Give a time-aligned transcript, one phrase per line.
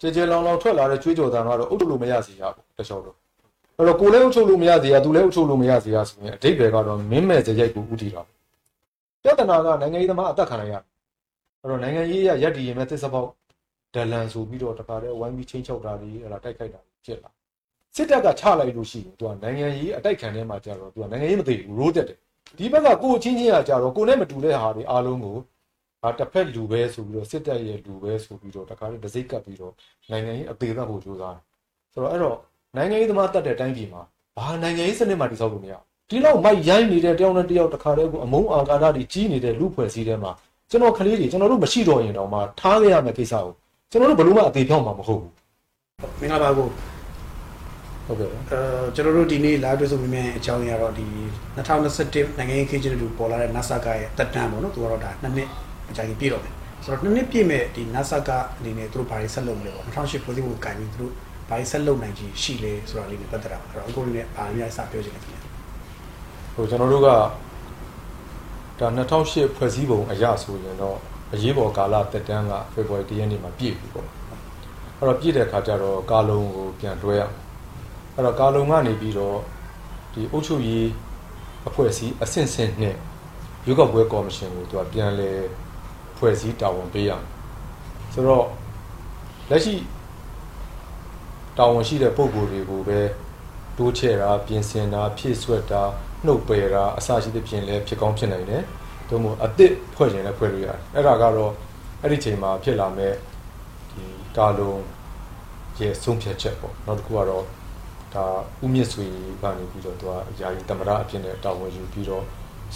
[0.00, 3.16] ကြဲကြဲလောင်လောင်ထွက်လာတဲ့ကျွေးကြော်တန်ကတော့အုပ်လို့မရစီရဘူးတခြားလို့
[3.76, 8.22] အဲ့တော့ကိုလည်းအုပ်ချုပ်လို့မရစီရသူလည်းအုပ်ချုပ်လို့မရစီရဆိုရင်အတိတ်ပဲကတော့မင်းမဲ့စရိုက်ကိုဥတီတာ
[9.22, 13.28] ပြဿနာကနိုင်ငံရေးသမားအသက်ခံရရအဲ့တော့နိုင်ငံရေးရရက်တည်ရင်မဲ့သစ္စာပေါက်
[13.94, 17.30] ဒလန်ဆိုပြီးတော့တခါတည်းဝိုင်းပြီးချင်းချောက်တာတွေအဲ့ဒါတိုက်ခိုက်တာဖြစ်လာ
[17.96, 22.18] စစ်တပ်ကချလိုက်လို့ရှိရင်သူကနိုင်ငံရေးအတိုက်ခံထဲမှာကြတော့သူကနိုင်ငံရေးမသိဘူးရိုးတက်တယ်
[22.58, 25.36] ဒီဘက်ကကိုချင်းချင်းကကြတော့ကိုနဲ့မတူတဲ့ဟာတွေအားလုံးကို
[26.04, 29.74] အာတစ်ဖက်လူပဲဆိုပြီးတော့စစ်တပ်ရဲ့လူပဲဆိုပြီးတော့တခါတည်းဒစိတ်ကပ်ပြီးတော့
[30.10, 31.42] နိုင်ငံရေးအသေးသက်ဖို့ကြိုးစားတယ်
[31.92, 32.36] ဆိုတော့အဲ့တော့
[32.76, 34.02] နိုင်ငံရေးသမားတတ်တဲ့တိုင်းပြည်မှာ
[34.36, 35.74] ဘာနိုင်ငံရေးစနစ်မှတိစောက်လို့မရ
[36.10, 40.32] ဒီလောက်မိုက်ရိုင်းနေတဲ့တယောက်နဲ့တယောက်တခါတည်းကိုအမုန်းအာကာရတွေကြီးနေတဲ့လူဖွဲ့စည်းထဲမှာ
[40.70, 43.52] ကျွန်တော်ကလေးတွေကျွန်တော်တို့မရှိတော့ရင်တော့မှထားခဲ့ရမယ့်ကိစ္စကို
[43.90, 45.32] ကျွန်တော်တို့ဘယ်လို့မှအသေးဖြောင်းမှာမဟုတ်ဘူး
[46.20, 46.68] မင်္ဂလာပါကို
[48.06, 48.60] ဟုတ်ကဲ့အဲ
[48.94, 51.06] ကျွန်တော်တို့ဒီနေ့ live တွေ့ဆုံမြင်အကြောင်းရတော့ဒီ
[51.56, 55.48] 2021နိုင်ငံရေးခေတ်ချင်းတူပေါ်လာတဲ့ NASA ကရဲ့တက်တန်းပေါ့နော်သူကတော့ဒါနှစ်နှစ်
[55.90, 61.12] အကြိုင်ပြည့်တော့မယ်ဆိုတော့နှစ်နှစ်ပြည့်မဲ့ဒီ NASA ကအနေနဲ့သူတို့ဘာတွေဆက်လုပ်မလဲပေါ့2008ဖွဲ့စည်းပုံကိုကင်ပြီးသူတို့
[61.48, 65.40] ဘာတွေဆက်လုပ်နိုင်ကြီးရှိလဲဆိုတာလေးနဲ့ပတ်သက်တာပါအဲ့တော့အခုလေးနဲ့ဘာအများစပြောချင်တယ်ခင်ဗျာ
[66.54, 67.18] ဟိုကျွန်တော်တို့ကဒါ
[68.80, 70.98] 2008ဖွဲ့စည်းပုံအရဆိုရင်တော့
[71.34, 74.08] အရေးပေါ်ကာလတက်တန်းကဖေဖော်ဝါရီလရက်နေ့မှာပြည့်ပြီပေါ့
[74.98, 77.34] အဲ့တော့ပြည့်တဲ့ခါကျတော့ကာလုံကိုပြန်တွဲရအောင်
[78.14, 79.38] အဲ့တော့ကာလုံကနေပြီးတော့
[80.12, 80.88] ဒီအုပ်ချုပ်ရေး
[81.68, 82.96] အဖွဲ့အစည်းအဆင့်ဆင့်နဲ့
[83.66, 85.30] ရွေးကောက်ပွဲကော်မရှင်ကိုသူကပြန်လဲ
[86.18, 87.24] ဖွဲ့စည်းတာဝန်ပေးရအောင်
[88.12, 88.46] ဆိုတော့
[89.50, 89.74] လက်ရှိ
[91.56, 93.00] တာဝန်ရှိတဲ့ပုံကိုယ်တွေကိုပဲ
[93.78, 95.82] တိုးချဲ့တာပြင်ဆင်တာဖြည့်ဆွက်တာ
[96.26, 98.62] နှုတ်ပယ်တာအစရှိသဖြင့်လည်းဖြစ်ကောင်းဖြစ်နိုင်တယ်။
[99.08, 101.52] သို့မဟုတ်အသစ်ဖွဲ့ခြင်းလည်းဖွဲ့လို့ရတယ်။အဲ့ဒါကတော့
[102.02, 103.12] အဲ့ဒီချိန်မှာဖြစ်လာမဲ့
[103.92, 104.02] ဒီ
[104.36, 104.82] ကာလုံး
[105.80, 107.44] ရဲ့ဆုံးဖြတ်ချက်ပေါ့။နောက်တစ်ခုကတော့
[108.14, 108.24] ဒါ
[108.64, 109.06] ဥမြင့်ဆွေ
[109.42, 112.24] ကနေပြီးတော့သူကယာယီတမရအဖြစ်နဲ့တာဝန်ယူပြီးတော့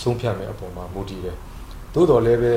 [0.01, 1.37] ဆုံးဖြတ်မဲ့အပေါ်မှာမူတည်တယ်။
[1.95, 2.55] သို့တော်လည်းပဲ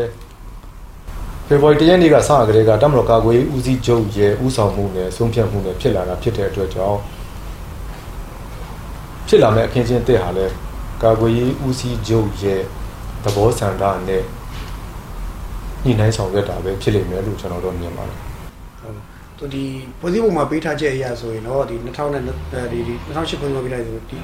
[1.48, 7.00] ဖေဖော်ဝါရီတရက်နေ့ကစရကလေးကတမတော်ကာကွယ်ဦးစီးချုပ်ရဲ့ဦးဆောင်မှုနဲ့ဆုံးဖြတ်မှုနဲ့ဖြစ်လာတာဖြစ်တဲ့အတွက်ကြောင့်
[9.28, 10.46] ဖြစ်လာမဲ့အခင်းချင်းတဲ့ဟာလဲ
[11.04, 12.62] ကာကွယ်ရေးဦးစီးချုပ်ရဲ့
[13.24, 14.24] သဘောဆန္ဒနဲ့
[15.84, 18.18] ညှိနှိုင်းဆောင်ရွက်တာပဲဖြစ်လိမ့်မယ်လို့ကျွန်တော်တို့မြင်ပါတယ်
[18.82, 18.98] ဟုတ်
[19.38, 19.64] သူဒီ
[20.00, 24.18] ဖွဲ့စည်းပုံမှာပေးထားချက်အရာဆိုရင်တော့ဒီ2000နဲ့ဒီဒီ2008ဖွဲ့စည်းပုံပေးထားဆိုဒီ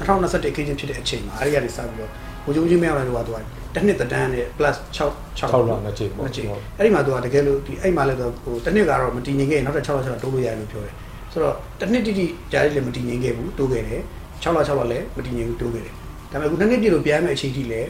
[0.00, 2.10] 2021ခေတ်ချင်းဖြစ်တဲ့အချိန်မှာအဲ့ဒီကနေစပြီးတော့
[2.44, 6.48] ဘိုးချုပ်ကြီးမရောက်လာတော့သူက တစ်နှစ်သက်တမ်းနဲ့ plus 6 6 6လနှစ်ချိန်ပေါ့နှစ်ချိန်
[6.78, 10.94] အဲ့ဒီမှာသူကတကယ်လို့ဒီအဲ့မှာလည်းတော့ဟိုတစ်နှစ်ကတော့မတည်ငြိမ်ခဲ့ရင်နောက်ထပ်6လ6လတိုးလို့ရတယ်လို့ပြောတယ်
[11.32, 14.02] ဆိုတော့တစ်နှစ်တိတိကြားလေးလည်းမတည်ငြိမ်ခဲ့ဘူးတိုးခဲ့တယ်
[14.42, 15.94] 6လ6လလည်းမတည်ငြိမ်ဘူးတိုးခဲ့တယ်
[16.30, 17.88] ဒါပေမဲ့ခုနှစ်နှစ်ပြည့်လို့ပြန်မဲ့အချိန်ထိလည်း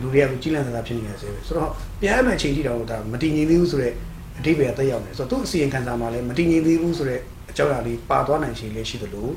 [0.00, 1.70] လူတွေကကြီးလန့်စကားဖြစ်နေတယ်ဆိုပဲဆိုတော့
[2.00, 3.94] ပြန်မဲ့အချိန်ထိတော့ဒါမတည်ငြိမ်သေးဘူးဆိုတော့
[4.38, 9.28] အဓိပ္ပာယ်တက်ရောက်နေဆိုတော့သူ့အစီရင်ခံစာမှာလည်းမတည်ငြိမ်သေးဘူးဆိုတော့အကြောင်းအရာလေးပါသွားနိုင်ခြေလေးရှိသလို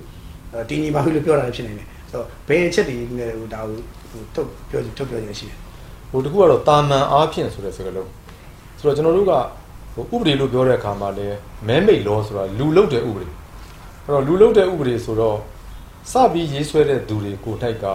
[0.53, 3.79] အဲတည်ငြိမ်ပါဘူးလို့ပြောတာလည်းဖြစ်နေတယ်ဆိုတော့ဘယ်အချက်တွေနဲ့ဟိုဒါကို
[4.11, 5.57] ဟိုထုတ်ပြောထုတ်ပြောနေရှိတယ်
[6.11, 8.09] ဟိုတခုကတော့တာမန်အားဖြင့်ဆိုတဲ့စကားလုံး
[8.79, 9.33] ဆိုတော့ကျွန်တော်တို့က
[9.93, 11.27] ဟိုဥပဒေလို့ပြောတဲ့အခါမှာလဲ
[11.67, 13.27] မဲမိတ်လောဆိုတာလူလုတ်တဲ့ဥပဒေ
[14.05, 15.37] အဲ့တော့လူလုတ်တဲ့ဥပဒေဆိုတော့
[16.11, 17.85] စပြီးရေးဆွဲတဲ့သူတွေကိုထိုက်က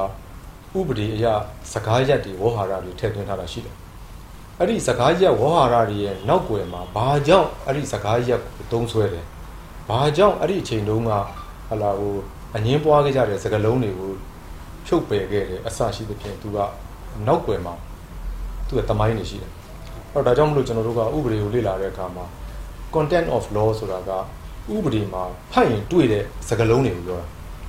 [0.78, 1.27] ဥပဒေအရ
[1.72, 3.75] စကားရက်တွေဝေါ်ဟာရတွေထည့်သွင်းထားတာရှိတယ်
[4.59, 9.25] အဲ့ဒီစကားရက်ဝေါ်ဟာရတွေရဲ့နောက်ွယ်မှာဘာကြောင့်အဲ့ဒီစကားရက်ကိုသုံးဆွဲတယ်
[9.88, 11.10] ဘာကြောင့်အဲ့ဒီအချိန်တုန်းက
[11.69, 12.15] ဟလာဟို
[12.56, 14.12] အငင်းပွားခဲ့ကြတဲ့စကားလုံးတွေကို
[14.87, 16.59] ဖြုတ်ပယ်ခဲ့တယ်အစရှိသဖြင့်သူက
[17.27, 17.75] နောက်ွယ်မှာ
[18.66, 19.50] သူကတမိုင်းနေရှိတယ်။
[20.12, 22.25] အဲ့တော့ဒါကြောင့်မလို့ကျွန်တော်တို့ကဥပဒေကိုလေ့လာတဲ့အခါမှာ
[22.94, 24.10] content of law ဆိုတာက
[24.75, 25.22] ဥပဒေမှာ
[25.53, 27.27] ဖတ်ရင်တွေ့တဲ့စကားလုံးတွေကိုပြောတာ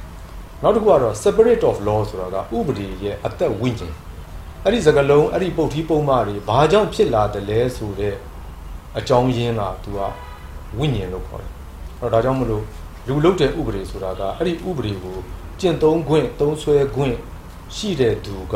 [0.63, 3.93] ။နောက်တစ်ခုကတော့ spirit of law ဆိုတာကဥပဒေရဲ့အသက်ဝိညာဉ်
[4.63, 8.15] အဲ့ဒီစကားလုံးအဲ့ဒီပုတ်ထီးပုံမှန်တွေဘာကြောင့်ဖြစ်လာတယ်လဲဆိုတဲ့
[8.97, 9.99] အကြောင်းရင်းကသူက
[10.77, 11.51] ဝိညာဉ်လို့ခေါ်တယ်။
[12.01, 12.63] အဲ့တော့ဒါကြောင့်မလို့
[13.07, 15.17] လူလုတ်တဲ့ဥပဒေဆိုတာကအဲ့ဒီဥပဒေကို
[15.59, 17.15] ကျင့်သုံးခွင့်သုံးဆွဲခွင့်
[17.75, 18.55] ရှိတဲ့သူက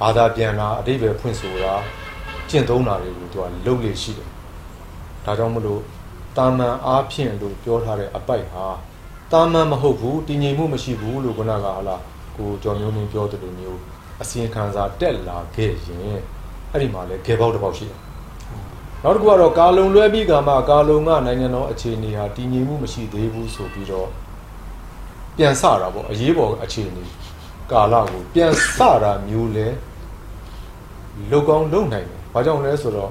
[0.00, 1.74] ဘာသာပြန်တာအတိပ္ပယ်ဖွင့်ဆိုတာ
[2.48, 4.28] ကျင့်သုံးတာတွေကိုသူကလုပ်လေရှိတယ်။
[5.24, 5.80] ဒါကြောင့်မလို့
[6.36, 8.64] တာမန်အားဖြင့်လို့ပြောထားတဲ့အပိုက်ဟာ
[9.32, 11.96] တာမန်မဟုတ်ဘူးတည်ငြိမ်မှုမရှိဘူးလို့ခုနကဟာလာ
[12.36, 13.80] ကိုကျော်မျိုးမင်းပြောတဲ့လိုမျိုး
[14.22, 16.00] အစီရင်ခံစာတက်လာခဲ့ရင်
[16.72, 18.00] အဲ့ဒီမှာလဲဂေပေါက်တစ်ပေါက်ရှိတယ်။
[19.02, 24.08] နောက်တစ်ခုကတော့ကာလုံလွဲပြီးကမှကာလုံကနိုင်ငံတော်အခြေအနေဟာတည်ငြိမ်မှုမရှိသေးဘူးဆိုပြီးတော့
[25.36, 27.04] ပြန်ဆတာပေါ့အရေးပေါ်အခြေအနေ
[27.72, 29.66] ကာလကိုပြန်ဆတာမျိုးလဲ
[31.30, 33.10] လုတ်ကောင်းလုံနိုင်တယ်။ဘာကြောင့်လဲဆိုတော့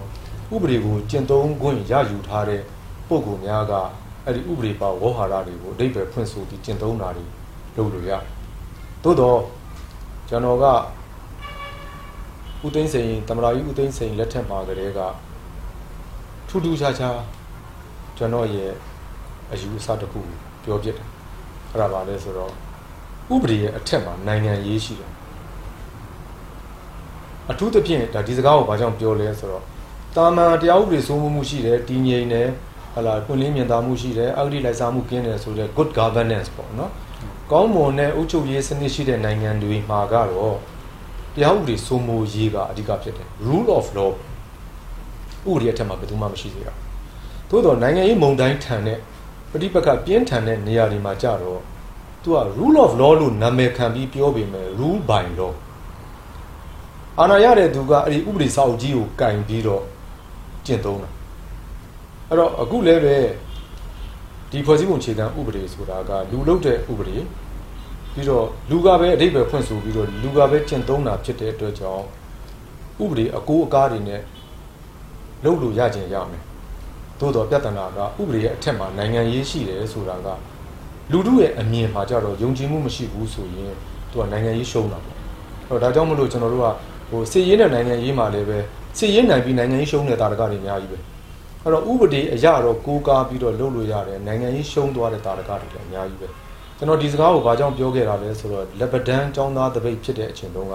[0.53, 2.61] ဥပဒေကိုကျင့်သုံးခွင့်ရယူထားတဲ့
[3.07, 3.73] ပုဂ္ဂိုလ်များက
[4.25, 7.25] အဲ့ဒီဥပဒေပါဝေါဟာရတွေကိုအတိတ်ပဲဖွင့်ဆိုပြီးကျင့်သုံးတာတွေ
[7.75, 8.23] လုပ်လို့ရတယ်။
[9.03, 9.39] သို့တော့
[10.29, 10.65] ကျွန်တော်က
[12.65, 14.99] ဥသိမ်းစိန်တမရာကြီးဥသိမ်းစိန်လက်ထက်မှာကတည်းက
[16.47, 17.17] ထူးထူးခြားခြား
[18.17, 18.71] ကျွန်တော်ရဲ့
[19.51, 20.21] အယူအဆတစ်ခု
[20.63, 21.07] ပြောပြတယ်။
[21.71, 22.64] အဲ့ဒါပါလဲဆိုတော့
[23.33, 25.12] ဥပဒေရဲ့အထက်မှာနိုင်ငံရေးရှိတယ်
[27.51, 29.63] အထူးသဖြင့်ဒါဒီစကားကိုဘာကြောင့်ပြောလဲဆိုတော့
[30.16, 32.48] တာမန်တရားဥပဒေစိုးမိုးမှုရှိတယ်တည်ငြိမ်တယ်
[32.94, 36.92] ဟလာပွင့်လင်းမြင်သာမှုရှိတယ်အဂတိလိုက်စားမှုကင်းတယ်ဆိုတဲ့ good governance ပေါ့နော်
[37.51, 40.57] ကောင်းမွန်တဲ့အုပ်ချုပ်ရေးစနစ်ရှိတဲ့နိုင်ငံတွေမှာကတော့
[41.36, 44.12] တရားဥပဒေစိုးမိုးရေးကအဓိကဖြစ်တယ် rule of law
[45.50, 46.68] ဥပဒေအထက်မှာဘယ်သူမှမရှိစေရ
[47.50, 49.00] သို့တော့နိုင်ငံရေးမုံတိုင်းထန်တဲ့
[49.51, 51.62] ပဋိပက္ခပြင်းထန်တဲ့နေရာတွေမှာကြတော့
[52.25, 55.54] သူက rule of law လို့နာမည်ခံပြီးပြောပေမဲ့ rule by law
[57.19, 59.83] အာဏာရတဲ့သူကအဲ့ဒီဥပဒေစာအုပ်ကြီးကိုကင်ပြီးတော့
[60.66, 61.10] ကျင့်သုံးတာ
[62.30, 63.18] အဲ့တော့အခုလည်းပဲ
[64.51, 67.18] ဒီဖွဲ့စည်းပုံခြေခံဥပဒေဆိုတာကလူလုတဲ့ဥပဒေ
[68.13, 72.06] ပြီးတော့လူကပဲအဓိပ္ပာယ်ဖွင့်ဆိုပြီးတော့လူကပဲကျင့်သုံးတာဖြစ်တဲ့အတွက်ကြောင့်
[73.04, 74.22] ဥပဒေအကိုးအကားတွေနဲ့
[75.44, 76.44] လုပ်လို့ရကျင်ရမယ်
[77.19, 80.27] သို့တော့ပြဿနာကဥပဒေရဲ့အထက်မှာနိုင်ငံရေးရှိတယ်ဆိုတာက
[81.11, 83.73] လူတို့ရဲ့အမြင်မှာကြတော့ယုံကြည်မှုမရှိဘူးဆိုရင်
[84.11, 85.15] သူကနိုင်ငံရေးရှုံးတာပေါ့
[85.69, 86.67] အဲ့တော့ဒါကြောင့်မလို့ကျွန်တော်တို့က
[87.09, 88.57] ဟိုစစ်ရေးနဲ့နိုင်ငံရေးမှာလည်းပဲ
[88.97, 90.97] စစ်ရေးနိုင်ပြီးနိုင်ငံရေးရှုံးတဲ့တာရကတွေအများကြီးပဲ
[91.63, 96.27] အဲ့တော့ဥပဒေအရတော့ကိုးကားပြီးတော့လုပ်လို့ရတယ်နိုင်ငံရေးရှုံးသွားတဲ့တာရကတွေလည်းအများကြီးပဲ
[96.77, 100.73] ကျွန်တော်ဒီစကားကိုဘာကြောင့်ပြောခဲ့တာလဲဆိုတော့လက်ပဒန်းចောင်းသားတပိတ်ဖြစ်တဲ့အချိန်တုန်းက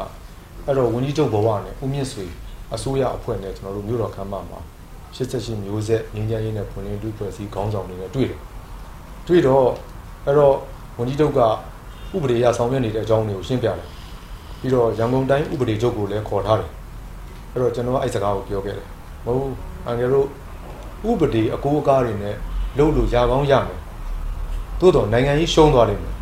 [0.67, 2.27] အဲ့တော့ဝင်းကြီးချုပ်ဘဝနဲ့ဦးမြင့်ဆွေ
[2.75, 4.61] အစိုးရအဖွဲ့နဲ့ကျွန်တော်တို့မြို့တော်ခမ်းမမှာ
[5.17, 8.41] 88မျိုးဆက်ငင်းကြရေးနဲ့ဖွင့်လင်းတူဖွဲ့စည်းခေါင်းဆောင်တွေနဲ့တွေ့တယ်
[9.27, 9.67] တွေ့တော့
[10.27, 10.55] အဲ့တော့
[10.99, 11.41] ဝန်ကြီးချုပ်က
[12.15, 13.77] ဥပဒေအရဆောင်ရွက်နေတဲ့အကြောင်းတွေကိုရှင်းပြတယ်
[14.61, 16.71] ပြီးတော့ရန်ကုန်တိုင်းဥပဒေချုပ်ကိုလည်းခေါ်ထားတယ်
[17.53, 18.87] အဲ့တော့ကျွန်တော်အဲ့စကားကိုပြောခဲ့တယ်
[19.25, 19.53] မဟုတ်
[19.87, 20.27] အန်ကယ်တို့
[21.11, 22.35] ဥပဒေအကိုးအကားတွေနဲ့
[22.79, 23.79] လုပ်လို့ရကောင်းရမယ်
[24.81, 26.15] သို့တော့နိုင်ငံရေးရှုံးသွားလိမ့်မယ်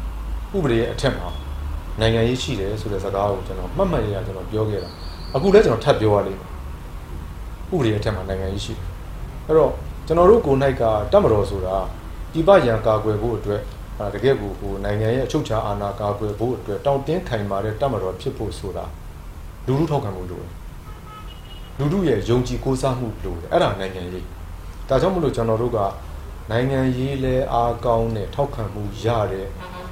[0.56, 1.28] ဥပဒေရဲ့အထက်မှာ
[2.00, 4.90] နိုင်ငံရေးရှိတယ်ဆိုတဲ့စကားကိုကျွန်တော်မှတ်မှတ်ရရကျွန်တော်ပြောခဲ့တာ
[5.34, 6.48] အခုလည်းကျွန်တော်ထပ်ပြောရလိမ့်မယ်
[7.72, 8.86] ဥပဒေရဲ့အထက်မှာနိုင်ငံရေးရှိတယ်
[9.46, 9.72] အဲ့တော့
[10.06, 11.76] ကျွန်တော်တို့ကိုယ်၌ကတတ်မတော်ဆိုတာ
[12.32, 13.60] ဒီပရန်ကာကွယ်ဖို့အတွက်
[14.14, 18.84] တကယ်ကိုဟိုနိုင်ငံရဲ့အချုပ်ချာအာဏာကာကွယ်ဖို့အတွက်တောင်းတင်းခိုင်မာတဲ့တတ်မတော်ဖြစ်ဖို့ဆိုတာ
[19.66, 20.52] လူလူထောက်ခံမှုလိုတယ်
[21.78, 24.26] လူလူရဲ့ယုံကြည်ကိုးစားမှုလိုတယ်အဲ့ဒါနိုင်ငံရေး
[24.88, 25.78] ဒါကြောင့်မလို့ကျွန်တော်တို့က
[26.50, 29.46] နိုင်ငံရေးလဲအားကောင်းတဲ့ထောက်ခံမှုရတဲ့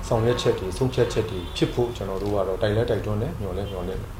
[0.09, 4.11] ဆောင်ရွက်ချက်တွေဆုံးဖြတ်ချက်တွေဖြစ်ဖို့ကျွန်တော်တို့ကတော့တိုက်လဲတိုက်တွန်းတယ်ညှော်လဲညှော်လဲတယ်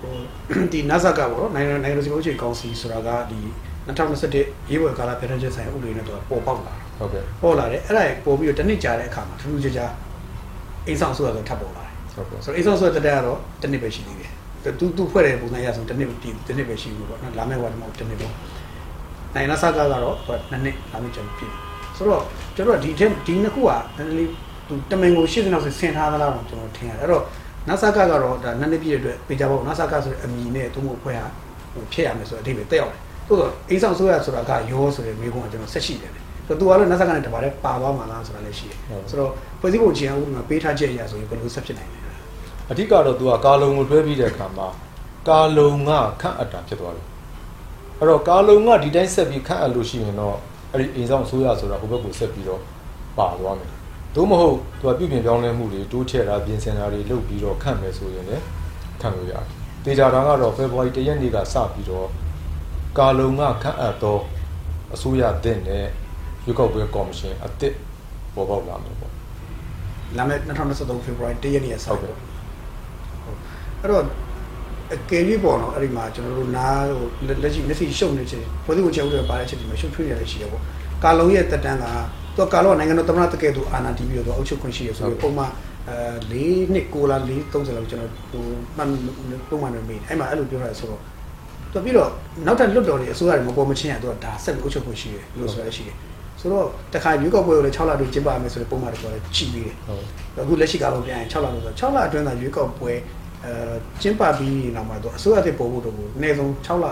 [0.00, 3.40] ဟိုဒီ NASA ကပေါ့နော်နိုင်ငံနိုင်ငံတော်စီမံချက်ကောင်စီဆိုတာကဒီ
[3.86, 9.92] 2021ရေးဝယ်ကာလပြည်ထောင်စုဆိုင်ရာဥပဒေနဲ့တော့ပေါ်ပေါက်လာ ဟုတ်ကဲ့ပေါ်လာတယ်အဲ့ဒါပေါ်ပြီးတော့တစ်နှစ်ကြာတဲ့အခါမှာထူးထူးခြားခြား
[10.86, 14.30] အိမ်ဆောင်ဆိုတာဆိုထပ်ပေါ်လာတယ်ဟုတ်ကဲ့ဆိုတော့အိမ်ဆောင်ဆိုတာတက်ကတော့တစ်နှစ်ပဲရှိသေးတယ်
[14.78, 18.32] သူသူဖွဲ့တဲ့ပုံစံရဆိုတစ်နှစ်ဒီတစ်နှစ်ပဲရှိဘူးပေါ့နော်လာမယ့်ဝါဒီမှာတစ်နှစ်ပေါ့
[19.34, 21.52] နိုင်နာဆာကကတော့ဟိုနှစ်နှစ်လာမယ့်ကျွန်တော်ပြည်
[21.96, 22.22] ဆိုတော့
[22.56, 24.30] ကျွန်တော်ဒီထက်ဒီနှစ်ခုကနည်းနည်းလေး
[24.68, 27.24] သူတမင်ကိုရှင်းစနောက်ဆင်ထားသလားတော့ကျွန်တော်ထင်ရတယ်အဲ့တော့
[27.68, 31.26] နာဆာကကတော့ဒါနှစ်နှစ်ပြည့်တဲ့အတွက်ပေကြပေါ့နာဆာကဆိုတဲ့အမည်နဲ့သူ့မို့ဖွဲ့ဟာ
[31.72, 36.12] ဟိုဖြစ်ရမယ်ဆိုတော့အဓိပ္ပာယ်တက်ရောက်တယ်သို့တော့အိမ်ဆောင်ဆိုရဆိုတာကရောဆိုတဲ့မိကုန်းကကျွန်တော်ဆက်ရှိတယ်
[36.50, 38.78] ဆိုတော့သူကတော့နာဆာကနဲ့တပါးတည်းပါသွားမှာလားဆိုတာလည်းရှိတယ်
[39.10, 39.30] ဆိုတော့
[39.60, 42.00] ဖွဲ့စည်းပုံချင်အောင်မှာပေးထားချက်အရာဆိုရင်ဘယ်လိုဆက်ဖြစ်နိုင်လဲ
[42.70, 44.68] အဓိကတော့သူကကာလုံကိုတွဲပြီးတဲ့အခါမှာ
[45.28, 47.06] ကာလုံကခန့်အပ်တာဖြစ်သွားတယ်
[47.98, 50.36] အဲ့တော့ကာလုံကဒီတိုင်းဆက်ပြီးခန့်အပ်လို့ရှိရင်တော့
[50.72, 52.60] အဲ့ဒီအိမ်ဆောင်ဆိုးရဆိုတာဟိုဘက်ကိုဆက်ပြီးတော့
[53.18, 53.70] ပါသွားမယ်
[54.14, 58.44] သို့မဟုတ်သူကပြုပြင်ပြောင်းလဲမှုတွေတိုးချဲ့တာပြင်ဆင်တာတွေလုပ်ပြီးတော့ခန့်မယ်ဆိုရင်လည်း
[59.00, 59.46] ခန့်လို့ရတယ်
[59.84, 62.08] တေချာတာကတော့ဖေဖော်ဝါရီ၁ရက်နေ့ကစပြီးတော့
[62.98, 64.22] ကာလုံကခန့်အပ်တော့
[64.94, 65.86] အစိုးရတဲ့နဲ့
[66.50, 67.74] ရွေးကောက်ပွဲကော်မရှင်အသစ်
[68.34, 69.12] ပေါ်ပေါက်လာမယ်ပေါ့
[70.16, 72.20] လာမယ့်2023 February 1ရက်နေ့ဆက်ဟုတ်ကဲ့ပေါ့
[73.80, 74.04] အဲ့တော့
[74.94, 80.62] အကယ်၍ပေါ့နော်အဲ့ဒီမှာကျွန်တော်တို့နားဟိုလက်လက်ရှိမျက်စိရှုပ်နေချင်းဖွဲ့စည်းပုံချက်ဥပဒေပါတဲ့ချက်ဒီမှာရှုပ်ထွေးနေရရှိရပေါ့
[81.04, 81.86] ကာလုံရဲ့တက်တန်းက
[82.36, 85.50] သူကကာလုံကနိုင်ငံတော်သမ္မတတကယ်သူအာဏာတည်ပြီးတော့သူအုပ်ချုပ်ခွင့်ရှိရဆိုပြီးပုံမှန်
[85.88, 85.96] အဲ
[86.32, 86.34] ၄
[86.72, 88.44] နှစ်6လား4 30လောက်ကျွန်တော်ဟို
[88.76, 88.90] မှန်
[89.48, 91.00] ပုံမှန်နေမိတယ်အဲ့မှာအဲ့လိုပြောရတယ်ဆိုတော့
[91.72, 92.10] သူပြီးတော့
[92.46, 95.96] နောက်ထပ်လွတ်တော်တွေအစိုးရတွေမပေါ်မချင်းရသူကဒါဆက်ပြီးအုပ်ချုပ်ခွင့်ရှိတယ်လို့ဆိုရရှိတယ်
[96.40, 100.04] ဆိုတော့တခါရွေးကောက်ပွဲကိုလည်း6လအတွင်းကျင်းပမယ်ဆိုတဲ့ပုံမှန်တွေပြောတယ်ကြည်ပြီးတယ်ဟုတ်
[100.44, 102.92] အခုလက်ရှိကားလုံးပြန်ရင်6လလို့ဆို6လအတွင်းသာရွေးကောက်ပွဲ
[103.44, 103.52] အဲ
[104.02, 106.86] ကျင်းပပြီးနောက်မှာတော့အစိုးရတဲ့ပုံဖို့တော့အနည်းဆုံး6လ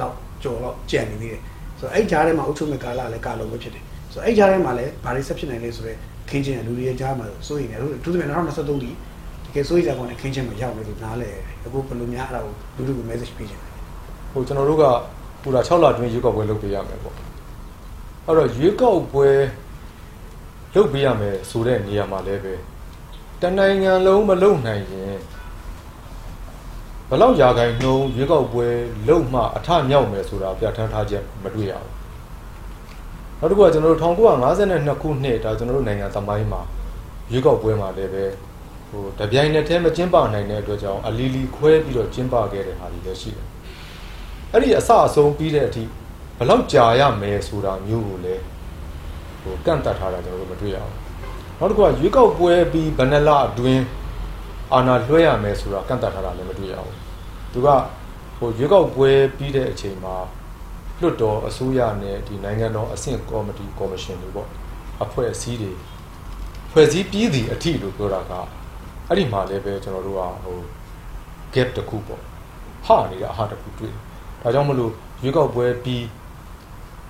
[0.00, 1.40] လောက်ကျော်လောက်ကြံနေသေးတယ်
[1.78, 5.98] ဆိုတော့အဲ့ကြားထဲမှာအုပ်ချုပ်မဲ့ကာလလည်းကာလုံးပဲဖြစ်တယ်ဆိုတော့အဲ့ကြားထဲမှာလည်းဘာတွေဆက်ဖြစ်နိုင်လဲဆိုတော့
[6.30, 8.90] ခင်းချင်းလူတွေရဲ့ကြားမှာစိုးရိမ်တယ်အခုသူတို့2023ဒီ
[9.44, 11.30] တကယ်စိုးရိမ်ကြကောင်းတဲ့ခင်းချင်းမှာရောက်နေလို့နားလဲ
[11.66, 12.40] အခုဘယ်လိုများအဲ့ဒါ
[12.74, 13.72] ကိုလူတွေကို message ပေးချင်တယ်
[14.32, 14.84] ဟိုကျွန်တော်တို့က
[15.42, 17.14] ပူတာ6လအတွင်းရွေးကောက်ပွဲလုပ်ပေးရမယ်ပေါ့
[18.30, 19.28] အဲ့တော့ရွေးကောက်ပွဲ
[20.74, 22.54] လုပ်ပေးရမယ်ဆိုတဲ့နေရာမှာလည်းပဲ
[23.40, 25.16] တနိုင်ငံလုံးမလုပ်နိုင်ရင်
[27.08, 28.66] ဘယ်လောက်ရာခိုင်နှုန်းရွေးကောက်ပွဲ
[29.08, 31.92] လုပ်မှအထမြောက်မယ်ဆိုတာပြဋ္ဌာန်းထားချက်မတွေ့ရဘူး
[33.38, 36.62] နောက်တစ်ခုကကျွန်တော်တို့1952ခုနှစ်ဒါကျွန်တော်တို့နိုင်ငံသမိုင်းမှာ
[37.32, 38.24] ရွေးကောက်ပွဲမှာလည်းပဲ
[38.88, 43.46] ဟိုတပြိုင်နက်တည်းမကျင်းပနိုင်တဲ့အတွက်ကြောင့်အလီလီခွဲပြီးတော့ကျင်းပခဲ့တဲ့ဟာတွေလည်းရှိတယ်
[44.52, 45.82] အဲ့ဒီအစအဆုံးပြီးတဲ့အထိ
[46.40, 48.42] ဘယ်လောက်ကြာရမယ်ဆိုတာမျိုးကိုလည်း
[49.42, 50.94] ဟိုကန့်တတ်ထားတာကျွန်တော်တို့မတွေ့ရအောင်
[51.58, 53.82] နောက်တစ်ခုကရွေးကောက်ပွဲပြီးဘယ်နှစ်လအတွင်း
[54.72, 56.92] အာဏာလွှဲရမယ်ဆိုတာကန့်တတ်ထားတာလည်းမတွေ့ရအောင်
[57.52, 57.68] သူက
[58.38, 60.16] ဟိုရွေးကောက်ပွဲပြီးတဲ့အချိန်မှာ
[61.00, 64.48] လွတ်တော်အစိုးရနဲ့ဒီနိုင်ငံတော်အဆင့်ကော်မတီကော်မရှင်တွေပေါ့
[65.02, 65.72] အဖွဲ့အစည်းတွေ
[66.70, 68.32] ဖွဲ့စည်းပြီးသည့်အထိလို့ပြောတာက
[69.08, 70.58] အဲ့ဒီမှာလည်းပဲကျွန်တော်တို့ကဟို
[71.54, 72.22] gap တစ်ခုပေါ့
[72.86, 74.92] ဟာနေတဲ့အဟာတစ်ခုတွေ့ဒါကြောင့်မလို့
[75.22, 76.04] ရွေးကောက်ပွဲပြီး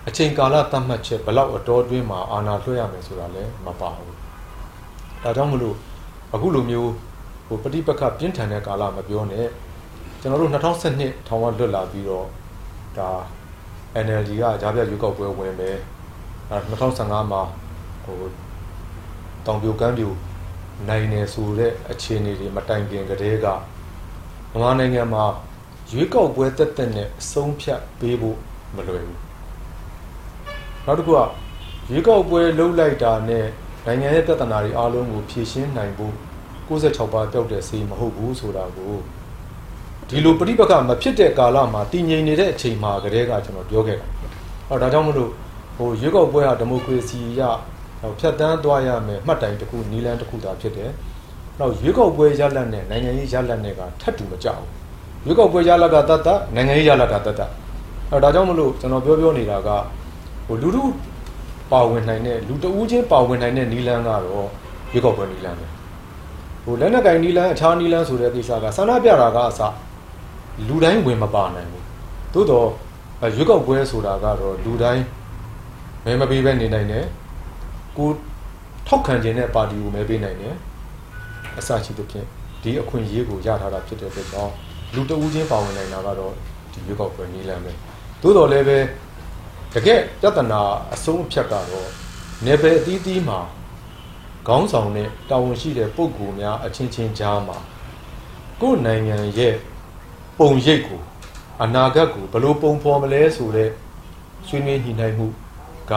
[0.09, 4.14] အချိန်ကာလသတ်မှတ်ချက်ဘလောက်အတော်တွင်းမှာအာဏာလွှဲရမယ်ဆိုတာလည်းမပါဘူး
[5.23, 5.76] ဒါကြောင့်မလို့
[6.35, 6.92] အခုလိုမျိုး
[7.47, 9.47] ဟိုပဋိပက္ခပြင်းထန်တဲ့ကာလမပြောနဲ့
[10.21, 12.26] ကျွန်တော်တို့2012ထောင်ဝလွတ်လာပြီးတော့
[12.99, 13.09] ဒါ
[14.04, 15.71] NLD ကဂျာပြရွေးကောက်ပွဲဝင်ပဲ
[16.50, 17.42] အဲ2015မှာ
[18.04, 18.16] ဟို
[19.47, 20.12] တောင်ပြိုကမ်းပြို
[20.88, 23.47] နိုင်နေဆိုတဲ့အခြေအနေတွေမတိုင်ခင်ကတည်းက
[24.50, 25.25] မြန်မာနိုင်ငံမှာ
[25.90, 28.38] ရွေးကောက်ပွဲတက်တက်နဲ့အဆုံးဖြတ်ပေးဖို့
[28.76, 29.30] မလွယ်ဘူး
[30.87, 31.19] နောက်တစ်ခုက
[31.91, 33.47] ရွေးကောက်ပွဲလှုပ်လိုက်တာနဲ့
[33.87, 36.15] နိုင်ငံရဲ့ပြဿနာတွေအားလုံးကိုဖြေရှင်းနိုင်ဖို့
[36.69, 38.95] 96ပါးတောက်တဲ့စီမဟုတ်ဘူးဆိုတာကို
[40.09, 44.07] ဒီလိုပြိပက္ခမဖြစ်တဲ့ကာလမှာတည်ငြိမ်နေတဲ့အချိန်မှာကတည်းကကျွန်တော်ပြောခဲ့တာ။
[44.69, 45.31] အော်ဒါကြောင့်မလို့
[45.77, 47.41] ဟိုရွေးကောက်ပွဲဟာဒီမိုကရေစီရ
[48.19, 50.91] ဖြတ်တန်းသွားရမယ်မှတ်တိုင်တစ်ခုနီလန်းတစ်ခုသာဖြစ်တယ်။
[51.59, 54.69] နောက်ရွေးကောက်ပွဲရလတ်နဲ့နိုင်ငံရေးရလတ်နဲ့ကထပ်တူမကြဘူး။
[55.25, 57.51] ရွေးကောက်ပွဲရလတ်ကတတ်တတ်နိုင်ငံရေးရလတ်ကတတ်တတ်။
[58.11, 59.71] အော်ဒါကြောင့်မလို့ကျွန်တော်ပြောပြောနေတာက
[60.50, 60.85] ဟိုလူလူ
[61.73, 64.23] ပါဝင်နိုင်တဲ့လူတဦးချင်းပါဝင်နိုင်တဲ့နီလန်းကတော့
[64.92, 65.66] ရွေးကောက်ပွဲနီလန်းပဲ။
[66.64, 69.61] ဟိုလက်နက်ကင်နီလန်းအခြားနီလန်းဆိုတဲ့ကိစ္စကဆန္ဒပြတာကအစ
[70.69, 71.85] လူတိုင်းဝင်မပါနိုင်ဘူး
[72.35, 72.69] သို့တော့
[73.35, 75.04] ရွေးကောက်ပွဲဆိုတာကတော့လူတိုင်း
[76.04, 77.04] မဲမပေးဘဲနေနိုင်တယ်
[77.97, 78.09] ကို
[78.87, 80.54] ထောက်ခံခြင်းတဲ့ပါတီကိုမဲပေးနိုင်တယ်
[81.59, 82.26] အစရှိသဖြင့်
[82.62, 84.52] ဒီအခွင့်အရေးကိုရထားတာဖြစ်တဲ့အတွက်ကြောင့်
[84.95, 86.33] လူတဦးချင်းပါဝင်နိုင်တာကတော့
[86.73, 87.73] ဒီရွေးကောက်ပွဲနည်းလမ်းပဲ
[88.23, 88.78] သို့တော်လည်းပဲ
[89.75, 90.61] တကယ်ပြဿနာ
[90.95, 91.91] အဆုံးအဖြတ်ကတော့
[92.47, 93.41] နေပယ်အသီးသီးမှာ
[94.47, 97.59] ခေါင်းဆောင်နဲ့တာဝန်ရှိတဲ့ပုဂ္ဂိုလ်များအချင်းချင်းကြားမှာ
[98.61, 99.55] ကိုယ်နိုင်ငံရဲ့
[100.39, 101.00] ပုံရိပ်ကို
[101.62, 103.73] အနာဂတ်ကိုဘလို့ပုံဖော်မလဲဆိုတော့
[104.49, 105.27] ဆွေးနွေးညှိနှိုင်းမှု
[105.91, 105.93] က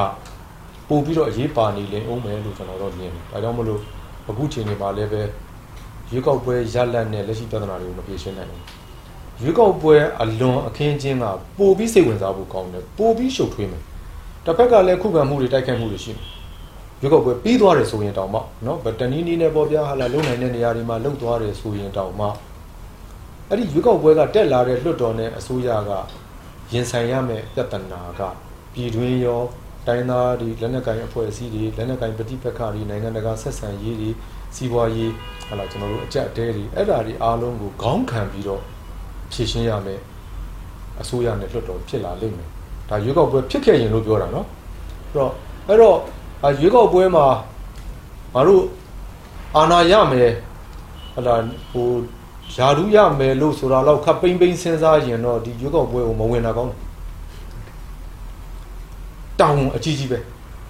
[0.88, 3.82] ပို့ပြီးတော့အရေးပါနေလင်အောင်မယ်လို့ကျွန်တော်တို့မြင်တယ်။ဒါကြောင့်မလို့
[4.30, 5.22] အခုချိန်ဒီမှာလည်းပဲ
[6.12, 8.62] ရွေးကောက်ပွဲရလတ်နဲ့လက်ရှိပြဿနာတွေကိုမဖြေရှင်းနိုင်ဘူး။
[9.42, 11.26] ရွေးကောက်ပွဲအလွန်အခင်းချင်းက
[11.58, 13.84] ပို့ပြီးစိတ်ဝင်စားဖို့ကောင်းတယ်။ပို့ပြီးရှုပ်ထွေးမယ်။
[14.46, 16.24] တစ်ဖက်ကလည်းခုခံမှုတွေတိုက်ခိုက်မှုတွေရှိတယ်။
[17.02, 22.28] ရွေးကောက်ပွဲပြီးသွားတယ်ဆိုရင်တောင်မှနော်ဗတနီးနီးနဲ့ပေါ်ပြဟာလာလုံနိုင်တဲ့နေရာတွေမှာလုံသွားတယ်ဆိုရင်တောင်မှ
[23.50, 25.92] အဲ့ဒီရွေးကောက်ပွဲကတက်လာတဲ့လွှတ်တော်နဲ့အစိုးရက
[26.74, 28.22] ရင်ဆိုင်ရမယ့်ပြဿနာက
[28.74, 29.42] ပြည်တွင်းရော
[29.88, 34.10] တိုင်းသားတွေလက်နက်ကိုင်အဖွဲ့အစည်းတွေလက်နက်ကိုင်ပဋိပက္ခတွေနိုင်ငံတကာဆက်ဆံရေးတွေ
[34.56, 35.12] စီးပွားရေး
[35.48, 38.62] ဟာလာကျွန်တော်တို့အကြက်အတဲတွေအဲ့ဓာတွေအားလုံးကိုခေါင်းခံပြီးတော့
[39.34, 40.00] ဖြည့်ရှင်းရမယ်
[41.02, 42.50] အစိုးရနဲ့လွှတ်တော်ဖြစ်လာလိမ့်မယ်
[42.90, 44.48] ဒါရွေးကောက်ပွဲဖြစ်ခဲ့ရင်လို့ပြောတာနော်
[45.08, 45.32] အဲ့တော့
[45.68, 45.98] အဲ့တော့
[46.60, 47.26] ရွေးကောက်ပွဲမှာ
[48.34, 48.64] ငါတို့
[49.56, 50.32] အာဏာရမယ်
[51.16, 51.36] ဟလာ
[51.72, 51.90] ဟို
[52.56, 56.80] ယာဒူးရမယ်လို့ဆိုတာတော့ခပ်ပိမ့်ပိမ့်စဉ်းစားရင်တော့ဒီရွေးကောက်ပွဲကိုမဝင်တာကောင်းတယ်
[59.40, 60.20] တောင်းအကြီးကြီးပဲ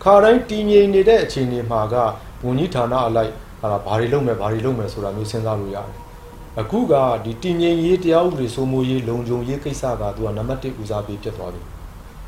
[0.03, 1.95] ခါတိုင်းတည်ငြိမ်နေတဲ့အခြေအနေမှာက
[2.43, 6.02] ဝန်ကြီးဌာနအလိုက်ဟာဘာတွေလုပ်မယ်ဘာတွေလုပ်မယ်ဆိုတာမျိုးစဉ်းစားလို့ရတယ်
[6.59, 6.93] အခုက
[7.25, 11.61] ဒီတည်ငြိမ်ရေးတရားဥပဒေစိုးမိုးရေးလုံခြုံရေးကိစ္စကသူကနံပါတ်1ဦးစားပေးဖြစ်သွားပြီ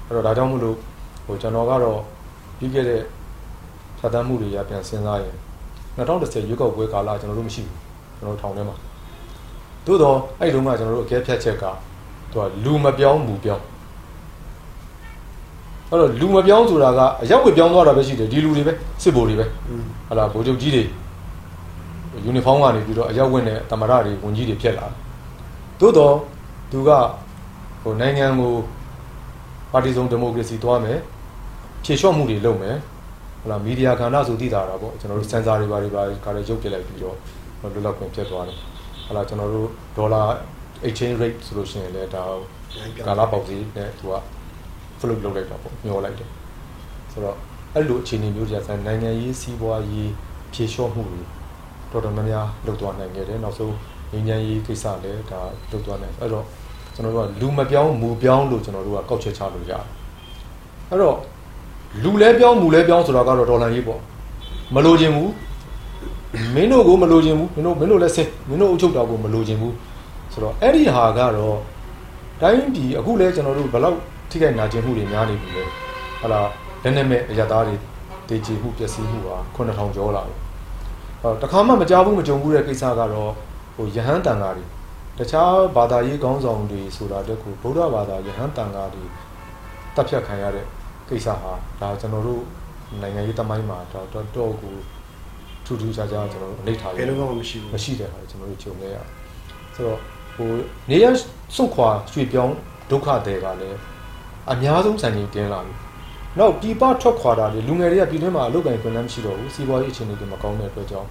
[0.08, 0.75] အဲ့တော့ဒါကြောင့်မလို့
[1.25, 2.00] ဟိုကျွန်တော်ကတော့
[2.58, 3.01] ပြီးခဲ့တဲ့
[3.98, 5.36] ဖြတ်သန်းမှုတွေရပြန်စဉ်းစားရင်
[5.98, 7.79] 2010ရွေးကောက်ပွဲကာလကျွန်တော်တို့မရှိဘူး
[8.20, 8.75] ကျွန်တော်ထောင်ထဲမှာ
[9.86, 11.63] သို့တော့အဲ့တုန်းကကျွန်တော်တို့အကဲဖြတ်ချက်က
[12.32, 13.63] သူကလူမပြောင်းမူပြောင်း
[15.89, 19.46] အဲ့တော့လူမပြောင်းဆိုတာကအရောက်ဝပြောင်းသွားတာပဲရှိတယ်ဒီလူတွေပဲစစ်ဗိုလ်တွေပဲ
[20.10, 20.84] ဟလာဗိုလ်ချုပ်ကြီးတွေ
[22.24, 24.88] ယူနီဖောင်းကနေပြီးတော့အရောက်ဝင်တဲ့တမရတွေဝန်ကြီးတွေဖြစ်လာ
[25.79, 26.15] သို့တော့
[26.72, 26.89] သူက
[27.84, 28.53] ဟိုနိုင်ငံကို
[29.72, 31.00] ပါတီစုံဒီမိုကရေစီသွားမယ်
[31.84, 32.77] ဖြည့်လျှော့မှုတွေလုပ်မယ်
[33.43, 37.15] ဟလာမီဒီယာကဏ္ဍဆိုသိတာတာပေါ့ကျွန်တော်တို့စင်ဆာတွေပါတွေပါခါလေးရုပ်ပြလိုက်ပြီးတော့
[37.62, 38.57] လွတ်လပ်ခွင့်ဖြစ်သွားတယ်
[39.07, 40.24] ဟလာကျွန်တော်တို့ဒေါ်လာ
[40.88, 42.24] exchange rate ဆိုလို့ရှိရင်လည်းဒါ
[43.07, 44.15] ကာလာပေါက်စီနဲ့သူက
[45.00, 46.29] float လုပ်လိုက်တာပေါ့မျောလိုက်တယ်
[47.12, 47.36] ဆိုတော့
[47.74, 50.12] အဲ့လိုအခြေအနေမျိုးကြာဆိုင်နိုင်ငံရေးစီးပွားရေး
[50.53, 51.22] ဖြေလျှော့မှုတွေ
[51.92, 53.75] တော်တော်များများလုပ်သွားနိုင်ခဲ့တယ်နောက်ဆုံး
[54.12, 55.39] ငြိမ်းချမ်းရေးကိစ္စလည်းဒါ
[55.72, 56.46] လုပ်သွားနိုင်အဲ့တော့
[56.96, 59.84] ကျွန်တော်တို့ကလူမပြောင်းမူပြောင်းလို့ကျွန်တော်တို့ကကောက်ချက်ချလို့ရတယ်
[60.89, 61.18] အဲ့တော့
[62.04, 64.00] လူလဲပြောင်းမူလဲပြောင်းဆိုတာကတော့ဒေါ်လာရေးပေါ့
[64.75, 65.32] မလိုချင်ဘူး
[66.56, 69.74] မင်းတို့ကိုမလိုချင်ဘူးမင်းတို့မင်းတို့လည်းဆင်းမင်းတို့အုပ်ချုပ်တာကိုမလိုချင်ဘူး
[70.34, 71.58] ဆိုတော့အဲ့ဒီဟာကတော့
[72.42, 73.98] တိုင်းပြည်အခုလဲကျွန်တော်တို့ဘယ်လောက်
[74.30, 75.63] ထိခိုက်နာကျင်မှုတွေများနေပြီလေ
[76.22, 76.39] ဟလာ
[76.84, 77.75] လက်နဲ့မဲ့အရသားတွေ
[78.30, 80.44] ဒေချီမှုပျက်စီးမှုဟာ9000ကျော်လာတယ်ဟော
[81.41, 83.32] တခါမှမကြောက်ဘူးမကြုံဘူးတဲ့ကိစ္စကတော့
[83.75, 84.65] ဟိုယဟန်တန်ဃာတွေ
[85.17, 89.03] တခြားဘာသာရေးခေါင်းဆောင်တွေဆိုတာတက်ကိုဗုဒ္ဓဘာသာယဟန်တန်ဃာတွေ
[89.96, 90.65] တပ်ဖြတ်ခံရတဲ့
[91.10, 91.51] ကိစ္စဟာ
[91.82, 92.44] ဒါကျွန်တော်တို့
[93.01, 94.75] နိုင်ငံရေးတမိုင်းမှာတော့တော့ကို
[95.65, 98.98] ထူးထူးခြားခြားကျွန်တော်တို့အလေးထားရဘယ်လိုမှမရှိဘူးမရှိတဲ့ဟာကျွန်တော်တို့ကြုံခဲ့ရ
[99.75, 100.00] ဆိုတော့
[100.36, 100.50] ဟို
[100.89, 101.05] နေရ
[101.55, 102.55] စွန့်ခွာရွှေ့ပြောင်း
[102.91, 103.79] ဒုက္ခတွေကလည်း
[104.51, 105.74] အများဆုံးစံချိန်တင်လာပြီ
[106.39, 111.08] နောက်ပြည်ပထွက်ခွာတာလေလူငယ်တွေကပြည်တွင်းမှာအလုပ်ကိုင်ခွင့်လမ်းမရှိတော့ဘူးစီးပွားရေးအခြေအနေတွေမကောင်းတဲ့အတွက်ကြောင့်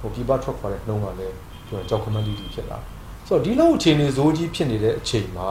[0.00, 1.34] ဟိုပြည်ပထွက်ခွာတဲ့နှုန်းကလည်း
[1.68, 2.78] ပြောကြောက်ခမန်းတီတီဖြစ်လာ
[3.28, 5.48] ဆိုတော့ဒီလောက်အခြေအနေဇိုးကြီးဖြစ်နေတဲ့အချိန်မှာ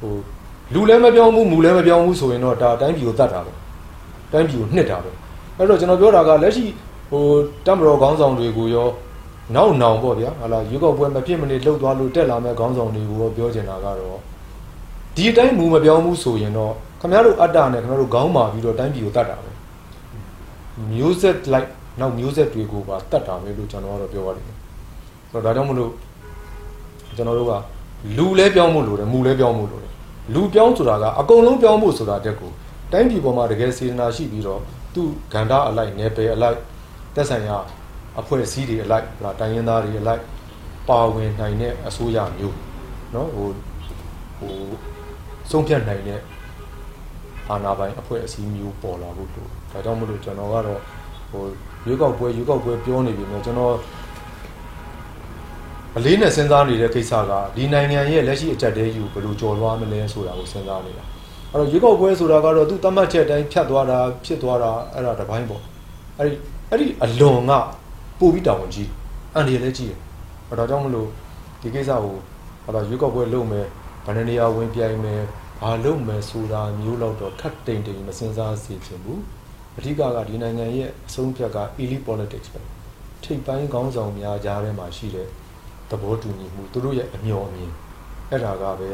[0.00, 0.14] ဟို
[0.74, 3.52] လူလည်းမပြောင်းဘူးမူလည်းမပြောင်းဘူးဆိုရင်တော့ဒါတိုင်းပြည်ကိုတတ်တာပဲ
[4.32, 5.10] တိုင်းပြည်ကိုနှစ်တာပဲ
[5.56, 6.64] အဲ့တော့ကျွန်တော်ပြောတာကလက်ရှိ
[7.10, 7.24] ဟို
[7.66, 8.88] တမတော်ခေါင်းဆောင်တွေကိုရော
[9.54, 14.18] နောက်နောင်ပေါ့ဗျာဟာလာရွေးကောက်ပွဲမဖြစ်မနေလှုပ်သွားလို့တက်လာမဲ့ခေါင်းဆောင်တွေကိုရောပြောချင်တာကတော့
[15.16, 19.51] ဒီအတိုင်းမူမပြောင်းဘူးဆိုရင်တော့ ခင်ဗျားတို့အတ္တနဲ့ခင်ဗျားတို့ခေါင်းမာပြီးတော့တိုင်းပြည်ကိုတတ်တာပဲ
[20.91, 21.69] မျိုးဆက်လိုက်
[21.99, 24.57] နောက်မျိုးဆက်တွေကိုပါတတ်တာပဲလို့ကျွန်တော်ကတော့ပြောပါလိမ့်မယ်
[25.31, 25.91] ဆိုတော့ဒါကြောင့်မလို့
[27.17, 27.53] ကျွန်တော်တို့က
[28.17, 29.91] လူလဲပြောင်းဖို့လိုတယ်မူလဲပြောင်းဖို့လိုတယ်
[30.33, 32.51] လူပြောင်းဆိုတာကအကုန်လုံးပြောင်းဖို့ဆိုတာတက်ကို
[32.91, 34.61] တိုင်းပြည်ပေါ်မှာတကယ်စေတနာရှိပြီးတော့
[34.93, 36.57] သူ့ဂန္ဓာအလိုက်နယ်ပယ်အလိုက်
[37.15, 37.57] တက်ဆိုင်ရာ
[38.19, 40.21] အဖွဲ့အစည်းတွေအလိုက်ဟလာတိုင်းရင်းသားတွေအလိုက်
[40.89, 42.57] ပါဝင်နိုင်တဲ့အစိုးရမျိုး
[43.11, 43.47] เนาะဟို
[44.39, 44.53] ဟို
[45.51, 46.19] ဆုံးဖြတ်နိုင်တဲ့
[47.50, 50.80] အာဏာပိုင်အဖွဲ့အစည်းမျိုးပေါ်လာဖို့လို့ဒါကြောင့်မလို့ကျွန်တော်ကတော့
[51.30, 51.42] ဟို
[51.86, 53.74] ရွေးကောက်ပွဲရွေးကောက်ပွဲပြောနေပြီမျိုးကျွန်တော်
[55.96, 61.04] အလေးနဲ့စဉ်းစားနေတဲ့ကိစ္စကဒီနိုင်ငံရဲ့လက်ရှိအကြက်တဲယူဘယ်လိုကြော်လွှားမလဲဆိုတာကိုစဉ်းစားနေတာ
[61.52, 65.62] အဲ့တော့ရွေးကောက်ပွဲဆိုတာကတော့သူ့တတ်မှတ်ချက်တိုင်းဖြတ်သွားတာဖြစ်သွားတာအဲ့ဒါတစ်ပိုင်းပေါ့
[66.18, 66.36] အဲ့ဒီ
[66.70, 67.52] အဲ့ဒီအလွန်က
[68.20, 68.88] ပို့ပြီးတောင်းဝန်ကြီး
[69.34, 69.98] အန်ဒီလည်းကြီးတယ်
[70.48, 71.08] အဲ့ဒါကြောင့်မလို့
[71.60, 72.14] ဒီကိစ္စကို
[72.64, 73.66] ဟာလာရွေးကောက်ပွဲလုပ်မယ်
[74.04, 75.22] ဗန္ဒနေယာဝင်ပြိုင်မယ်
[75.62, 79.20] ဘာလုပ်မယ်ဆိုတာမျိုးတော့တော့ခတ်တိမ်တိမ်မစဉ်းစားစေချင်ဘူး
[79.78, 82.60] အဓိကကဒီနိုင်ငံရဲ့အဆုံးဖြတ်က elite politics ပဲ
[83.24, 85.26] ထိပ်ပိုင်းခေါင်းဆောင်များကြားထဲမှာရှိတဲ့
[85.90, 87.70] သဘောတူညီမှုသူတို့ရဲ့အမျှော်အမြင်
[88.30, 88.90] အဲ့ဒါကပဲ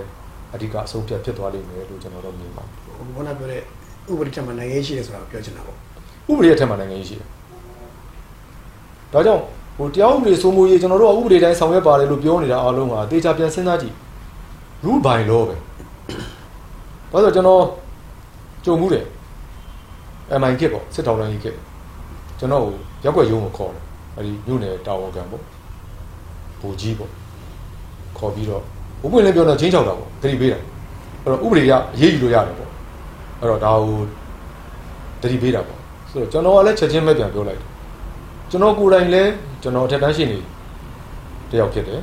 [0.54, 3.62] အဓိကအဆုံးဖြတ်ဖြစ်သွားလိမ့်မယ်လို့ကျွန်တော်တို့မြင်ပါတယ်ဟိုဘုန်းကပြောတဲ့
[4.10, 5.76] ဥပဒေချက်မှာနိုင်ငံရေးရှိတယ်ဆိုတာကိုပြောချင်တာပေါ့
[6.30, 7.28] ဥပဒေရဲ့ထက်မှာနိုင်ငံရေးရှိတယ်။
[9.12, 9.42] ဒါကြောင့်
[9.76, 13.94] ဟိုတရားဥပဒေစိုးမိုးရေးကျွန်တော်တို့ကဥပဒေတိုင်းဆောင်ရွက်ပါတယ်လို့ပြောနေတာအားလုံးကတေချာပြန်စဉ်းစားကြည့်
[14.84, 15.56] rule by law ပဲ။
[17.16, 17.62] ဘာလို့ကျွန်တော်
[18.64, 19.04] ကြုံမှုတယ်
[20.40, 21.56] MI ကစ်ပေါ့စစ်တော်လိုင်းကြီးကစ်
[22.38, 22.72] ကျွန်တော်ကို
[23.04, 23.84] ရက်ွက်ရုံးကိုခေါ်တယ်။
[24.16, 25.42] အဲဒီမြို့နယ်တာဝန်ခံပေါ့။
[26.60, 27.10] ဘူကြီးပေါ့။
[28.18, 28.62] ခေါ်ပြီးတော့
[29.00, 30.58] ဘုပွင့်လည်းပြောတော့ချင်းချောက်တာပေါ့။ဂရိပေးတာ။
[31.22, 32.70] အဲ့တော့ဥပဒေရအရေးယူလို့ရတယ်ပေါ့။
[33.40, 33.98] အဲ့တော့ဒါကို
[35.22, 35.78] တတိပေးတာပေါ့။
[36.10, 37.68] ဆိုတော့ကျွန်တော်ကလည်းချက်ချင်းပဲပြန်ပြောလိုက်တယ်။
[38.50, 39.30] ကျွန်တော်ကိုယ်တိုင်လည်း
[39.62, 40.38] ကျွန်တော်အထက်တန်းရှိနေ
[41.50, 42.00] တယောက်ဖြစ်တယ်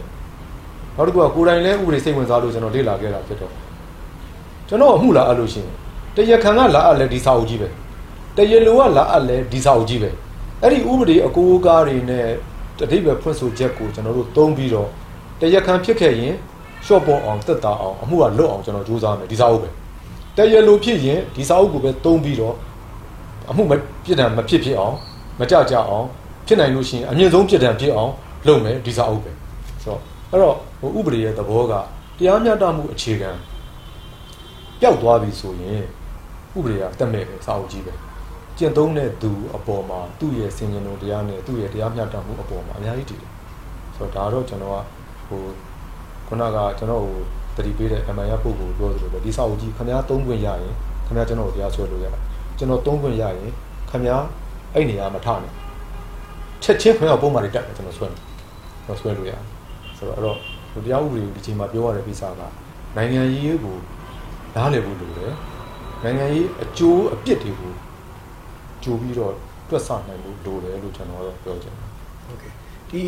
[0.96, 3.54] ။နောက်တစ်ခုကကိုယ်တိုင်လည်းဥပဒေစိတ်ဝင်စားလို့ကျွန်တော်လေ့လာခဲ့တာဖြစ်တော့
[4.74, 5.74] ကျွန်တော်အမှုလာအပ်လို့ရှိရင်
[6.16, 7.68] တရခံကလာအပ်လဲဒီစာအုပ်ကြီးပဲ။
[8.38, 10.10] တရလိုကလာအပ်လဲဒီစာအုပ်ကြီးပဲ။
[10.62, 12.28] အဲ့ဒီဥပဒေအကိုအကားတွေနဲ့
[12.80, 14.90] တတိပဲဖွင့်ဆိုချက်ကိုကျွန်တော်တို့သုံးပြီးတော့
[15.42, 16.36] တရခံဖြစ်ခဲ့ရင်
[16.86, 19.70] ရှော့ပေါ်အောင်တက်တာအောင်အမှုကလွတ်အောင်ကျွန်တော်ကြိုးစားမယ်ဒီစာအုပ်ပဲ။
[20.38, 22.56] တရလိုဖြစ်ရင်ဒီစာအုပ်ကိုပဲသုံးပြီးတော့
[23.50, 23.74] အမှုမ
[24.06, 24.96] ပြစ်ဒဏ်မဖြစ်ဖြစ်အောင်
[25.40, 26.06] မကြကြအောင်
[26.48, 28.12] ဖြစ်နိုင်လို့ရှိရင်အမြင့်ဆုံးပြစ်ဒဏ်ဖြစ်အောင်
[28.48, 29.32] လုပ်မယ်ဒီစာအုပ်ပဲ
[29.84, 33.32] ဆိုတော့အဲ့တော့ဟိုဥပဒေရဲ့သဘောကတရားမျှတမှုအခြေခံ
[34.86, 35.82] ပျောက်သွားပြီဆိုရင်
[36.56, 37.94] ဥပဒေကတက်မဲ့ပဲစာအုပ်ကြီးပဲ
[38.58, 43.32] ကျင့်သုံးတဲ့သူအပေါ်မှာသူ့ရဲ့စင်ញင်လုံးတရားနဲ့သူ့ရဲ့တရားမျှတမှုအပေါ်မှာအများကြီးတည်တယ်
[43.96, 44.78] ဆိုတော့ဒါတော့ကျွန်တော်က
[45.28, 45.42] ဟို
[46.28, 47.16] ခုနကကျွန်တော်ဟို
[47.58, 50.74] တတိပေးတဲ့ MI ရပုံကိုပြောသလိုပဲဒီစာအုပ်ကြီးခင်ဗျားသုံးခွင့်ရရင်
[51.06, 52.20] ခင်ဗျားကျွန်တော်ကိုတရားဆွဲလို့ရတာ
[52.58, 53.52] ကျွန်တော်သုံးခွင့်ရရင်
[53.90, 54.24] ခင်ဗျား
[54.74, 55.50] အဲ့နေရာမှာထားနေ
[56.64, 58.20] ချက်ချင်းခင်ဗျားပုံမှန်တွေတက်တယ်ကျွန်တော်ဆွဲတယ်
[58.86, 59.42] ကျွန်တော်ဆွဲလို့ရတယ်
[59.98, 60.38] ဆိုတော့အဲ့တော့
[60.74, 62.42] ဒီတရားဥပဒေကိုဒီချိန်မှာပြောရတဲ့ကိစ္စက
[62.96, 63.76] နိုင်ငံရေးကို
[64.56, 65.34] နားလည်ဖို့လိုတယ်
[66.04, 67.74] နိုင်ငံရေးအကျိုးအပြစ်တွေကို
[68.84, 69.34] ကြိုးပြီးတော့
[69.70, 71.90] တွက်ဆနိုင်ဖို့လိုတယ်လို့ကျွန်တော်ပြောချင်တယ်
[72.26, 72.52] ဟုတ်ကဲ့
[72.90, 73.02] ဒီ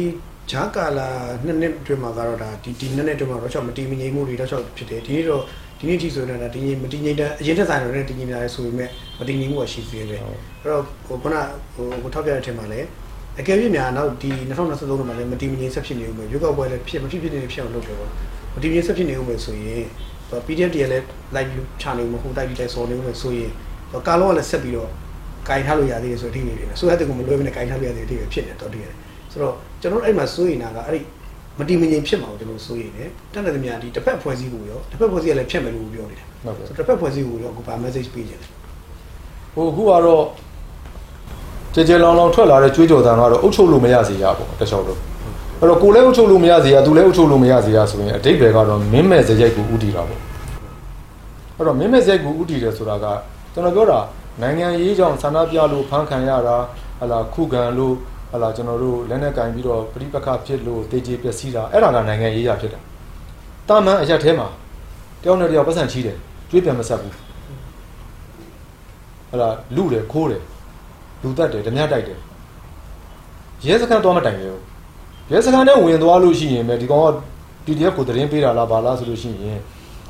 [0.52, 1.10] ဂျာကာလာ
[1.46, 5.42] နှစ်နှစ်တွင်မှာကတော့ဒါဒီဒီနှစ်နှစ်တွင်မှာတော့ချက်မတီးမငိမ့်မှုတွေတော့ချက်ဖြစ်တယ်ဒီနေ့တော့
[5.80, 11.36] ဒီနေ့ထိဆိုနေတာဒီမတီးငိမ့်တဲ့အရင်ထက်ဆိုင်တော့လည်းတီးငိမ့်လာတယ်ဆိုပေမဲ့မတီးငိမ့်မှုကရှိသေးတယ်အဲ့တော့ဟိုခုန
[11.74, 12.88] ဟိုဟိုထောက်ပြတဲ့အထင်မှာလည်း
[13.40, 18.12] အကယ်၍များနောက်ဒီ2023မှာလည်းမတီးမငိမ့်ဆက်ဖြစ်နေဦးမယ်ရွေးကောက်ပွဲလည်းဖြစ်မဖြစ်ဖြစ်နေဖြစ်အောင်လုပ်တယ်ပေါ့
[18.54, 19.84] မတီးမငိမ့်ဆက်ဖြစ်နေဦးမယ်ဆိုရင်
[20.46, 21.04] PDF တည်းလည်း
[21.36, 23.52] live ချနေဦးမယ်ဟိုတိုက်ပြီးတိုက်ဆော်နေဦးမယ်ဆိုရင်
[24.08, 24.90] ကာလောကလည်းဆက်ပြီးတော့
[25.50, 28.96] ကင်ထားလို့ရသေးတယ်ဆိုတဲ့အထိနေတယ်ဆိုတဲ့တကူမလွဲဘဲနဲ့ကင်ထားလို့ရသေးတဲ့အထိပဲဖြစ်နေတော့တည်းရတယ်
[29.32, 31.02] ဆိုတော့ကျွန်တော်တို့အဲ့မှာစိုးရိမ်တာကအဲ့ဒီ
[31.60, 38.50] မတီမငြိမ်ဖြစ်မှာကိုကျွန်တော်စိုးရိမ်တယ်တက်တဲ့မြာဒီတစ်ဖက်ဖွဲ့စည်းကိုရောတစ်ဖက်ဖွဲ့စည်းကလည်းဖြတ်မယ်လို့ပြောနေတာဟုတ်ကဲ့ဆိုတော့တစ်ဖက်ဖွဲ့စည်းကိုရောအခုဗာ message ပေးခြင်းလဲ
[39.54, 40.24] ဟိုအခုကတော့
[41.76, 45.00] ကြကြလောင်လောင်ထွက်လာတဲ့ကြွေးကြော်တန်ကတော့အုပ်ချုပ်လို့မရစေရပေါ့တခြားလို့
[45.62, 50.20] အဲ့တော့ကိုလည်းအုပ်ချုပ်လို့မရစေရသူလည်းအုပ်ချုပ်လို့မရစေရဆိုရင်အတိတ်ပဲကတော့မင်းမဲ့စရိုက်ကိုဥတီတာပေါ့
[51.58, 53.06] အဲ့တော့မင်းမဲ့စရိုက်ကိုဥတီတယ်ဆိုတာက
[53.54, 54.00] ကျွန်တော်ပြောတာ
[54.42, 56.58] နိုင်ငံရေးကြောင့်ဆန္ဒပြလို့ဖမ်းခံရတာ
[57.00, 57.96] ဟလာခုခံလို့
[58.32, 62.80] ဟလာကျွန်တော်တို့လက်နဲ့ကင်ပြီးတော့ပြိပခဖြစ်လို့တေကျေပျက်စီးတာအဲ့ဒါကနိုင်ငံရေးရဖြစ်တာ
[63.70, 64.48] တာမန်အရက်ထဲမှာ
[65.22, 66.18] တယောက်နဲ့တယောက်ပတ်စံချီးတယ်
[66.50, 67.14] ကြွေးပြန်မဆက်ဘူး
[69.30, 70.42] ဟလာလူတယ်ခိုးတယ်
[71.22, 72.20] လူတက်တယ်ဓမြတိုက်တယ်
[73.66, 74.55] ရဲစခန်းသွားမတိုင်လေဘူး
[75.32, 77.08] ရဲစခန်းနဲ့ဝင်သွားလို့ရှိရင်ပဲဒီကောင်က
[77.66, 79.60] PDF ကိုသတင်းပေးတာလားဘာလားဆိုလို့ရှိရင်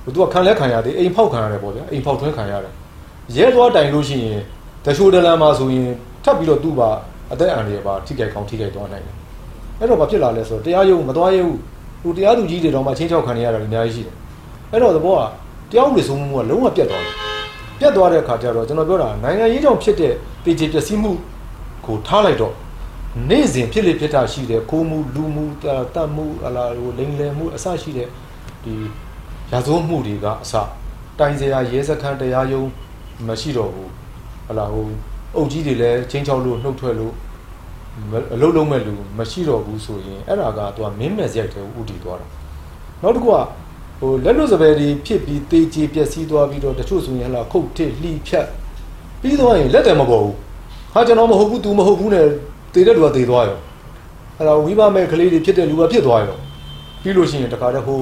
[0.03, 2.73] ဟိုသူကခံလဲခံရတယ်အိမ်ဖောက်ခံရတယ်ပေါ့ဗျာအိမ်ဖောက်ထွင်းခံရတယ်
[3.35, 4.41] ရဲသွားတိုင်လို့ရှိရင်
[4.85, 5.89] တချို့တလန်မှာဆိုရင်
[6.23, 6.89] ထပ်ပြီးတော့သူ့ပါ
[7.31, 9.15] အသက်အန္တရာယ်ပါထိခိုက်ကောင်းထိခိုက်သွားနိုင်တယ်
[9.79, 11.57] အဲ့တော့ဘာဖြစ်လာလဲဆိုတော့တရားရုံးမသွားရဘူး
[12.01, 14.15] ဟိုတရားသူကြီးတွေတော့မှချင်းချောက်ခံရတာအများကြီးရှိတယ်
[14.71, 15.21] အဲ့တော့သဘောက
[15.71, 17.13] တရားဥပဒေစိုးမိုးမှုကလုံးဝပြတ်သွားတယ်
[17.79, 21.11] ပြတ်သွားတဲ့အခါကျတော့ကျွန်တော်ပြောတာနိုင်ငံရေးကြောင့်ဖြစ်တဲ့တည်ကြည်ပျက်စီးမှု
[21.85, 22.53] ကိုထားလိုက်တော့
[23.29, 28.09] နေ့စဉ်ဖြစ်လေဖြစ်တာရှိတယ်ကိုမှုလူမှုတတ်မှုအလားဟိုလိမ်လည်မှုအစရှိတဲ့
[28.63, 28.73] ဒီ
[29.51, 30.53] ရာဇဝတ်မှုတွေကအစ
[31.19, 32.69] တိုင်စရာရဲစခန်းတရားရုံး
[33.27, 33.91] မရှိတော့ဘူး
[34.47, 34.87] ဟလာဟို
[35.35, 37.13] အုပ်ကြီးတွေလည်းချင်းချောက်လို့နှုတ်ထွက်လို့
[38.33, 42.27] အလုံးလုံးမဲ့လူမရှိတော့ဘူးဆိုရင်အဲ့ဒါကသူကမင်းမဲ့စရိုက်တဲ့ဥတီသွားတာ
[43.01, 43.35] နောက်တစ်ခုက
[43.99, 48.47] ဟိုလက်လွတ်စပယ်တွေဖြစ်ပြီးတေးကြီးပျက်စီးသွားပြီးတော့တချို့ဆိုရင်ဟလာခုတ်ထစ်လှီဖြတ်
[49.21, 50.35] ပြီးသွားရင်လက်တယ်မပေါ်ဘူး
[50.93, 52.27] ဟာကျွန်တော်မဟုတ်ဘူး तू မဟုတ်ဘူးနဲ့
[52.75, 53.59] တေတဲ့လူကတေသွားရော
[54.37, 56.37] အဲ့တော့ဝိပါမဲ့ကလေးတွေဖြစ်တဲ့လူကဖြစ်သွားရော
[57.01, 57.97] ပြီးလို့ရှိရင်တခါတည်းဟို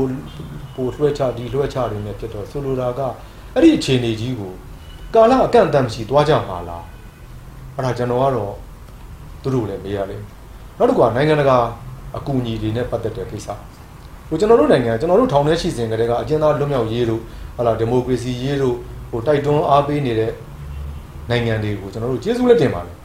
[0.75, 3.01] ပိုလွှဲချဒီလွှဲချတွေနဲ့ဖြစ်တော့ဆိုလိုတာက
[3.53, 4.53] အဲ့ဒီအခြေအနေကြီးကို
[5.13, 6.85] ကာလအကန့်အသတ်မရှိသွားကြမှာလား
[7.75, 8.53] အဲ့ဒါကျွန်တော်ကတော့
[9.41, 10.23] သူတို့လည်းမေးရလိမ့်
[10.77, 11.57] နောက်တစ်ခုကနိုင်ငံတကာ
[12.17, 13.47] အကူအညီတွေနဲ့ပတ်သက်တဲ့ကိစ္စ
[14.27, 17.21] ဟိုကျွန်တော်တို့နိုင်ငံကျွန်တော်တို့ထောင်ထဲရှိစဉ်ကတည်းကအကျဉ်းသားလွတ်မြောက်ရေးတို့
[17.57, 18.75] ဟလာဒီမိုကရေစီရေးတို့
[19.09, 20.31] ဟိုတိုက်တွန်းအားပေးနေတဲ့
[21.29, 22.95] နိုင်ငံတွေကိုကျွန်တော်တို့ကျေးဇူးလက်တင်ပါတယ်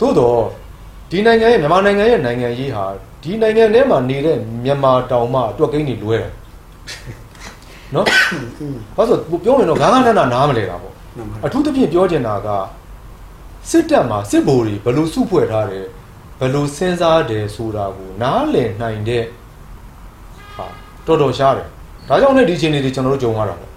[0.00, 0.38] သို့တော့
[1.14, 2.84] ဒီနိုင်ငံရဲ့မြန်မာနိုင်ငံရဲ့နိုင်ငံရေးဟာ
[3.22, 6.30] ဒီနိုင်ငံထဲမှာနေတဲ့မြန်မာတောင်မှတွက်ကိန်းတွေလွဲတယ်
[7.94, 8.06] နော်
[8.96, 10.94] ဘာလို့ပြောရင်တော့ဂါဂနနာနားမလဲတာပေါ့
[11.44, 12.48] အထူးသဖြင့်ပြောချင်တာက
[13.70, 15.86] စစ်တပ်မှာစစ်ဗိုလ်တွေဘယ်လိုစုဖွဲ့ထားတယ်
[16.38, 19.24] ဘယ်လိုစဉ်းစားတယ်ဆိုတာကိုနားလည်နိုင်တဲ့
[20.56, 20.66] ဟာ
[21.06, 21.68] တော်တော်ရှားတယ်
[22.08, 23.70] ဒါကြောင့်လည်းဒီချိန်တွေကျွန်တော်တို့ကြုံရတာပေါ့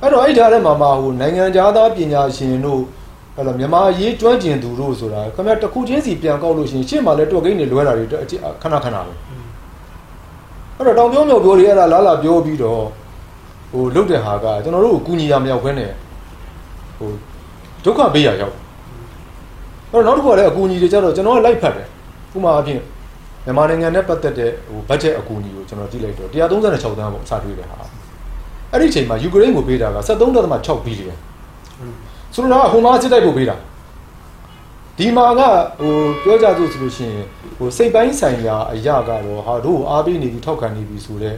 [0.00, 2.80] အဲ့တော့အဲ့ထားတဲ့မှာမှာဟိုနိုင်ငံသားပညာရှင်တို့
[3.40, 8.14] အဲ့လိုမြန်မာရေးကျွမ်းကျင်သူတို့ဆိုတာခင်ဗျာတခုချင်းစီပြန်ကောက်လို့ရှိရင်ရှေ့မှာလည်းတွက်ကိန်းတွေလွဲတာတွေခဏ
[8.62, 9.12] ခဏပဲ
[10.76, 12.82] အဲ့တော့တောင်ပြောမြောက်ပြောတွေအဲ့ဒါလာလာပြောပြီးတော့
[13.72, 15.90] ဟိုလုတ်တဲ့ဟာကကျွန်တော်တို့ကိုကူညီရမရောက်ခွင့်နဲ့
[16.98, 17.10] ဟို
[17.84, 18.54] ဒုက္ခပေးရရောက်
[19.92, 21.86] အဲ့တော့နောက်တစ်ခုကလည်းအကူအညီတွေကြတော့ကျွန်တော်ကလိုက်ဖတ်တယ်
[22.34, 22.80] ဥပမာအဖြစ်
[23.44, 27.76] မြန်မာနိုင်ငံနဲ့ပတ်သက်တဲ့ဟိုဘတ်ဂျက်အကူအညီကိုကျွန်တော်ကြည့်လိုက်တော့136တန်းပေါ့အစတွေးတယ်ဟာ
[28.72, 29.98] အဲ့ဒီအချိန်မှာယူကရိန်းကိုပေးတာက
[30.38, 31.14] 73.6ဘီလီယံ
[32.42, 33.56] ဆိုတော့ဟိုမှာစစ်တိုက်ဖို့ပေးတာ
[34.98, 35.40] ဒီမှာက
[35.80, 37.26] ဟိုပြောကြသူဆိုလို့ရှိရင်
[37.58, 41.36] ဟိုစိတ်ပိုင်းဆိုင်ရာအရာကတော့ဟာတို့အားပေးနေပြီထောက်ခံနေပြီဆိုတော့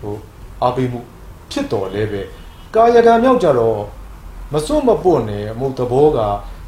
[0.00, 0.14] ဟို
[0.62, 1.00] အားပေးမှု
[1.50, 2.22] ဖြစ်တော်လဲပဲ
[2.74, 3.78] ကာယကံမြောက်ကြတော့
[4.52, 6.18] မစွတ်မပွတ်နဲ့မဟုတ်သဘောက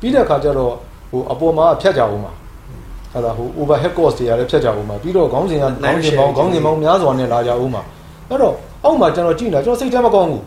[0.00, 0.74] ပြီးတဲ့အခါကျတော့
[1.10, 2.32] ဟိုအပေါ်မှာဖြတ်ကြအောင်မှာ
[3.12, 7.82] အဲ့ဒါဟို overhead cost တွေရတယ်ဖြတ်ကြအောင်မှာပြီးတော့ခေါင်းစဉ်ကခေါင်းစဉ်ပေါင်းခေါင်းစဉ်ပေါင်းများစွာနဲ့လာကြအောင်မှာ
[8.28, 10.42] အဲ့တော့အောက်မှာကျွန်တော်ကြည့်နေတာကျွန်တော်စိတ်ထဲမကောင်းဘူး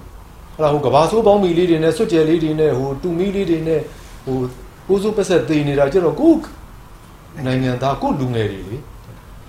[0.58, 3.82] အဲ့ဒါဟိုကဘာဆိုးပေါင်းမီလေးတွေနဲ့စွတ်ကြဲလေးတွေနဲ့ဟိုတူမီလေးတွေနဲ့
[4.26, 4.38] ဟို
[4.88, 6.34] ကိုစုပက်ဆက်သေးနေတာကျတော့ကို
[7.46, 8.82] နိုင်ငံသားကိုလူငယ်တွေလေအဲ့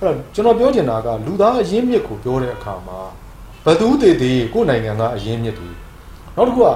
[0.07, 2.99] တော့ကျွန်တော်ပြောချင်တာကလူသားအရင်းမြစ်ကိုပြောတဲ့အခါမှာ
[3.65, 5.71] ဘသူတည်တည်ကိုနိုင်ငံကအရင်းမြစ်တွေ
[6.37, 6.69] နောက်တစ်ခုက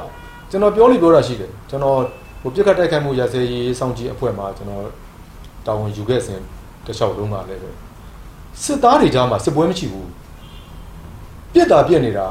[0.51, 1.99] ကျွန်တော်ပြောလို့ပြောတာရှိတယ်ကျွန်တော်
[2.43, 4.83] ဟိုပြစ်ခတ်တိုက်ခိုက်မှုရစဲရေးစောင့်ကြည့်အဖွဲ့မှာကျွန်တော်
[5.67, 6.41] တာဝန်ယူခဲ့စဉ်
[6.87, 7.71] တခြားလုံးကလည်းပဲ
[8.63, 10.11] စစ်သားတွေကြားမှာစစ်ပွဲမရှိဘူး
[11.53, 12.27] ပြစ်တာပြစ်နေတာ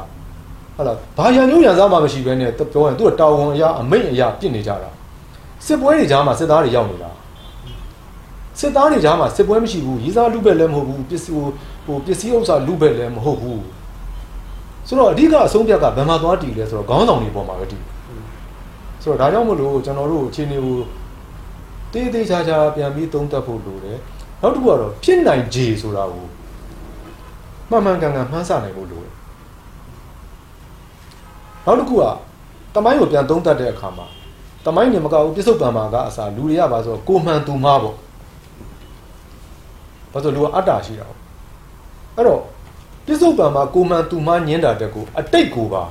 [0.78, 4.90] ဟုတ်လားဘာရန်ညိုးရန်စားမှမရှိဘဲနဲ့ပြောရင်သူကတာဝန်အရာအမိတ်အရာပြစ်နေကြတာ
[5.66, 7.10] စစ်ပွဲတွေကြားမှာစစ်သားတွေရောက်နေတာ
[8.60, 11.46] စစ်သားတွေကြားမှာစစ်ပွဲမရှိဘူးရေးစားလူပဲလည်းမဟုတ်ဘူးပစ္စည်းဟို
[11.86, 13.62] ဟိုပစ္စည်းဥစ္စာလူပဲလည်းမဟုတ်ဘူး
[14.86, 17.82] ဆိုတော့အဓိကအဆုံးဖြတ်ကဘယ်မှာသွားတည်လဲဆိုတော့ခေါင်းဆောင်တွေပေါ်မှာပဲတည်
[19.02, 20.76] ဆိုတော့ဒါကြောင့်မလို့ကျွန်တော်တို့အခြေအနေကို
[21.92, 23.98] တေးသေးချာချာပြန်ပြီးသုံးသပ်ဖို့လိုတယ်
[24.42, 26.26] နောက်တစ်ခုကတော့ဖြစ်နိုင်ခြေဆိုတာကို
[27.70, 29.12] မှန်မှန်ကန်ကန်မှန်းဆနိုင်ဖို့လိုတယ်
[31.68, 32.04] နောက်တစ်ခုက
[32.74, 34.06] တမိုင်းကိုပြန်သုံးသပ်တဲ့အခါမှာ
[34.64, 37.96] တမိုင်းနေမကဘူးပြစ္ဆုတ်ပံမှာကအစားလူတွေကပါဆိုကိုမှန်သူမှားပေါ့
[40.12, 41.18] ဘာလို့လူကအတ္တရှိတာပေါ့
[42.16, 42.40] အဲ့တော့
[43.06, 45.82] ပြစ္ဆုတ်ပံမှာကိုမှန်သူမှားညင်းတာတက်ကိုအတိတ်ကိုပါ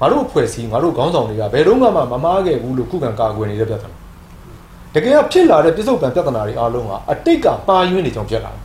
[0.00, 3.90] ငါတို့ဖွဲ့စည်းငါတို့ခေါင်းဆောင်တွေကဘယ်တော့မှမမားခဲ့ဘူးလို့ခုခံကာကွယ်နေတဲ့ပြဿနာ
[4.94, 8.62] တကယ်ကဖြစ်လာတဲ့ပြစ္ဆုတ်ပံပြဿနာတွေအားလုံးကအတိတ်ကပါယွင်းနေကြောင်းဖြစ်လာတယ်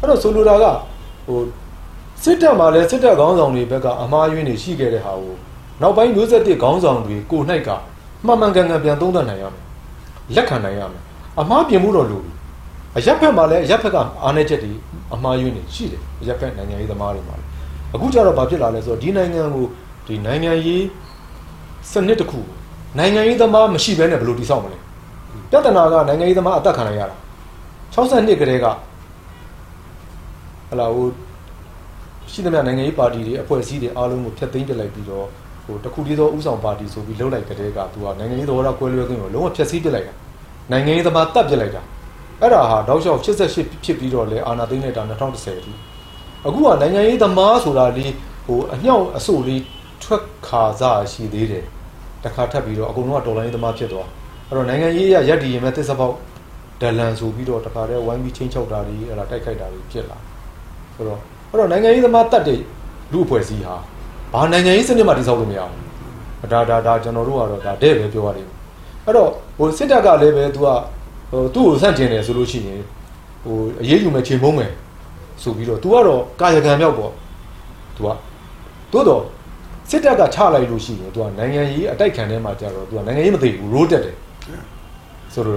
[0.00, 0.64] အဲ့တော့ဆိုလိုတာက
[1.26, 1.40] ဟို
[2.22, 5.34] စစ်တပ်မှာလည်းစစ်တပ်ခေါင်းဆောင်တွေဘက်ကအမှားယွင်းနေရှိခဲ့တဲ့ဟာကို
[5.82, 7.70] နောက်ပိုင်းမျိုးဆက်တဲ့ခေါင်းဆောင်တွေကိုနှိုက်က
[8.26, 9.62] မှန်မှန်ကန်ကန်ပြန်သုံးသပ်နိုင်ရမယ်
[10.34, 11.02] လက်ခံနိုင်ရမယ်
[11.40, 12.32] အမှားပြင်မှုတော့လိုပြီ
[12.96, 14.72] အရက်ဖက်မှာလည်းအရက်ဖက်ကအားနည်းချက်တွေ
[15.14, 17.48] အမှားယွင်းနေရှိတယ်အရက်ဖက်နိုင်ငံရေးသမားတွေမှာလည်း
[17.94, 19.66] အခုကျတော့ဘာဖြစ်လာလဲဆိုတော့ဒီနိုင်ငံကို
[20.06, 20.84] ဒီနိုင်ငံရေး
[21.92, 22.40] စနစ်တစ်ခု
[22.98, 24.78] နိုင်ငံရေးသမားမရှိဘဲနဲ့ဘယ်လိုတည်ဆောက်မလဲ
[25.50, 27.16] ပြဿနာကနိုင်ငံရေးသမားအသက်ခံရတာ
[27.94, 28.66] 62ကလေးက
[30.68, 31.06] ဟလာဟို
[32.32, 35.26] ရှိသမျှနိုင်ငံရေးပါတီတွေအဖွဲ့အစည်းတွေအားလုံးကိုဖျက်သိမ်းပြလိုက်ပြီးတော့
[35.64, 40.14] ဟိုတခုတည်းသောဥဆောင်ပါတီဆိုပြီးလှုပ်လိုက်တဲ့ကသူကနိုင်ငံရေးသဘောထားကွဲလွဲခွင့်ကိုလုံးဝဖျက်ဆီးပြလိုက်တာ
[40.70, 41.82] နိုင်ငံရေးသမားတတ်ပြလိုက်တာ
[42.40, 45.72] အဲ့ဒါဟာတောက်လျှောက်88ဖြစ်ပြီးတော့လေအာဏာသိမ်းလိုက်တာ2010အထိ
[46.46, 48.10] အခုကနိုင်ငံရေးသမားဆိုတာလေဟ
[48.46, 49.62] ဟိုအမြောက်အဆို့လေး
[50.02, 51.64] ထွက်ခါစားရှိသေးတယ်
[52.24, 54.08] တခါထပ်ပြီးတော့အကုန်လုံးကတော်လိုင်းသမားဖြစ်သွား
[54.48, 56.14] အဲ့တော့နိုင်ငံရေးရရက်တည်ရင်မဲ့သစ္စာပေါက်
[56.80, 60.18] ဒလန်ဆိုပြီးတော့တခါတည်းဝိုင်းပြီးချင်းချောက်တာတွေအဲ့ဒါတိုက်ခိုက်တာတွေဖြစ်လာ
[60.94, 62.60] ဆိုတော့အဲ့တော့နိုင်ငံရေးသမားတတ်တဲ့
[63.12, 63.76] လူအဖွဲ့အစည်းဟာ
[64.33, 68.47] ဘာနိုင်ငံရေးစနစ်မှတိစောက်လို့မရဘူးဒါဒါဒါကျွန်တော်တို့ကတော့ဒါတဲ့ပဲပြောရတယ်
[69.05, 70.67] အဲ့တော့ဟိုစစ်တပ်ကလည်းပဲ तू က
[71.31, 72.81] ဟိုသူ့ကိုဆန့်ကျင်တယ်ဆိုလို့ရှိရင်
[73.43, 74.71] ဟိုအရေးယူမယ်ချိန်မုံးမယ်
[75.41, 77.11] ဆိုပြီးတော့ तू ကတော့ကာယကံမြောက်ပေါ့
[77.97, 78.07] तू က
[78.93, 79.21] သို့တော့
[79.89, 84.15] စစ်တပ်ကချလိုက်လို့ရှိရင် तू ကနိုင်ငံရေးအတိုက်ခံထဲမှာကြတော့ तू ကနိုင်ငံရေးမသိဘူးရိုးတက်တယ်
[85.33, 85.55] ဆိုတော့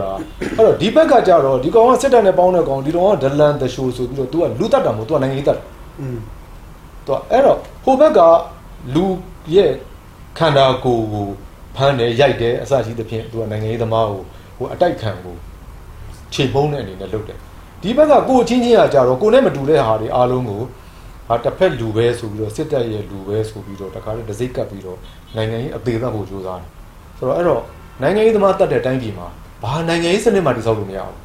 [0.56, 5.64] အဲ့တော့ဒီဘက်ကကြတော့ဒီကောင်ကစစ်တပ်နဲ့ပေါင်းတဲ့ကောင်ဒီကောင်ကဒလန်တရှိုးဆိုပြီးတော့ तू ကလူတတ်တာမဟုတ် तू ကနိုင်ငံရေးတတ်တယ်
[6.00, 6.18] อืม
[7.06, 8.20] သူကအဲ့တော့ဟိုဘက်က
[8.95, 9.05] လူ
[9.53, 9.71] ရဲ့
[10.37, 11.27] ခန္ဓာကိုယ်ကို
[11.75, 14.21] ဖမ်းတယ်ရိုက်တယ်အစရှိသဖြင့်သူကနိုင်ငံရေးသမားကို
[14.57, 15.35] ဟိုအတိုက်ခံကို
[16.33, 17.39] ခြေပုံးတဲ့အနေနဲ့လုပ်တယ်
[17.81, 20.61] ဒီဘက်ကကိုချင်းချင်းကကြတော့ကိုနဲ့မတူတဲ့ဟာတွေအားလုံးကို
[21.27, 24.97] ဟာတစ်ဖက်လူပဲဆိုပြီးတော့စစ်တပ်ရဲ့လူပဲဆိုပြီးတော့တခါတည်းဒစိကပ်ပြီးတော့
[25.35, 26.69] နိုင်ငံရေးအသေးသက်ဖို့ကြိုးစားတယ်
[27.17, 27.61] ဆိုတော့အဲ့တော့
[28.01, 29.27] နိုင်ငံရေးသမားတတ်တဲ့အတိုင်းပြည်မှာ
[29.63, 31.17] ဘာနိုင်ငံရေးစနစ်မှတည်ဆောက်လို့မရဘူး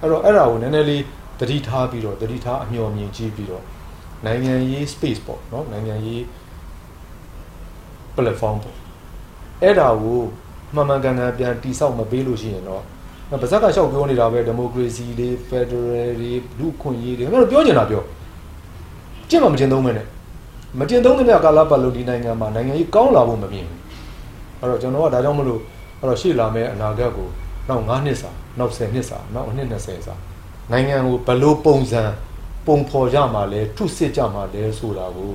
[0.00, 1.02] အဲ့တော့အဲ့ဒါကိုနည်းနည်းလေး
[1.40, 3.64] တတိထားပြီးတော့တတိထားအမျှော်မြင်ကြည့်ပြီးတော့
[4.26, 6.22] နိုင်ငံရေး space ပေါ့နော်နိုင်ငံရေး
[8.18, 8.76] platform ပေါ့
[9.62, 10.20] အဲ့ဒါကို
[10.74, 12.82] မှန်မှန်ကန်ကန်ပြန်တိဆောက်မပေးလို့ရှိရင်တော့
[13.30, 18.02] ဗဇက်ကလျှောက်ပြောနေတာပဲ democracy တွေ federal တွေလူခွင့်ရေးတွေကျွန်တော်ပြောချင်တာပြော
[19.28, 20.06] ကျင့်မမကျင့်သုံးမဲနဲ့
[20.78, 23.78] မကျင့်သုံးတဲ့မြကာလပတ်လုံးဒီနိုင်ငံမှာနိုင်ငံရေးကောင်းလာဖို့မမြင်ဘူး
[24.60, 25.60] အဲ့တော့ကျွန်တော်ကဒါကြောင့်မလို့
[26.00, 27.28] အဲ့တော့ရှေ့လာမယ့်အနာဂတ်ကို
[27.68, 30.14] နောက်9နှစ်စာနောက်10နှစ်စာနောက်နှစ်20စာ
[30.72, 32.02] နိုင်ငံကိုဘယ်လိုပုံစံ
[32.66, 35.32] ပုံဖော်ကြမှာလဲထုစစ်ကြမှာလဲဆိုတာကို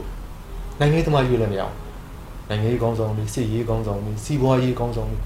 [0.79, 1.75] နိုင်ငံရေးသမားရွေးလည်းမရအောင်
[2.49, 5.19] နိုင်ငံရေးကောင်းဆောင်တွေစစ်ရေးကောင်းဆောင်တွေစီးပွားရေးကောင်းဆောင်တွေ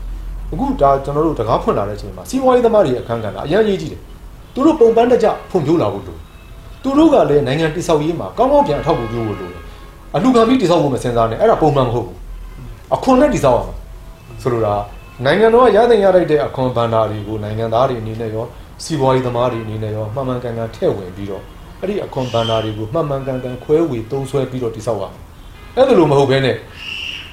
[0.53, 4.01] အခုဒါကျွန်တော်တို့တကားဖွင့်လာတဲ့အချိန်မှာစီးပွားရေးသမားတွေအခန်းကဏ္ဍအရင်ရေးကြည့်တယ်
[4.53, 6.17] သူတို့ပုံပန်းတကြဖွံ့ဖြိုးလာဖို့လို
[6.84, 9.62] သူတို့ကလည်းနိုင်ငံတိဆောက်ရေးမှာကောင်းကောင်းပြန်အထောက်အကူပြုဖို့လိုတယ်
[10.15, 12.17] အလူကံပြီးတိဆောက်ဖို့မစင်စားနဲ့အဲ့ဒါပုံမှန်မဟုတ်ဘူး
[12.95, 13.75] အခွန်နဲ့တိဆောက်ရမှာ
[14.41, 14.75] ဆိုလိုတာ
[15.25, 18.45] နိုင်ငံတော်ကရတဲ့ရလိုက်တဲ့အခွန်ဘဏ္ဍာတွေကိုနိုင်ငံသားတွေအနေနဲ့ရော
[18.84, 21.43] စီးပွားရေးသမားတွေအနေနဲ့ရောမှန်မှန်ကန်ကန်ထည့်ဝင်ပြီးတော့
[21.80, 25.21] အဲ့ဒီအခွန်ဘဏ္ဍာတွေကိုမှန်မှန်ကန်ကန်ခွဲဝေသုံးစွဲပြီးတော့တိဆောက်ရမယ်
[25.75, 26.56] အဲ့ဒါလိုမဟုတ်ဘဲနဲ့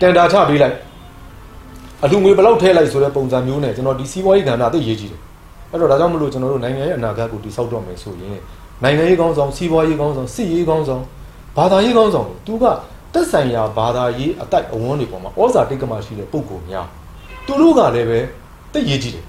[0.04, 0.76] တန်တာချပေးလိုက်
[2.04, 5.20] အလူငွေဘယ်လောက်ထည့်လိုက်ဆိုတဲ့ပုံစံမျိုးနဲ့ကျွန်တော်ဒီစီးပွားရေးကဏ္ဍသိရေးကြည့်တယ်
[5.70, 8.38] အဲ့တော့ဒါကြောင့်မလို့ကျွန်တော်တို့နိုင်ငံရဲ့အနာဂတ်ကိုတိဆောက်တော့မယ်ဆိုရင်
[8.82, 11.02] နိုင်ငံရေးကောင်းဆောင်စီးပွားရေးကောင်းဆောင်စစ်ရေးကောင်းဆောင်
[11.56, 12.64] ဘာသာရေးကောင်းဆောင်သူက
[13.14, 16.86] တက်ဆိုင်ရာဘာသာရေးအတိုက်အဝန်းတွေပေါ်မှာဩဇာတိတ်ကမရှိတဲ့ပုံကိုများ
[17.46, 18.20] သူတို့ကလည်းပဲ
[18.72, 19.24] သိရေးကြည့်တယ်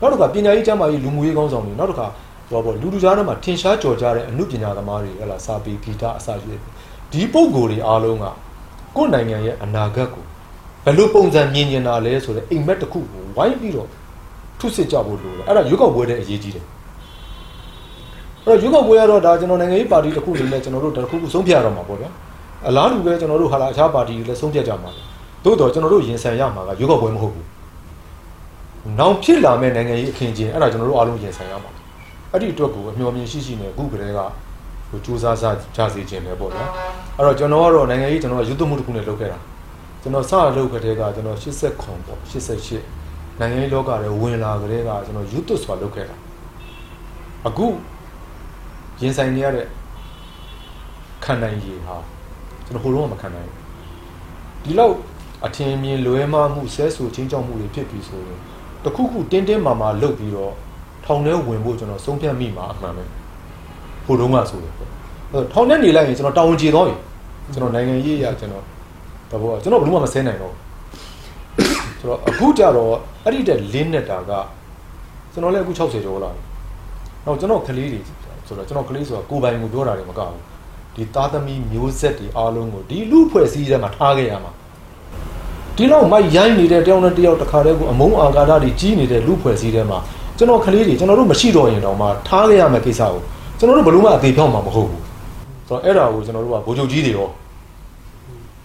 [0.00, 2.06] နောက်တစ်ခါပညာရေးကျမ်းမာရေးလူမှုရေးကောင်းဆောင်တွေနောက်တစ်ခါ
[2.50, 6.60] ဟောပေါ့လူလူကြားထဲမှာထင်ရှားကြော်ကြားတဲ့အမှုပညာသမားတွေဟဲ့လားစာပေဂီတအစရှိတဲ့
[7.12, 8.24] ဒီပုံကိုယ်တွေအားလုံးက
[8.96, 10.24] ကိုယ်နိုင်ငံရဲ့အနာဂတ်ကို
[10.84, 13.88] ဘယ်လိုပုံစံမြင်ကျင်တာလဲဆိုတဲ့အိမ်မက်တစ်ခုကိုဝိုင်းပြီးတော့
[14.58, 16.64] ထုစစ်ကြဖို့လိုတယ်အဲ့ဒါရွေးကောက်ပွဲတဲ့အရေးကြီးတယ်
[18.44, 22.10] အဲ့တော့ရွေးကောက်ပွဲကတော့ဒါကျွန်တော်နိုင်ငံရေးပါတီတစ်ခုအနေနဲ့ကျွန်တော်တို့တစ်ခုခုဆုံးဖြတ်ရတော့မှာပေါ့ဗျာ
[22.68, 24.90] အလားတူပဲကျွန်တော်တို့ဟာလာအခြားပါတီတွေလည်းဆုံးဖြတ်ကြမှာ
[25.44, 27.46] သို့တော့ကျွန်တော်တို့ရင်ဆိုင်ရမှာကရွေးကောက်ပွဲမဟုတ်ဘူး
[28.98, 31.70] နောင်ဖြစ်လာမဲ့နိုင်ငံရေးအခင်းချင်းအဲ့ဒါကျွန်တော်တို့အားလုံးရင်ဆိုင်ရမှာ
[32.32, 34.20] အဲ့ဒီအတွက်ကိုအမျှော်မြင်ရှိရှိနဲ့အခုကတည်းက
[34.88, 36.64] ဟိုစူးစမ်းစားကြစေခြင်းပဲပေါ့ဗျာ
[37.16, 39.38] အဲ့တော့ကျွန်တော်ကတော့နိုင်ငံရေးကျွန်တော်ကရွတ်သွမှုတစ်ခုနဲ့လုပ်ခဲ့တာ
[40.02, 42.18] ကျွန်တော်စလုပ်ခဲ့တဲ့ကကျွန်တော်80ခွန်ပေါ့
[42.72, 46.16] 88နိုင်ငံရေးလောကထဲဝင်လာကြတဲ့ကကျွန်တော်ရွတ်သွစွာလုပ်ခဲ့တာ
[47.46, 47.66] အခု
[49.00, 49.66] ရင်ဆိုင်နေရတဲ့
[51.24, 51.96] ခံနိုင်ရည်ဟာ
[52.64, 53.58] ကျွန်တော်ဟိုလုံးကမခံနိုင်ဘူး
[54.64, 54.94] ဒီလောက်
[55.46, 58.38] အထင်မြင်လွဲမှားမှုဆဲဆူချင်းကြောက်မှုတွေဖြစ်ပြီးဆိုရင်
[58.84, 60.54] တခုခုတင်းတင်းမာမာလုပ်ပြီးတော့
[61.04, 63.04] ထောင်ထဲဝင်ဖို့ကျွန်တော်ဆုံးဖြတ်မိမှာအမှန်ပဲ
[64.08, 64.88] ဟိုတုန်းကဆိုတယ်ပေါ့
[65.32, 66.94] အဲထောင်ထဲနေလိုက်ရင်ကျွန်တော်တာဝန်ကျေသွားပြီ
[67.52, 68.64] ကျွန်တော်နိုင်ငံရေးရကျွန်တော်
[69.30, 70.54] တဘောကျွန်တော်ဘယ်လို့မှမဆဲနိုင်တော့
[71.98, 72.92] ဆိုတော့အခုကြတော့
[73.24, 74.32] အဲ့ဒီတက်လင်းနေတာက
[75.32, 76.42] ကျွန်တော်လည်းအခု60ကျော်လာပြီ
[77.24, 78.00] နောက်ကျွန်တော်ကလေးတွေ
[78.46, 80.40] ဆိုတော့ကျွန်တော်ကလေးဆိုတာကိုယ်ပိုင်ကိုပြောတာတွေမကဘူး
[80.94, 84.52] ဒီသားသမီးမျိုးဆက်တွေအားလုံးကိုဒီလူဖွဲ့စည်းထဲမှာထားခဲ့ရမှာ
[85.76, 89.98] ဒီလောက်မိုက်ရိုင်းနေတဲ့တယောက်နဲ့တယောက်တစ်ခါတည်းကိုအမုန်းအာဃာတတွေကြီးနေတဲ့လူဖွဲ့စည်းထဲမှာ
[90.38, 93.22] ကျွန်တော်ကလေးတွေကျွန်တော်တို့မရှိတော့ရင်တော့မှထားခဲ့ရမယ့်ကိစ္စကို
[93.58, 95.04] ကျွန်တော်တို့ဘယ်လို့မှအသေးဖြောင်းမှာမဟုတ်ဘူး
[95.68, 97.28] ဆိုတော့အဲ့ဒါကိုကျွန်တော်တို့ကဗိုလ်ချုပ်ကြီးတွေရော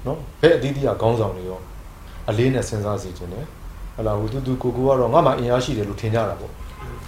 [0.06, 1.60] နော်ဘယ်အသီးသီးကခေါင်းဆောင်တွေရော
[2.29, 3.45] အလေးနဲ့စဉ်းစားစီခြင်းတယ်
[3.97, 6.51] ဟလာဟိုတူတူကိုကိုကတော့ငါမှအင်အားရှိတယ်လို့ထင်ကြတာပေါ့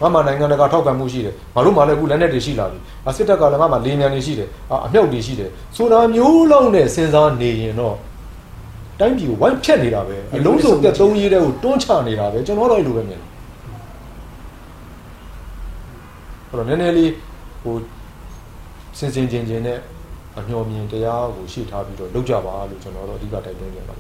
[0.02, 4.48] ငါမှနိုင်ငံတကာထောက်ခံမှုရှိတယ်ငါတို့မှလည်းအခုလက်နက်တွေရှိလာပြီအစစ်တပ်ကလည်းငါမှလေမြန်တွေရှိတယ်
[4.86, 7.96] အမြောက်တွေရှိတယ်ဆိုတာမျိုးလုံးနဲ့စဉ်းစားနေရင်တော့
[9.00, 13.30] တိုင်းပြည်ကိုဝိုင်းဖြတ်နေတာပဲအလုံးစုံပြတ်သုံးရေးတဲ့ကိုတွန်းချနေတာပဲကျွန်တော်တော့အဲ့လိုပဲမြင်တယ်
[16.50, 17.10] အဲ့တော့နည်းနည်းလေး
[17.66, 17.78] ဟို
[18.98, 19.80] စင်စင်ချင်းချင်းနဲ့
[20.38, 23.94] အမျှော်မြင်တရားကိုရှေ့ထားပြီးတော့လုပ်ကြပါလို့ကျွန်တော်တို့အဓိကတိုက်တွန်းနေတာပါ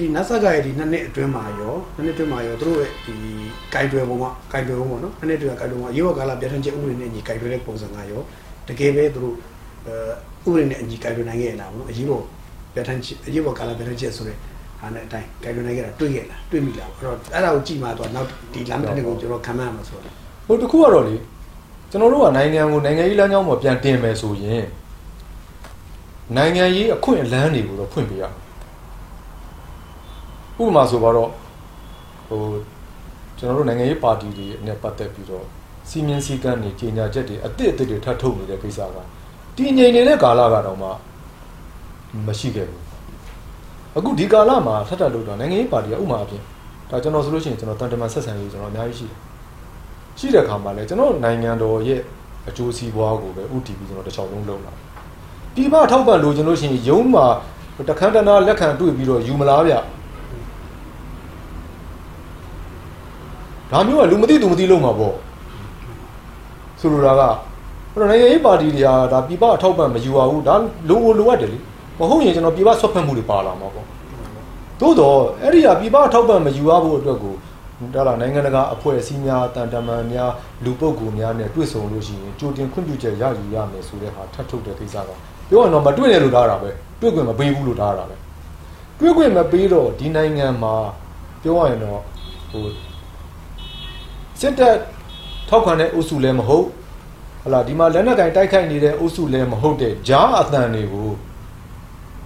[0.00, 3.14] ဒီနတ်ဆက်ကရဲ့ဒီနှစ်နှစ်အတွင်းမှာရောနှစ်နှစ်အတွင်းမှာရောတို့ရဲ့ဒီ
[3.72, 8.20] ဂိုင်တွယ်ပုံကဂိုင်တွယ်ပုံပေါ့နော်နှစ်နှစ်အတွင်းကဂိုင်တွယ်ပုံကရေဝကာလပြဋ္ဌာန်းချက်ဥပဒေနဲ့အညီဂိုင်တွယ်တဲ့ပုံစံကရော
[8.68, 9.32] တကယ်ပဲတို့
[9.86, 12.24] အဲဥပဒေနဲ့အညီဂိုင်တွယ်နိုင်ခဲ့ရလားမလို့အရေးပေါ်
[12.74, 14.36] ပြဋ္ဌာန်းချက်အရေးပေါ်ကာလပြဋ္ဌာန်းချက်ဆိုတဲ့
[14.80, 20.14] ဟာနဲ့အတိုင်းဂိုင်ဒနိုင်ခဲ့တာတွေ့ခဲ့လားတွေ့မိလားအဲ့တော့အဲ့ဒါကိုကြည့်မှတော့နောက်ဒီလမ်းတစ်ခုကိုကျွန်တော်ခံမှန်းရမှာဆိုတော့
[20.46, 21.14] ဟိုတခုကတော့လေ
[21.92, 24.64] ကျွန်တော်တို့ကနိုင်ငံကိုနိုင်ငံရေးလမ်းကြောင်းပေါ်ပြန်တင်မယ်ဆိုရင်
[26.36, 28.28] နိုင်ငံရေးအခွင့်အလမ်းတွေကိုတော့ဖွင့်ပေးရဥ
[30.58, 31.30] ပမာဆိုတော့
[32.28, 32.42] ဟို
[33.38, 35.44] ကျွန်တော်တို့နိုင်ငံရေးပါတီတွေနဲ့ပတ်သက်ပြီးတော့
[35.88, 38.96] စီမင်းစည်းကမ်းတွေကြီးညာချက်တွေအစ်စ်အစ်စ်တွေထပ်ထုတ်နေတဲ့ကိစ္စက
[39.56, 40.88] တည်ငြိမ်နေတဲ့ကာလကတော့မှ
[42.26, 42.82] မရှိခဲ့ဘူး
[43.96, 46.42] အခုဒီကာလမှာထပ်ထပ်လို့တော့နိုင်ငံရေးပါတီကဥပမာအပြင်
[46.90, 49.31] ဒါကျွန်တော်ဆိုလို့ရှိရင်ကျွန်တော်တန်တမန်ဆက်ဆံရေးကျွန်တော်အများကြီးရှိတယ်
[50.22, 52.00] ရှိတဲ့အခါမှာလည်းကျွန်တော်နိုင်ငံတော်ရဲ့
[52.48, 54.72] အကျိုးစီးပွားကိုပဲဥတည်ပြီးကျွန်တော်တစ်ချောင်းလုံးလုပ်လာ
[55.54, 57.26] ပြည်ပထောက်ပံ့လို့ကျွန်တော်ရှင်ရုံးမှာ
[57.88, 59.74] တခန်းတနာလက်ခံတွေ့ပြီးတော့ယူမလားဗျ
[63.70, 65.14] ဒါမျိုးကလူမသိသူမသိလုံးမှာပေါ့
[66.80, 67.22] ဆိုလိုတာက
[67.92, 70.54] အဲ့တော့နိုင်ငံရေးပါတီတွေကဒါပြည်ပအထောက်ပံ့မယူရဘူးဒါ
[70.88, 71.58] လိုလိုအပ်တယ်လေ
[71.98, 73.86] မဟုတ်ရင်ကျွန်တော်ပြည်ပဆွတ်ဖက်မှုတွေပါလာမှာပေါ့
[74.80, 77.34] သို့တော့အဲ့ဒီကပြည်ပအထောက်ပံ့မယူရဖို့အတွက်ကို
[77.94, 80.32] ဒါလာနိုင်ငံတကာအဖွဲ့အစည်းများတန်တမန်များ
[80.64, 85.10] လူပုဂ္ဂိုလ်များနဲ့တွေ့ဆုံလို့ရှိရင်ကြိုတင်ခွင့်ပြုချက်ရယူရမယ်ဆိုတဲ့ဟာထပ်ထုတ်တဲ့ကိစ္စက
[85.48, 88.16] ပြောရတော့မတွေ့ရလို့ထားတာပဲတွေ့ခွင့်မပေးဘူးလို့ထားတာပဲ
[88.98, 90.74] တွေ့ခွင့်မပေးတော့ဒီနိုင်ငံမှာ
[91.42, 92.00] ပြောရရင်တော့
[92.50, 92.64] ဟို
[94.40, 94.76] စစ်တပ်
[95.48, 96.66] ထောက်ခံတဲ့အုပ်စုလည်းမဟုတ်
[97.44, 101.08] ဟလာဒီမှာလက်နက်ကင်တိုက်ခိုက်နေတဲ့အုပ်စုလည်းမဟုတ်တဲ့ဂျားအသံတွေကို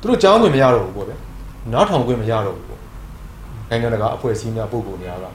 [0.00, 1.18] သူတို့ကြားဝင်မရတော့ဘူးပေါ့ဗျာ
[1.72, 2.80] နားထောင်ခွင့်မရတော့ဘူးပေါ့
[3.70, 5.26] နိုင်ငံတကာအဖွဲ့အစည်းများပုဂ္ဂိုလ်များက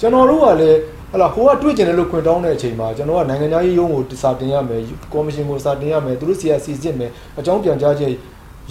[0.00, 0.78] ကျွန်တော်တို့ကလည်း
[1.12, 4.80] ဟလာဟိုကတွေ့ကျင်တယ်လို့ခွင့်တောင်းတဲ့အချိန်မှာကျွန်တော်ကနိုင်ငံသားရေးရုံးကိုစာတင်ရမယ်
[5.12, 8.12] ကော်မရှင်ကိုစာတင်ရမယ်သူတို့စီကစီစစ်မယ်အကြောင်းပြန်ကြားချက်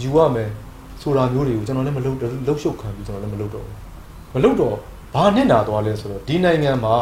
[0.01, 0.49] ယူရမယ်
[1.01, 3.75] ဆိုတာမျိုးတွေကိုကျွန်တော်လည်းမလုပ်လှုပ်ရှုပ်ခံပြီးကျွန်တော်လည်းမလုပ်တော့ဘူး
[4.33, 4.75] မလုပ်တော့
[5.15, 6.95] ဘာနဲ့နာသွားလဲဆိုတော့ဒီနိုင်ငံမှာ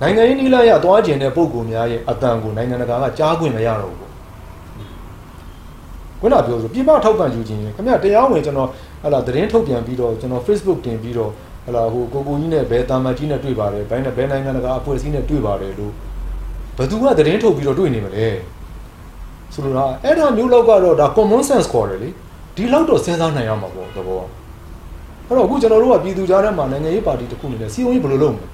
[0.00, 4.12] နိုင်ငံရေးနီလာရသွားကျင်တဲ့ပုံကူများရဲ့အတန်ကိုနိုင်ငံတကာကကြားခွင့်မရတော့ဘူးပေါ့
[6.20, 8.68] ခုနပြောဆိုပြပထောက်ပံ့ယူခြင်းခင်ဗျတရားဝင်ကျွန်တော်
[9.02, 11.30] ဟလာသတင်းထုတ်ပြန်ပြီးတော့ကျွန်တော် Facebook တင်ပြီးတော့
[11.66, 15.92] ဟလာဟိုကိုကိုကြီးနဲ့ဘယ်တာမတ်ကြီးနဲ့တွေ့ပါတယ်ဘယ်နဲ့ဘယ်နိုင်ငံတကာအဖွဲ့အစည်းနဲ့တွေ့ပါတယ်လို့
[16.76, 18.26] ဘယ်သူကသတင်းထုတ်ပြီးတော့တွေ့နေမလဲ
[19.54, 22.08] ဆိုလိုတာအဲ့ဒါမျိုးလောက်ကတော့ဒါ common sense ခေါ်တယ်လေ
[22.56, 24.22] ဒီလောက်တော့စဉ်းစားနိုင်ရမှာပေါ့သဘော
[25.26, 28.46] အဲ့တော့အခုကျွန်တော်တို့ကပြည်သူကြားထဲမှာနိုင်ငံရေးပါတီတစ်ခုအနေနဲ့စီယုံကြီးဘယ်လိုလုပ်မလဲ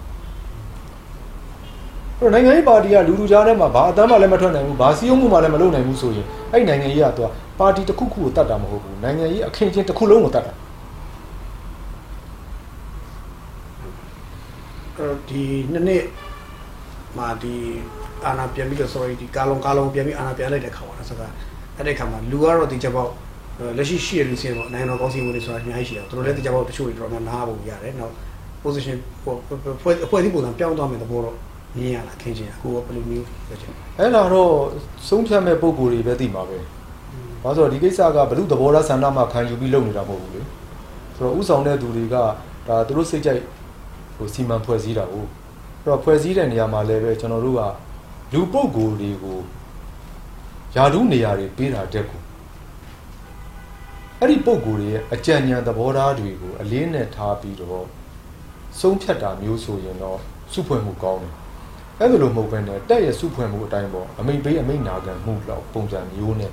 [2.18, 10.52] အဲ့တော့နိုင်ငံရေးပါတီကလူလူကြားထဲမှာဘာအတမ်းမှလည်းမထွက်နိုင်ဘူးဘာစီယုံမှုမှလည်းမလုပ်နိုင်ဘူးဆိုရင်အဲ့နိုင်ငံရေးကတော့ပါတီတစ်ခုခုကိုတတ်တာမဟုတ်ဘူးနိုင်ငံရေးအခင်းချင်းတစ်ခုလုံးကိုတတ်တာ
[14.98, 16.04] အဲ့ တော့ဒီနှစ်နှစ်
[17.18, 17.54] မှာဒီ
[18.24, 21.32] အာနာပြန်ပြီးတော့ sorry ဒီကာလုံးကာလုံးပြန်ပြီးအာနာပြန်လိုက်တဲ့ခါပါလားစကား
[21.76, 23.10] အဲ့ဒီခါမှာလူကတော့ဒီချက်ပေါက်
[23.78, 28.12] လက်ရှိရှိရလူစင်းပေါ့နိုင်ငံတော်ကောင်းစီဝင်တွေဆိုတာအများကြီးရှိတယ်သူတို့လည်းဒီချက်ပေါက်တချို့တွေတော့မှနားဖို့ရတယ်နောက်
[28.62, 31.36] position ဖွဲ့အဖွဲ့အစည်းပုံစံပြောင်းသွားမယ်သဘောတော့
[31.76, 34.52] မြင်ရလားခင်ချင်းအခုကဘယ်လိုမျိုးပြောချင်အဲ့လာတော့
[35.08, 36.58] ဆုံးဖြတ်မဲ့ပုံကိုယ်တွေပဲသိမှာပဲ။
[37.42, 40.40] ဘာလို့ဆိုတော့ဒီကိစ္စကဘလူသဘောထားဆန္ဒမှခံယူပြီးလုပ်နေတာမဟုတ်ဘူးလေ။
[41.16, 42.16] ဆိုတော့ဥဆောင်တဲ့သူတွေက
[42.68, 43.40] ဒါသူတို့စိတ်ကြိုက်
[44.16, 45.28] ဟိုစီမံဖွဲ့စည်းတာဟုတ်။
[45.82, 47.62] အဲ့တော့ဖွဲ့စည်းတဲ့နေရာမှာလည်းပဲကျွန်တော်တို့က
[48.32, 49.38] လူပုဂ္ဂိုလ်တွေကို
[50.74, 52.22] ယာဒုနေရာတွေပေးတာတက်ကို
[54.18, 57.86] အဲ့ဒီပုဂ္ဂိုလ်တွေရဲ့အကြံဉာဏ်သဘောထားတွေကိုအလေးနဲ့ထားပြီးတော့
[58.80, 60.18] ဆုံးဖြတ်တာမျိုးဆိုရင်တော့
[60.52, 61.32] စုဖွဲ့မှုကောင်းတယ်
[61.98, 66.52] အဲ့ဒါလိုမဟုတ်ဘဲနဲ့တက်ရဲ့စုဖွင့်မှုအတိုင်းပေါ့အမိတ်ပေးအမိတ်နာခံမှုလောက်ပုံစံမျိုးနဲ့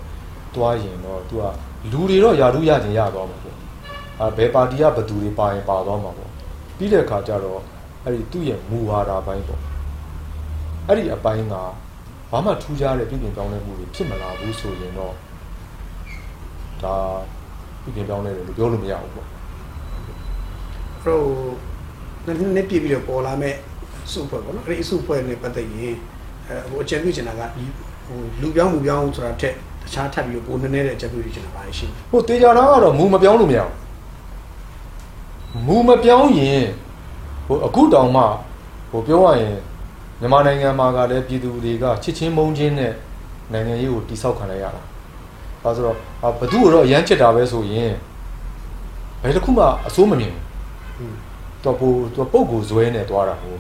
[0.55, 1.43] တွားရင်တော့ तू က
[1.91, 3.57] လူတွေတော့ယာရုရခြင်းရသွားမှာပေါ့
[4.21, 6.31] အာဘယ်ပါတီကဘယ်သူတွေပါရင်ပါသွားမှာပေါ့
[6.79, 7.61] ပြီးတဲ့အခါကျတော့
[8.03, 9.61] အဲ့ဒီသူ့ရဲ့မူဝါဒပိုင်းပေါ့
[10.87, 11.55] အဲ့ဒီအပိုင်းက
[12.31, 15.13] ဘာမှထူးခြားတဲ့ပြည်ပြင်ပြောင်းလဲမှုတွေဖြစ်မလာဘူးဆိုရင်တော့
[16.83, 16.95] ဒါ
[17.81, 19.27] ပြည်ပြင်ပြောင်းလဲတယ်လို့ပြောလို့မရဘူးပေါ့
[21.03, 21.19] ဟို
[22.25, 23.55] နှစ်နှစ်ပြည့်ပြီးတော့ပေါ်လာမဲ့
[24.11, 25.95] စုဖွဲ့ပေါ့နော်အဲ့ဒီစုဖွဲ့နဲ့ပတ်သက်ရင်
[26.47, 27.63] အဲဟိုအကြံပြုချင်တာကဒီ
[28.07, 33.88] ဟိုလူပြောင်းမှုပြောင်းဆိုတာထက်တခြားထပ်ပြီးတော့ပိုနည်းနည်းတဲ့အကြံပြုချင်တာပါရှိတယ်ဟိုတေချာနာကတော့မူမပြောင်းလို့မရဘူး
[35.65, 36.65] မူမပြောင်းရင်
[37.47, 38.23] ဟိုအခုတောင်မှ
[38.91, 39.57] ဟိုပြောရရင်
[40.19, 42.93] မြန်မာနိုင်ငံမှာကလည်းပြည်သူတွေကချစ်ချင်းမုန်းချင်းနဲ့
[43.51, 44.81] နိုင်ငံရေးကိုတိဆောက်ခံလိုက်ရတာ။
[45.63, 47.91] ဒါဆိုတော့အာဘသူ့ကိုတော့အရန်ချစ်တာပဲဆိုရင်
[49.21, 50.33] ဘယ်တစ်ခုမှအစိုးမမြင်
[50.97, 51.13] ဘူး။
[51.63, 53.55] တော့ပိုသူပုံကိုဇွဲနဲ့သွားတာဟို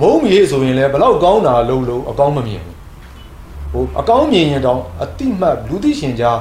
[0.00, 2.76] မုံမီဆိုရင်လည်းဘလောက်ကောင်းတာလုံးလုံးအကောင်းမမြင်ဘူး။
[3.72, 6.38] ဟိုအကောင်းမြင်ရင်တောင်အတိမတ်လူသိရှင်ကြား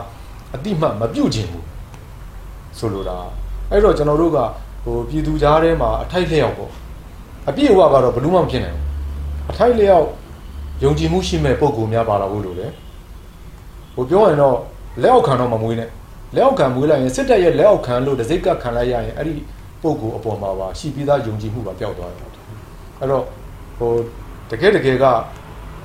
[0.55, 1.65] အတိမတ်မပြုတ်ခြင်းဘူး
[2.77, 3.17] ဆိုလိုတာ
[3.71, 4.47] အဲ့တော့ကျွန်တော်တို့ကဟို
[5.09, 6.71] ပြည်သူကြားထဲမှာအထိုက်လျောက်ပေါ့
[7.49, 8.85] အပြည့်အဝကတော့ဘယ်လို့မှမဖြစ်နိုင်ဘူး
[9.51, 10.05] အထိုက်လျောက်
[10.83, 12.71] ယုံကြည်မှုရှိမဲ့ပုံကူများပါလာဖို့လိုတယ်
[13.95, 14.55] ဟိုပြောရင်တော့
[15.01, 15.89] လက်အောက်ခံတော့မမွေးနဲ့
[16.35, 19.33] လက်အောက်ခံမွေးလိုက်ရင်စစ်တပ်ရဲ့လက်အောက်ခံလို့တစိ့ကပ်ခံလိုက်ရရင်အဲ့ဒီ
[19.81, 22.21] ပုံကူအပေါ်မှာပါရှိပြီးသားယုံကြည်မှုပါပျောက်သွားတယ်
[22.99, 23.23] အဲ့တော့
[23.77, 23.91] ဟို
[24.49, 25.05] တကယ်တကယ်က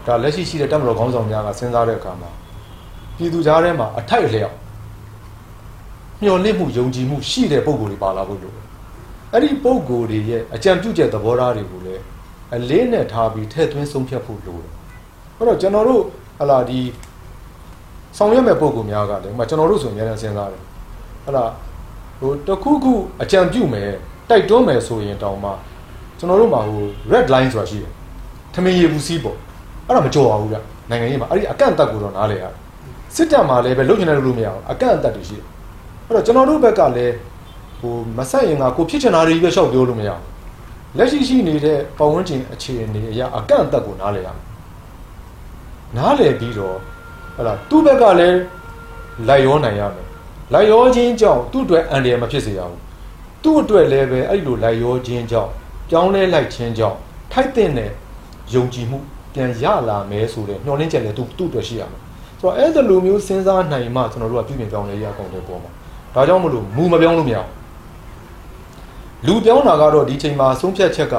[0.06, 2.30] ဒါလက်ရှိရှိတဲ့တပ်မတော်ခေါင်းဆောင်များကစဉ်းစားတဲ့အခါမှာ
[3.16, 4.54] ပြည်သူကြားထဲမှာအထိုက်လျောက်
[6.22, 8.63] ညမျှော်လင့်မှုယုံကြည်မှုရှိတဲ့ပုံကိုယ်တွေပါလာဖို့လိုတယ်
[9.34, 12.02] အဲ့ဒီပုံကိုယ်တွေရဲ့အကြံပြုချက်သဘောထားတွေကိုလည်း
[12.54, 14.72] အလေးနဲ့ထားပြီးထည့်သွင်းဆုံးဖြတ်ဖို့လိုတယ်
[15.38, 16.02] အဲ့တော့ကျွန်တော်တို့
[16.38, 16.80] ဟလာဒီ
[18.16, 20.62] ဆောင်ရွက်မဲ့ပုံကိုယ်များကလည်းဥပမာကျွန်တော်တို့ဆိုရင်အများကြီးစဉ်းစားတယ်
[21.24, 21.44] ဟလာ
[22.20, 23.90] ဟိုတခုခုအကြံပြုမယ်
[24.30, 25.50] တိုက်တွန်းမယ်ဆိုရင်တောင်မှ
[26.18, 26.82] ကျွန်တော်တို့မှာဟို
[27.12, 27.92] red line ဆိုတာရှိတယ်
[28.54, 29.36] ထမင်းရေဘူးစီးပေါ့
[29.86, 30.56] အဲ့ဒါမကြော်ပါဘူးဗျ
[30.90, 32.52] နိုင်ငံရေးမှာအဲ့ဒီအကန့်အသတ်ကိုတော့နားလေရတယ်
[33.14, 35.46] စစ်တပ်မှာလည်းပဲလုပ်ချင်တယ်လို့မရအောင်အကန့်အသတ်တွေရှိတယ်
[36.06, 37.14] အဲ့တော့ကျွန်တော်တို့ဘက်ကလည်း
[37.84, 40.22] ဟိုမဆက်ရင်ကကိုဖြစ်ချင်တာတွေပဲရှောက်ပြောလို့မရအောင်
[40.96, 44.44] လက်ရှိရှိနေတဲ့ပတ်ဝန်းကျင်အခြေအနေအရာအကန့်အသတ်ကိုနားလေရမယ်
[45.96, 46.76] နားလေပြီးတော့
[47.36, 48.38] ဟလာသူ့ဘက်ကလည်း
[49.28, 50.06] လိုက်ရောနိုင်ရမယ်
[50.52, 52.78] လိုက်ရောခြင်းကြောင့်သူ့အတွက်အန္တရာယ်မဖြစ်စေရဘူး
[53.42, 55.50] သူ့အတွက်လည်းပဲအဲ့လိုလိုက်ရောခြင်းကြောင့်
[55.90, 56.96] ပြောင်းလဲလိုက်ခြင်းကြောင့်
[57.32, 57.90] ထိုက်တဲ့
[58.54, 58.98] ယုံကြည်မှု
[59.34, 62.00] ပြန်ရလာမယ်ဆိုတဲ့ညှော်လင့်ချက်လည်းသူသူ့အတွက်ရှိရမယ်
[62.40, 65.70] ဆိုတော့အဲ့ဒီလိုမျိုးစဉ်းစားနိုင်မှကျွန်တော်တို့ကပြုပြင်ပြောင်းလဲရအောင်တဲ့ပုံမှာ
[66.14, 67.50] ဒါကြောင့်မလို့မူမပြောင်းလို့မရအောင်
[69.26, 71.16] လူပြောင်းတာကတော့ဒီချိန်မှာဆုံးဖြတ်ချက်က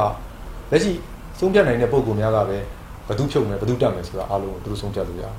[0.72, 0.92] လက်ရှိ
[1.40, 2.58] ဆုံးဖြတ်နိုင်တဲ့ပုံကူများကပဲ
[3.08, 5.34] ဘသူဖြုတ်မယ်ဘသူတက်မယ်ဆိုတာအားလုံးကိုသူတို့ဆုံးဖြတ်လို့ရတယ်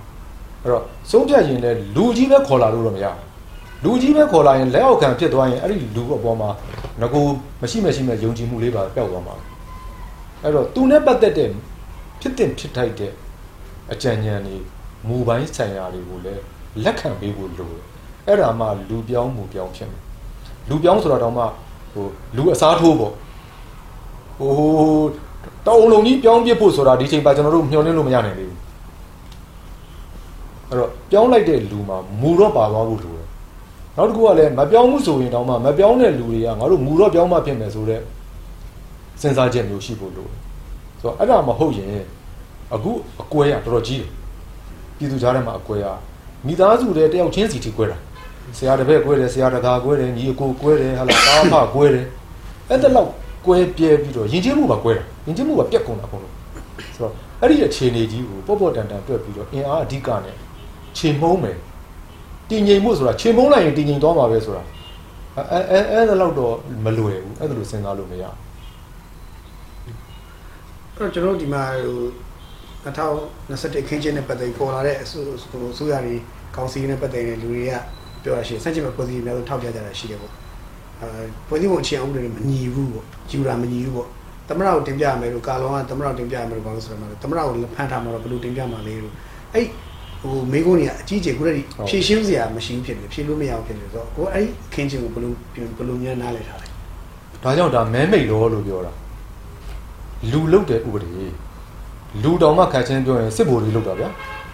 [0.62, 3.22] အဲ့တော့ဆုံးဖြတ်ရင်လည်းလူကြီးပဲခေါ်လာလို့တော့မရဘူး
[3.84, 6.50] လူကြီးပဲခေါ်လာရင်လက်အောက်ခံဖြစ်သွားရင်အဲ့ဒီလူအပေါ်မှာ
[7.00, 7.22] ငကူ
[7.62, 9.34] မရှိမရှိမဲ့ယုံကြည်မှုလေးပါပျောက်သွားမှာ
[10.42, 11.50] အဲ့တော့သူနဲ့ပတ်သက်တဲ့
[12.20, 13.12] ဖြစ်တင်ဖြစ်ထိုက်တဲ့
[13.92, 14.56] အကြံဉာဏ်တွေ
[15.08, 16.42] မူပိုင်းဆိုင်ရာတွေကိုလည်း
[16.84, 17.82] လက်ခံပေးဖို့လိုတယ်
[18.26, 20.02] အဲ့ဒါမှလူပြောင်းမှုပြောင်းဖြစ်မယ်
[20.68, 21.44] လူပြောင်းဆိုတာတော့မှ
[21.96, 23.12] ဟိုလူအစားထိုးပေါ့
[24.38, 24.52] ဟို
[25.66, 28.58] တောင်းလုံးကြီးပြောင်းပြဖို့ဆိုတာဒီချိန်ပါကျွန်တော်တို့မျှော်လင့်လို့မရနိုင်သေးဘူး
[30.68, 33.26] အဲ့တော့ပြောင်းလိုက်တဲ့လူမှာမူတော့ပါသွားဖို့လိုတယ်
[33.96, 38.02] နောက်တစ်ခုကလည်းမပြောင်းမှုဆိုရင်တောင်မှမပြောင်းတဲ့လူတွေကငါတို့မူတော့ပြောင်းမှဖြစ်မယ်ဆိုတော့
[39.20, 40.38] စဉ်းစားချက်မျိုးရှိဖို့လိုတယ်
[41.00, 41.88] ဆိုတော့အဲ့ဒါမဟုတ်ရင်
[42.74, 42.90] အခု
[43.22, 44.10] အကွဲရတော်တော်ကြီးတယ်
[44.96, 45.86] ပြည်သူကြားထဲမှာအကွဲရ
[46.46, 47.98] မိသားစုတွေတယောက်ချင်းစီထိကွဲတာ
[48.56, 52.06] ဆရာတစ်ပည့်ကွဲတယ်ဆရာတကာကွဲတယ်ညီအကိုကွဲတယ်ဟာလာတာဖကွဲတယ်
[52.70, 53.10] အဲ့ဒါလောက်
[53.46, 56.32] ကွဲပြဲပြီးတော့ယဉ်ကျေးမှုပါကွဲတာယဉ်ကျေးမှုကပြက်ကုန်တာပုံလို့
[56.94, 60.36] ဆိုတော့အဲ့ဒီအခြေအနေကြီးကိုပေါ့ပေါ့တန်တန်တွက်ပြီးတော့အင်အားအဓိကနဲ့
[60.98, 61.56] ချိန်မှုံးမယ်
[62.50, 64.62] တည်ငြိမ်မှုဆိုတာချိန်မှုံးလိုက်ရင်တည်ငြိမ်သွားမှာပဲဆိုတာ
[65.36, 68.36] အဲအဲအဲ့ဒါလောက်တော့မလွယ်ဘူးအဲ့ဒါလိုစဉ်းစားလို့မရဘူး
[70.96, 71.98] အဲ့တော့ကျွန်တော်ဒီမှာဟို
[72.86, 76.14] 2021ခင်းချင်းနဲ့ပတ်သက်ပေါ်လာတဲ့အစိုးဟိုအစိုးရတွေ
[76.56, 77.72] ကောင်စီနဲ့ပတ်သက်တဲ့လူတွေက
[78.26, 80.32] ပြောရရှိစက်ချင်မဲ့ဖွဲ့စည်းများလို့ထောက်ပြကြတာရှိတယ်ပေါ့
[81.00, 84.08] အဲဖွဲ့စည်းပုံအခြေအောင်တွေမညီဘူးပေါ့ယူတာမညီဘူးပေါ့
[84.48, 89.12] သမရကိုတင်ပြရမယ်လို့ကာလောကသမရကိုတင်ပြရမယ်လို့ဘာလို့ဆိုတော့သမရကိုဖန်ထားမှာတော့ဘယ်လိုတင်ပြမှာလဲလို့
[89.54, 89.66] အဲ့
[90.22, 91.56] ဟိုမိကုန်းကြီးကအကြီးကျယ်ခုတည်း
[91.88, 95.32] ဖြည့်ရှင်းစရာမရှိဘူးဖြစ်နေဖြည့်လို့မရအောင်ဖြစ်နေဆိုတော့ကိုအဲ့ခင်းချင်းကိုဘယ်လို
[95.78, 96.66] ဘယ်လိုများနားလဲထားလဲ
[97.44, 98.92] ဒါကြောင့်ဒါမဲမိတ်လောလို့ပြောတာ
[100.32, 101.10] လူလုတ်တဲ့ဥပဒေ
[102.22, 104.08] လူတောင်မှခတ်ချင်းပြောရင်စစ်ဗိုလ်တွေလုတ်တာဗျာ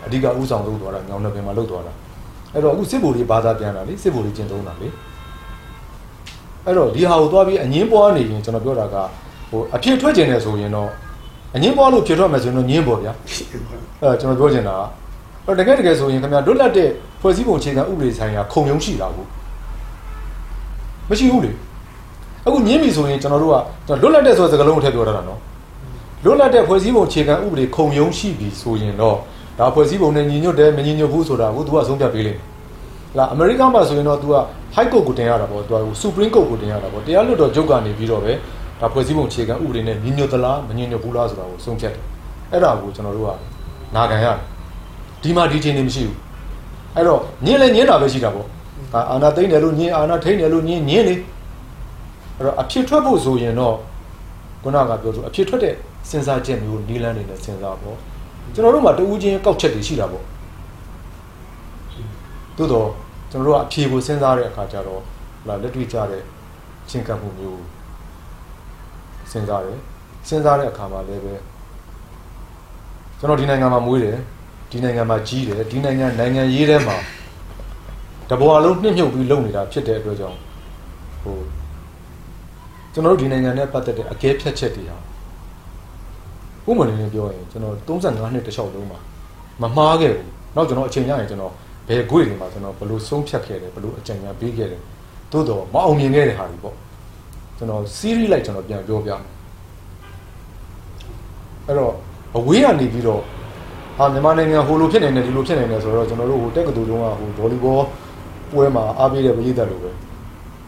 [0.05, 1.93] အဓိကဥဆောင်လုပ်သွားတာညောင်နယ်ပင်မှာလုတ်သွားတာ
[2.55, 4.89] အဲ့တော့အခုစစ်ဗိုလ်တွေဘာသာပြန်တာလေစစ်ဗိုလ်တွေကျင့်သုံးတာလေ
[6.65, 8.97] အဲ့တော့ဒီဟာကိုသွားပြီးအငင်းပွားနေရင်ကျွန်တော်ပြောတာက
[9.51, 10.91] ဟိုအဖြစ်ထွက်ကျင်တယ်ဆိုရင်တော့
[11.55, 13.13] အငင်းပွားလို့ဖြစ်ထွက်မယ်ဆိုရင်တော့ငင်းပေါ့ဗျာ
[14.01, 14.77] အဲ့ကျွန်တော်ပြောချင်တာ
[15.47, 16.89] ကအဲ့တကယ်တကယ်ဆိုရင်ခင်ဗျာလွတ်လပ်တဲ့
[17.21, 19.27] ဖွဲ့စည်းပုံအခြေခံဥပဒေဆိုင်ရာခုံရုံးရှိတာကို
[21.09, 21.53] မရှိဘူးလေ
[22.47, 23.53] အခုညင်းပြီဆိုရင်ကျွန်တော်တို့
[23.89, 25.41] ကလွတ်လပ်တဲ့ဆိုတဲ့စကားလုံးကိုထည့်ပြောထားတာနော်
[26.25, 29.17] လွတ်လပ်တဲ့ဖွဲ့စည်းပုံအခြေခံဥပဒေခုံရုံးရှိပြီဆိုရင်တော့
[29.60, 32.58] ဒါဖွဲ့စည်းပုံနဲ့ညီညွတ်တယ်မညီညွတ်ဘူးဆိုတာကို तू ကဆုံးဖြတ်ပေးလိမ့်မယ်
[33.18, 34.36] လာအမေရိကန်မှာဆိုရင်တော့ तू က
[34.76, 38.34] high court ကိုတင်ရတာပေါ့ तू က supreme court ကိုတင်ရတာပေါ့တရားလွတ်တော်ချုပ်ကနေပြီးတော့ပဲ
[38.80, 42.04] ဒါဖွဲ့စည်းပုံအခြေခံဥပဒေနဲ့ညီညွတ်သလားမညီညွတ်ဘူးလားဆိုတာကိုဆုံးဖြတ်တယ်
[42.52, 43.32] အဲ့ဒါကိုကျွန်တော်တို့က
[43.96, 44.38] နာခံရတယ်
[45.22, 46.18] ဒီမှာဒီချင်းနေမရှိဘူး
[46.96, 48.46] အဲ့တော့ညင်းလဲညင်းတာပဲရှိတာပေါ့
[48.94, 51.16] ဒါအာနာသိမ့်တယ်လို့ညင်းအာနာထိမ့်တယ်လို့ညင်းညင်းလေ
[52.38, 53.76] အဲ့တော့အဖြစ်ထွက်ဖို့ဆိုရင်တော့
[54.64, 55.74] ခုနကပြောဆိုအဖြစ်ထွက်တဲ့
[56.10, 57.98] စဉ်းစားချက်မျိုးနီးလန်းနေနဲ့စဉ်းစားပေါ့
[58.55, 60.25] ကျွန်တော်တို့မှာတူးချင်းကောက်ချက်တွေရှိတာပေါ့
[62.57, 62.89] သို့တော့
[63.31, 65.03] ကျွန်တော်တို့ကအဖြေကိုစဉ်းစားတဲ့အခါကျတော့
[65.49, 66.23] လာလက်တွေ့ကြတဲ့
[66.89, 67.63] ချင်းကပ်မှုမျိုး
[69.31, 69.79] စဉ်းစားတယ်
[70.29, 71.35] စဉ်းစားတဲ့အခါမှာလည်းပဲ
[73.19, 74.19] ကျွန်တော်ဒီနိုင်ငံမှာမွေးတယ်
[74.71, 76.97] ဒီနိုင်ငံမှာကြီးတယ်ဒီနိုင်ငံနိုင်ငံရေးထဲမှာ
[78.31, 80.39] တဘွာလုံးနှိမ့်မြုပ်ပြီးလုပ်နေတာဖြစ်တဲ့အတွက်ကြောင့်
[81.23, 81.39] ဟို
[82.93, 84.97] ကျွန်တော်တို့ဒီနိုင်ငံနဲ့ပတ်သက်တဲ့အကဲဖြတ်ချက်တွေဟာ
[86.69, 88.99] ဥပမာလေးပြောရင်ကျွန်တော်35နှစ်တလျှောက်လုံးမှာ
[89.63, 91.53] မမှားခဲ့ဘူး။နောက်ကျွန်တော်အချိန်ရရင်ကျွန်တော်
[91.89, 94.81] ဘယ်ခွေတွေမှာကျွန်တော်ဘယ်လိုဆုံးဖြတ်ခဲ့တယ်ဘယ်လိုအကြံဉာဏ်ပေးခဲ့တယ်
[95.33, 96.77] သို့တော့မအောင်မြင်ခဲ့တဲ့ဟာတွေပေါ့
[97.57, 99.21] ကျွန်တော် series လိုက်ကျွန်တော်ပြန်ပြောပြမယ်
[101.67, 101.93] အဲ့တော့
[102.37, 103.23] အဝေးကနေပြီးတော့
[103.99, 107.79] ဟာမြန်မာနိုင်ငံဟိုလိုဖြစ်နေတယ်ဒီလိုဖြစ်နေတယ်ဆိုတော့ကျွန်တော်တို့ဟိုတက်ကတူတုန်းကဟိုဗော်လီဘော
[108.53, 109.91] ပွဲမှာအားပေးတဲ့ပြည်သက်လိုပဲ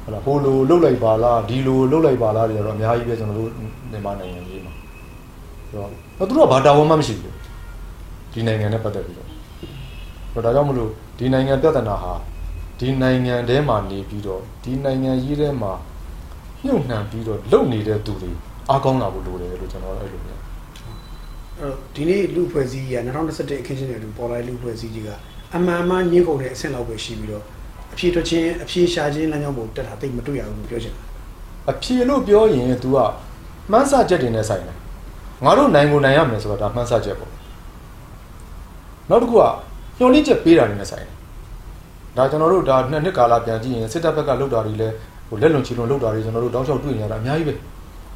[0.03, 3.51] ဟုတ်လားဟိုလိုလှုပ်လိုက်ပါလားဒီလိုလှုပ်လိုက်ပါလားတွေတော့အများကြီးပဲကျွန်တော်တို့
[3.90, 4.84] မြန်မာနိုင်ငံကြီးမှာ
[5.74, 7.34] ဆိုတော့သူတို့ကဘာတာဝန်မှမရှိဘူး
[8.32, 12.12] ဒီနိုင်ငံနဲ့ပတ်သက်ပြီးတော့ဒါကြောင့်မလို့ဒီနိုင်ငံပြဿနာဟာ
[12.80, 15.72] ဒီနိုင်ငံထဲမှာနေပြီးတော့ဒီနိုင်ငံကြီးထဲမှာ
[16.64, 18.32] ညှို့နှံပြီးတော့လုပ်နေတဲ့သူတွေ
[18.70, 20.38] အားကောင်းလာဖို့လိုတယ်လို့ကျွန်တော်အဲ့လိုမြင်
[21.58, 25.10] အဲ့တော့ဒီနေ့လူဖွဲ့စည်းကြီးက2021အခင်းချင်းတွေလူပေါ်လာတဲ့လူဖွဲ့စည်းကြီးက
[25.54, 27.44] အမှန်အမှန်ညှင်းကုန်တဲ့အဆင့်လောက်ပဲရှိပြီးတော့
[27.92, 31.02] အဖြေထွက်ချင်းအဖြေရှာချင်းလမ်းကြောင်းပေါ်တက်တာတိတ်မတွေ့ရဘူးလို့ပြောချင်တယ်
[31.70, 32.96] အဖြေလို့ပြောရင် तू က
[33.70, 34.76] မှန်းဆချက်တွေနဲ့ဆိုင်တယ်
[35.45, 37.32] ငါတို့နိုင်ကိုနိုင်ရမယ်ဆိုတော့ဒါမှန်းဆချက်ပေါ့
[39.11, 39.45] နောက်တစ်ခုက
[39.99, 41.14] ညှို့လင့်ချက်ပေးတာတွေနဲ့ဆိုင်တယ်
[42.16, 44.95] ဒါကျွန်တော်တို့ဒါနှစ်နှစ်ကာလပြန်ကြည့်ရင်စစ်တပ်ဘက်ကလုပ်တာတွေလည်း
[45.28, 47.55] ဟိုလက်လွန်ချီလွန်လုပ်တာတွေကျွန်တော်တို့တောင်းလျှောက်တွေ့နေရတာအများကြီးပဲ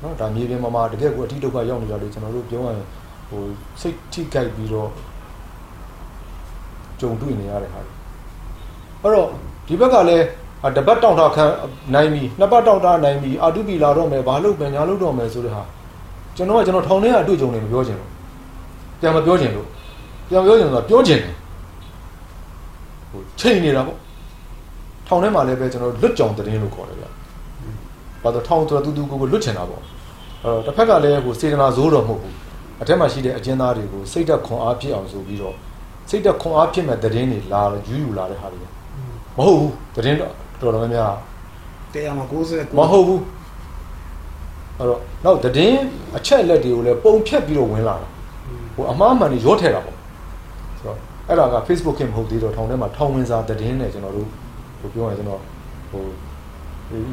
[0.02, 2.86] နော်ဒါမြေပြင်မှာမှာတကယ်ကိုအထီးဒုက္ခရောက်နေကြလို့ကျွန်တော်တို့ပြောရရင်
[3.28, 3.42] ဟို
[3.80, 4.90] စိတ်ထိကြိုက်ပြီးတော့
[7.00, 7.92] ကြုံတွေ့နေရတဲ့ဟာတွေ
[9.02, 9.28] အဲ့တော့
[9.66, 10.24] ဒီဘက်ကလည်း
[10.66, 11.44] အတပတ်တောင့်တခံ
[11.94, 15.62] နိုင်ပြီနှစ်ပတ်တောင့်တနိုင်ပြီအာတုပီလာတော့မယ်ဘာလို့ပဲညာလို့တော့မယ်ဆိုတဲ့ဟာ
[16.38, 18.10] ကျွန်တော်ကကျွန်တော်ထောင်ထဲကအတွေ့အကြုံတွေမပြောချင်ဘူး
[19.00, 19.66] ပြန်မပြောချင်လို့
[20.28, 21.34] ပြန်ပြောချင်ဆိုတော့ပြောချင်တယ်
[23.10, 23.98] ဟိုချိန်နေတာပေါ့
[25.06, 27.04] ထောင်ထဲမှာလည်းပဲကျွန်တော်လွတ်ကြောင်တရင်လို့ခေါ်တယ်ဗျ
[28.22, 29.82] ဘာလို့ထောင်ဆိုတာတူတူကိုကိုလွတ်ချင်တာပေါ့
[30.42, 32.34] အဲ့တော့တစ်ဖက်ကလည်းဟိုစေတနာဇိုးတော့မဟုတ်ဘူး
[32.80, 35.54] အထက်မှာရှိတဲ့အကျဉ်းသားတွေကိုစိတ်သက်ခွန်အားဖြစ်အောင်ဆိုပြီးတော့
[36.08, 38.58] စိတ်သက်ခွန်အားဖြစ်မဲ့တရင်တွေလာယူယူလာတဲ့ဟာတွေ
[39.36, 41.14] မဟုတ်ဘူးတရင်တော့တော်တော်များများ
[41.92, 43.20] တရားမှာ69မဟုတ်ဘူး
[44.78, 45.84] အဲ့တော့နောက်တည်င်း
[46.16, 48.08] အချက်လက်တွေကိုလည်းပုံဖြတ်ပြီးတော့ဝင်လာတာ
[48.74, 49.96] ဟိုအမှားမှန်တွေရောထဲတာပေါ့
[50.78, 50.98] ဆိုတော့
[51.28, 54.28] အဲ့ဒါက Facebook ခင်မဟုတ်သေးတော့ထောင်ထဲမှာထောင်ဝင်စာတည်င်းနဲ့ကျွန်တော်တို့
[54.80, 55.40] ဟိုပြောရရင်ကျွန်တော်
[55.90, 56.02] ဟို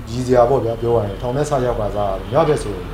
[0.08, 2.86] ကြီးစရာပေါ့ဗျာပြောရရင်ထောင်ထဲဆရောက်ကစားညဘက်ဆိုရင်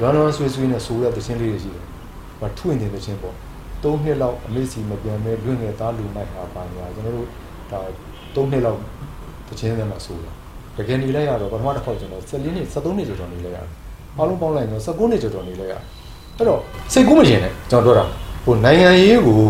[0.00, 1.84] လွမ်းလွမ်းဆွေးဆွေးနဲ့ဆိုးတဲ့တခြင်းလေးတွေရှိတယ်။
[2.40, 3.34] ဟိုထွင့်နေတဲ့တခြင်းပေါ့။
[3.82, 7.28] ၃နှစ်လောက်အမေစီမပြန်မဲလွင့်ငယ်သားလူမိုက်တာပါညာကျွန်တော်တို့
[7.70, 7.80] ဒါ
[8.34, 8.80] ၃နှစ်လောက်
[9.48, 10.32] တခြင်းထဲမှာဆိုးတာ။
[10.76, 13.68] တကယ်နေလိုက်ရတော့ပထမတစ်ခေါက်ကျွန်တော်14နှစ်73နှစ်ကျော်ကျော်နေလိုက်ရတယ်။
[14.18, 15.82] အားလုံးပေါင်းလိုက်တော့19နှစ်ကျော်ကျော်နေလိုက်ရတယ်။
[16.36, 16.60] အဲ့တော့
[16.92, 18.04] စိတ်ကူးမရင်နဲ့ကျွန်တော်ပြောတာ
[18.44, 19.40] ဟိုနိုင်ငံရေးကို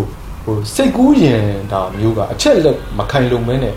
[0.44, 1.42] ဟိုစိတ်ကူးရင်
[1.72, 3.74] ဒါမျိုးကအချက်လက်မခိုင်လုံမဲနဲ့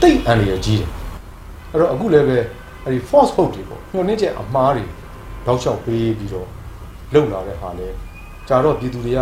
[0.00, 0.88] တိတ်အန်ရကြီးတယ်။
[1.72, 2.38] အဲ့တော့အခုလည်းပဲ
[2.84, 4.84] အဲ့ဒီ false hope တွေပေါ့ညှို့နှင်းချက်အမှားတွေ
[5.46, 6.46] တောက်လျှောက်ပေးပြီးတော့
[7.12, 7.88] လှုပ်လာတဲ့ဟာလဲ
[8.48, 9.20] ကြာတော့ပြည်သူတွေက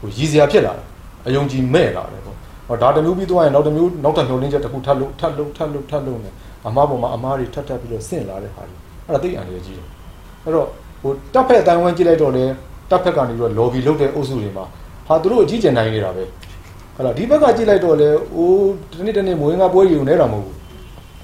[0.00, 0.86] ဟိုရည်စရာဖြစ်လာတယ်
[1.26, 2.36] အယုံကြည်မဲ့လာတယ်ပေါ့
[2.68, 6.30] ဟောဒါတစ်မျိုးပြီးသွားရင်နောက်တစ်မျိုးနောက်တစ်ညှို့နှင်းချက်တစ်ခုထပ်လို့ထပ်လို့ထပ်လို့ထပ်လို့နေ
[6.66, 9.86] အမှားပေါ်မှာအမှားတွေထပ်ထပ်ပြီးတော့ဆင့်လာတဲ့ဟာတွေအဲ့ဒါသိအန်ရကြီးတယ်
[10.44, 10.68] အဲ့တော့
[11.02, 12.44] ဟိုတပ်ဖက်အတိုင်းဝန်းကြည့်လိုက်တော့လေ
[12.90, 14.64] တပ်ဖက်ကနေပြီးတော့ lobby လုပ်တဲ့အုပ်စုတွေမှာ
[15.08, 16.22] ဟာသူတို့အကြီးကျယ်နိုင်နေတာပဲ
[16.96, 20.56] ဟဲ့လားဒီဘက်ကကြည့်လိုက်တော့လေအိုးဒီနေ့တနေ့မွေးငါပွဲယူနေတာမဟုတ်ဘူး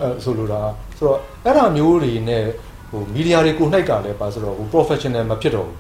[0.01, 0.61] အဲဆိုလိုတာ
[0.99, 2.45] ဆိုတော့အဲ့ဒါမျိုးတွေနဲ့
[2.91, 5.77] ဟိုမီဒီယာတွေကိုနှိုက်ကလည်းပါဆိုတော့ဟို professional မဖြစ်တော့ဘူး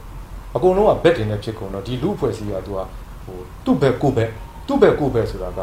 [0.56, 2.80] အကုန်လုံးက bet တင်နေဖြစ်ကုန်တော့ဒီလူအဖွဲ့အစည်းကသူက
[3.24, 4.30] ဟိုသူ့ဘက်ကိုယ့်ဘက်
[4.66, 5.60] သူ့ဘက်ကိုယ့်ဘက်ဆိုတာက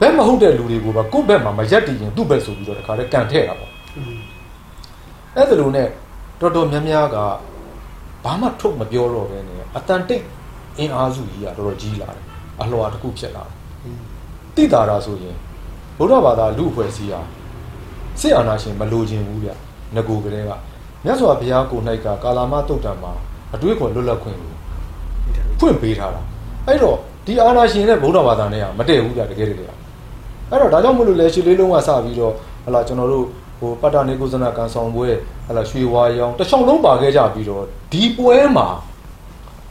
[0.00, 3.70] ဘက်မဟုတ်တဲ့လူတွေကိုပါကိုယ့်ဘက်မှာမရက်တည်ရင်သူ့ဘက်ဆိုပြီးတော့တခါတည်းကန်ထဲ့တာပေါ့
[5.36, 5.86] အဲ့ဒါလိုနဲ့
[6.42, 7.16] တော်တော်များများက
[8.24, 10.24] ဘာမှထုတ်မပြောတော့ဘဲနဲ့အတန်တိတ်
[10.78, 12.24] အင်အားစုကြီးကတော်တော်ကြီးလာတယ်
[12.60, 13.54] အလှော်တစ်ခုဖြစ်လာတယ်
[14.56, 15.36] တိတာတာဆိုရင်
[15.98, 17.20] ဗုဒ္ဓဘာသာလူအဖွဲ့အစည်းဟာ
[18.20, 19.48] စစ်အာဏာရှင်မလိုချင်ဘူးဗျ
[19.94, 20.50] ငကိုကလေးက
[21.04, 23.12] မြတ်စွာဘုရားကို၌ကကာလာမတုတ်တံမှာ
[23.54, 24.52] အတွေးခေါ်လွတ်လပ်ခွင့်ကို
[25.58, 26.22] ဖွင့်ပေးထားတာ
[26.66, 29.68] အဲ့တော့ဒီအာဏာရှင်နဲ့ဗုဒ္ဓဘာသာနဲ့ကမတည့်ဘူးဗျတကယ်တကယ်
[30.50, 32.32] အဲ့တော့ဒါကြောင့်မလို့လဲရှစ်လေးလုံးကစပြီးတော့
[32.64, 33.26] ဟလာကျွန်တော်တို့
[33.62, 35.08] ဟိုပတ္တနေကုသနာကန်ဆောင်ပွဲ
[35.46, 38.66] ဟလာရွှေဝါရောင်တချောင်းလုံးပါခဲ့ကြပြီးတော့ဒီပွဲမှာ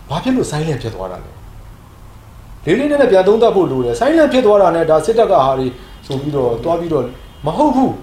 [0.10, 1.32] ဘာဖြစ်လို့ silent ဖြစ်သွားတာလဲ
[2.66, 5.68] လေးလေးနဲ့နဲ့ပြန်သုံးသပ်ဖို့လိုတယ် silent ဖြစ်သွားတာနဲ့ဒါစစ်တပ်ကဟာတွေ
[6.08, 7.06] ဆိုပြီးတော့တွားပြီးတော့
[7.46, 7.94] မဟုတ်ဘူး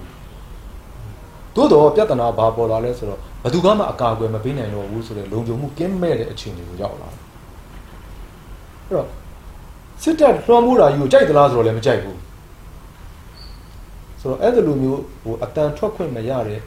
[1.55, 7.21] သို့တော့ပြဿနာဘာပေါ်လာလဲဆိုတော့ဘယ်သူကမှအကာအကွယ်မပေးနိုင်တော့ဘူးဆိုတဲ့လုံခြုံမှုကင်းမဲ့တဲ့အခြေအနေကိုရောက်လာတယ်
[8.87, 9.07] အဲ့တော့
[10.03, 12.17] စစ်တပ်လွှမ်းမိုးတာယူကြိုက်သလားဆိုတော့လည်းမကြိုက်ဘူး
[14.21, 16.61] ဆိုတော့အဲ့ဒီလိုမျိုးဟိုအတန်ထွက်ခွင့်မရတဲ့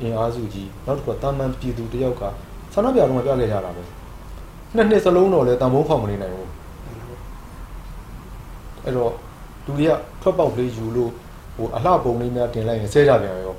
[0.00, 2.22] အင်အားစုကြီးနောက်တစ်ခုကတာမန်ပြည်သူတယောက်က
[2.72, 3.82] ဆန္ဒပြတော့ပြခဲ့ကြတာပဲ
[4.74, 6.50] နှစ်နှစ်စလုံးတော့လည်းတန်ဖိုးဖောက်မနေနိုင်ဘူး
[8.84, 9.12] အဲ့တော့
[9.66, 9.92] လူတွေက
[10.22, 11.10] ထွက်ပေါက်လေးယူလို့
[11.56, 13.54] ဟိုအလှပုံလေးများတင်လိုက်ရင်ဆဲကြပြန်ရော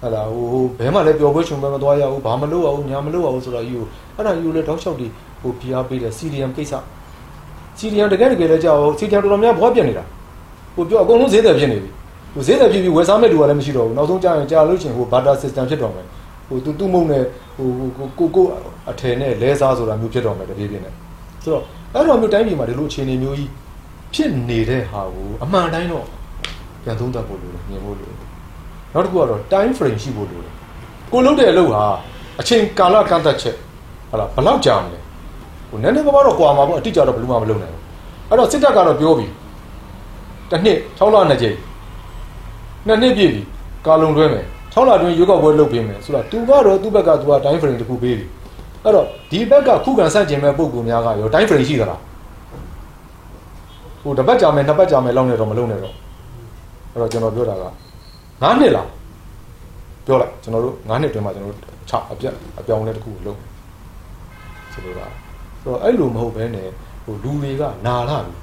[0.00, 3.78] ဟလာဟိုဘဲမှလည်းပျော်ပွဲချုံပွဲမသွားရဘူးဘာမလုပ်ရဘူးညာမလုပ်ရဘူးဆိုတော့ယူ
[4.16, 5.06] အဲ့ဒါယူလေတောက်လျှောက်ဒီ
[5.40, 6.74] ဟိုဖိအားပေးတဲ့ CDM ကိစ္စ
[7.78, 10.04] CDM တကယ်တကယ်လည်းကြောက် CDM တော်တော်များဘွားပြက်နေတာ
[10.74, 11.90] ဟိုပြောအကုန်လုံးဈေးတယ်ဖြစ်နေပြီ
[12.36, 16.06] ဟိုဈေးတယ်ဖြစ်ပြီးဝယ်စားမဲ့လူကလည်းမရှိတော့ဘူးနောက်ဆုံးကြာရင်ကြာလို့ချင်းဟို barter system ဖြစ်တော့မယ်
[16.48, 17.22] ဟိုသူသူ့မုံနဲ့
[17.56, 17.68] ဟို
[18.18, 18.46] ကိုကို
[18.90, 20.92] အထယ်နဲ့လဲစားဆိုတာမျိုးဖြစ်တော့မယ်တပြေးပြေးနဲ့
[21.42, 21.62] ဆိုတော့
[21.94, 23.50] အဲ့တော့မျိုးတိုင်းပြည်မှာဒီလိုအခြေအနေမျိုးကြီး
[24.14, 26.04] ဖြစ်နေတဲ့ဟာကိုအမှန်တိုင်းတော့
[26.82, 28.18] ပြန်သုံးသပ်ဖို့လိုတယ်မြင်ဖို့လိုတယ်
[28.94, 30.52] နောက်တစ်ခုကတော့ time frame ရှိဖို့လိုတယ်
[31.12, 31.84] ကိုလုံးတဲ့အလုပ်ဟာ
[32.40, 33.56] အချိန်ကာလကန့်သက်ချက်
[34.10, 34.98] ဟာလားဘယ်လောက်ကြာမလဲ
[35.68, 37.82] ဟိုနည်းနည်းပါးပါးတော့ကွာမှာပေါ့အတိအကျတော့ဘယ်လိုမှမလုပ်နိုင်ဘူး
[38.28, 39.26] အဲ့တော့စစ်တပ်ကတော့ပြောပြီ
[40.50, 41.56] တစ်နှစ်6လနှစ်ကြိမ်
[42.86, 43.42] နှစ်နှစ်ပြည့်ပြီ
[43.86, 48.26] ကာလုံတွဲမယ်6လအတွင်းရွေးကောက်ပွဲလုပ်ပေးမယ်ဆိုတော့သူကတော့သူ့ဘက်ကသူက time frame တစ်ခုပေးပြီ
[48.84, 52.00] အဲ့တော့ဒီဘက်ကခုခံဆန့်ကျင်မဲ့ပုံကူများကရော time frame ရှိသလား
[54.02, 55.94] ဟိုတစ်ပတ်ကြာမယ်နှစ်ပတ်ကြာမယ်လောက်နေတော့မလုပ်နဲ့တော့
[56.92, 57.64] အဲ့တော့ကျွန်တော်ပြောတာက
[58.42, 58.88] 9နှစ်လား
[60.06, 63.38] ပြောလိုက်ကျွန်တော်တို့9နှစ်တွင်းမှာကျွန်တော်တို့6အပြတ်အပြောင်းလဲတစ်ခုလုပ်
[64.72, 65.06] ဆိုလိုတာ
[65.62, 66.68] ဆိုတော့အဲ့လိုမဟုတ်ဘဲနဲ့
[67.04, 68.34] ဟိုလူတွေကနာလာပြီ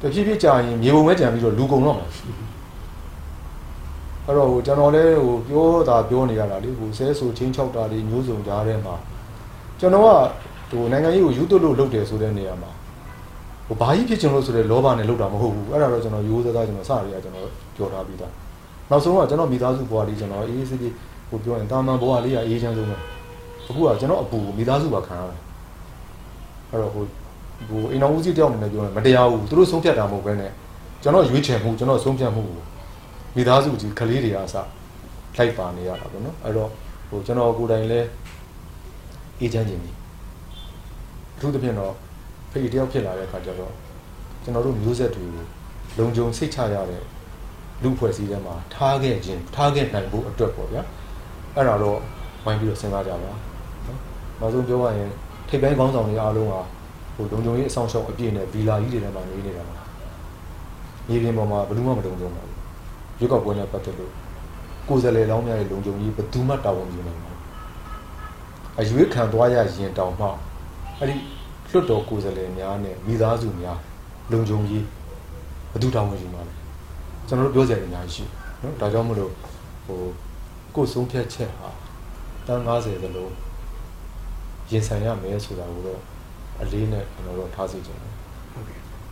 [0.00, 2.06] တဖြည်းဖြည်းကြာရင်မြေပုံပဲကြံပြီးတော့လူကုန်တော့မှာ
[4.26, 8.94] အဲ့တော့ဟိုကျွန်တော်လည်းဟိုပြောတာပြောနေရတာလေဟိုဆဲဆိုချင်းချောက်တာတွေမျိုးစုံကြားထဲမှာ
[9.80, 10.08] ကျွန်တော်က
[10.70, 12.70] ဟိုနိုင်ငံရေးကိုယူသွလို့လုပ်တယ်ဆိုတဲ့နေရာမှာ
[13.68, 18.32] ဟိုဘာကြီးဖြစ်ချင်လို့ဆိုတဲ့လောဘနဲ့လုပ်တာမဟုတ်ဘူးအဲ့ဒါတော့ကျွန်တော်ရိုးသားသားကျွန်တော်စရရကျွန်တော်ပြောထားပြီးသား
[18.90, 20.92] နောက်ဆုံးကကျွန်တော်မိသားစုဘဝလေးကျွန်တော်အေးအေးဆေးဆေး
[21.28, 22.96] ဟိုပြောရင်တာမန်ဘဝလေးကအေးချမ်းဆုံးပဲ
[23.68, 25.40] အခုကကျွန်တော်အပူမိသားစုပါခံရတယ်
[26.70, 27.04] အဲ့တော့ဟို
[27.68, 30.50] ဟိုအိမ်တော်ဦးစီးတယောက်အနေနဲ့ပြောရင်မတရားဘူးသူတို့ဆုံးဖြတ်တာမဟုတ်ဘဲနဲ့
[31.02, 32.62] ကျွန်တော်ရွေးချယ်မှုကျွန်တော်ဆုံးဖြတ်မှုကို
[33.36, 34.56] မိသားစုကြီးကလေးတွေအားစ
[35.36, 36.70] လိုက်ပါနေရတာပေါ့နော်အဲ့တော့
[37.08, 38.00] ဟိုကျွန်တော်ကိုယ်တိုင်လဲ
[39.40, 39.96] အေးချမ်းခြင်းကြီး
[41.36, 41.92] အထူးသဖြင့်တော့
[42.50, 43.72] ဖိတယောက်ဖြစ်လာတဲ့အခါကျတော့
[44.42, 45.44] ကျွန်တော်တို့မျိုးဆက်တွေကို
[45.98, 47.02] လုံခြုံစိတ်ချရတဲ့
[47.82, 50.82] လူဖွဲ့စည်းထဲမှာထားခဲ့ခြင်းထားခဲ့နိုင်ဖို့အတွက်ပေါ့ဗျာ
[51.54, 51.98] အဲ့ဒါတော့
[52.44, 53.38] ဝိုင်းပြီးတော့စဉ်းစားကြပါနော်
[54.40, 55.10] နောက်ဆုံးပြောရရင်
[55.48, 56.54] ထိပ်ပိုင်းခေါင်းဆောင်တွေအားလုံးက
[57.16, 59.76] ဟိုလုံခြုံရေးအဆောင်ရှောက်အပြည့်နဲ့ဗီလာကြီးတွေထဲမှာနေနေတာပါ
[61.08, 62.53] မြေပြင်ပေါ်မှာဘယ်သူမှမလုံခြုံပါဘူး
[63.18, 64.12] ရွေးကောက်ပွဲနဲ့ပတ်သက်လို့
[64.88, 67.32] ကိုယ်စားလှယ်လောင်းများရဲ့လုံခြုံရေးဘယ်သူမှတာဝန်ယူနိုင်မှာ
[68.80, 70.26] အရွေးခံသွားရရင်တောင်မှ
[70.98, 71.16] အဲ့ဒီ
[71.70, 73.78] လွတ်တော်ကိုယ်စားလှယ်များနဲ့မိသားစုများ
[74.32, 74.84] လုံခြုံရေး
[75.70, 76.54] ဘယ်သူတာဝန်ယူမှာလဲ
[77.26, 78.24] ကျွန်တော်တို့ပြောစရာအများကြီးရှိ
[78.62, 79.32] နော်ဒါကြောင့်မလို့
[79.84, 80.00] ဟို
[80.74, 81.68] ကိုယ်ဆုံးဖြတ်ချက်ဟာ
[82.46, 83.32] တန်း90သလုံး
[84.70, 86.00] ရင်ဆိုင်ရမယ်ဆိုတာကိုတော့
[86.60, 88.13] အလေးနဲ့ကျွန်တော်တို့ထားစီကြတယ်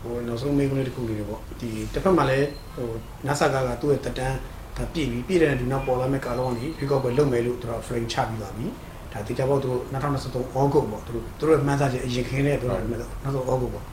[0.03, 2.87] ဟုတ်ကဲ့ဟိုနောက်ဆုံးမေးခွန်းလေးတစ်ခုလေးပေါ့ဒီတစ်ဖက်မှာလည်းဟို
[3.25, 4.37] NASA ကကသူ့ရဲ့တက်တန်း
[4.77, 8.65] ဒါပြည့်ပြီပြည့်တဲ့ဒီနောက်ပေါ်လာမဲ့ကာလောကနေဒီကောက်ပဲလုံမယ်လို့သူတို့ frame ချပြီးပါပြီ
[9.11, 13.85] ဒါတေချာပေါ့သူတို့2023 August ပေါ့သူတို့သူတို့မှန်းစားချက်အရင်ခင်းနဲ့သူတို့နောက်ဆုံး August ပေါ့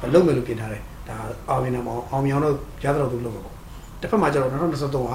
[0.00, 1.16] ဘလုံမယ်လို့ပြင်ထားတယ်ဒါ
[1.48, 2.54] အောင်မြင်တယ်မအောင်အောင်မြင်တော့
[2.84, 3.54] ရတော့သူလုပ်မှာပေါ့
[4.00, 5.08] တစ်ဖက်မှာကျတော့2023က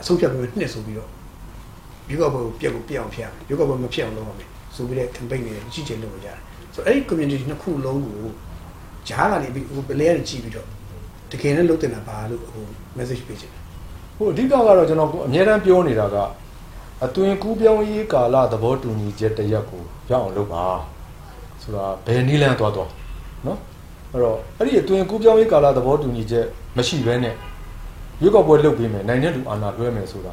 [0.00, 1.08] အဆုံးဖြတ်ပြီးနှစ်ဆိုပြီးတော့
[2.08, 6.38] ဒီကောက်ပဲပြက်ကိုပြက်အောင်ဖျက်ဒီကောက်ပဲမဖျက်အောင်လုပ်ရမယ်ဆိုပြီးတဲ့ campaign တွေကြီးကျယ်လုပ်ကြတယ်
[6.74, 8.20] ဆိုတော့အဲ့ဒီ community နှစ်ခုလုံးကို
[9.08, 10.66] ဂျားကနေပြီးဟိုပလဲရကြည့်ပြီးတော့
[11.30, 12.64] တကယ်နဲ့လုပ်တင်တာပါလို့ဟို
[12.98, 13.62] message ပေးချင်တယ်
[14.16, 16.16] ဟိုအဓိကကတော့ကျွန်တော်အများတန်းပြောနေတာက
[17.04, 20.64] အသွင်ကူးပြောင်းရေးကာလသဘောတူညီချက်တစ်ရက်ကိုရအောင်လုပ်ပါ
[21.62, 22.90] ဆိုတာဘယ်နည်းလမ်းသွားသွား
[23.46, 23.58] နော်
[24.12, 26.46] အဲ့တော့အဲ့ဒီအသွင်ကူးပြောင်းရေးကာလသဘောတူညီချက်
[26.76, 27.34] မရှိဘဲနဲ့
[28.22, 30.32] ရွေးကောက်ပွဲလုပ်ပြီးမယ်နိုင်တဲ့လူအာဏာလွှဲမယ်ဆိုတာ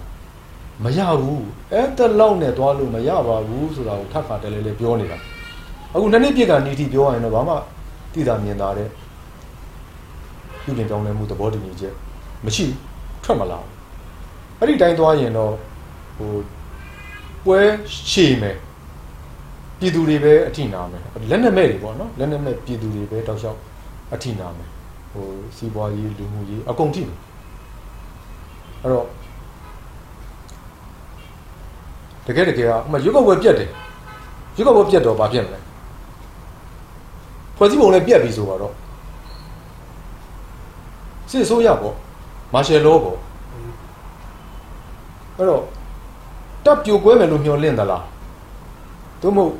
[0.83, 5.17] မရဘူးအဲ့တလောက်နဲ့သွားလို့မရပါဘူးဆိုတာကိုထပ်ခါတလဲလဲပြောနေတာ
[5.93, 7.55] အခုနှစ်နှစ်ပြည့်ကနီတီပြောရရင်တော့ဘာမှ
[8.13, 8.89] သိတာမြင်တာတဲ့
[10.63, 11.93] ပြုပြင်ပြောင်းလဲမှုသဘောတူညီချက်
[12.45, 12.77] မရှိဘူး
[13.23, 13.71] ထွက်မလာဘူး
[14.59, 15.53] အဲ့ဒီတိုင်းသွားရင်တော့
[16.17, 16.31] ဟို
[17.45, 17.59] ပွဲ
[18.11, 18.57] ရှည်မယ်
[19.79, 23.59] ပြည်သူတွေပဲအထိနာမယ်လက်နဲ့မဲ့တွေပေါ့နော်လက်နဲ့မဲ့ပြည်သူတွေပဲတောက်လျှောက်
[24.13, 24.69] အထိနာမယ်
[25.11, 25.25] ဟို
[25.57, 27.19] စီးပွားရေးလူမှုရေးအကုန်ထိမယ်
[28.81, 29.07] အဲ့တော့
[32.25, 33.69] တကယ်တကယ်ကဥမာရွက်ကောက်ပွဲပြတ်တယ်
[34.57, 35.59] ရွက်ကောက်ပွဲပြတ်တော့ဘာဖြစ်မလဲ
[37.57, 38.73] ဖွဲ့စည်းပုံလည်းပြတ်ပြီဆိုတော့
[41.29, 41.95] စစ်ဆိုးရပေါ့
[42.53, 43.17] မာရှယ်လောပေါ့
[45.37, 45.63] အဲ့တော့
[46.65, 48.05] တပ်ပြိုကွဲမယ်လို့မျှော်လင့်သလား
[49.21, 49.53] သို့မဟုတ်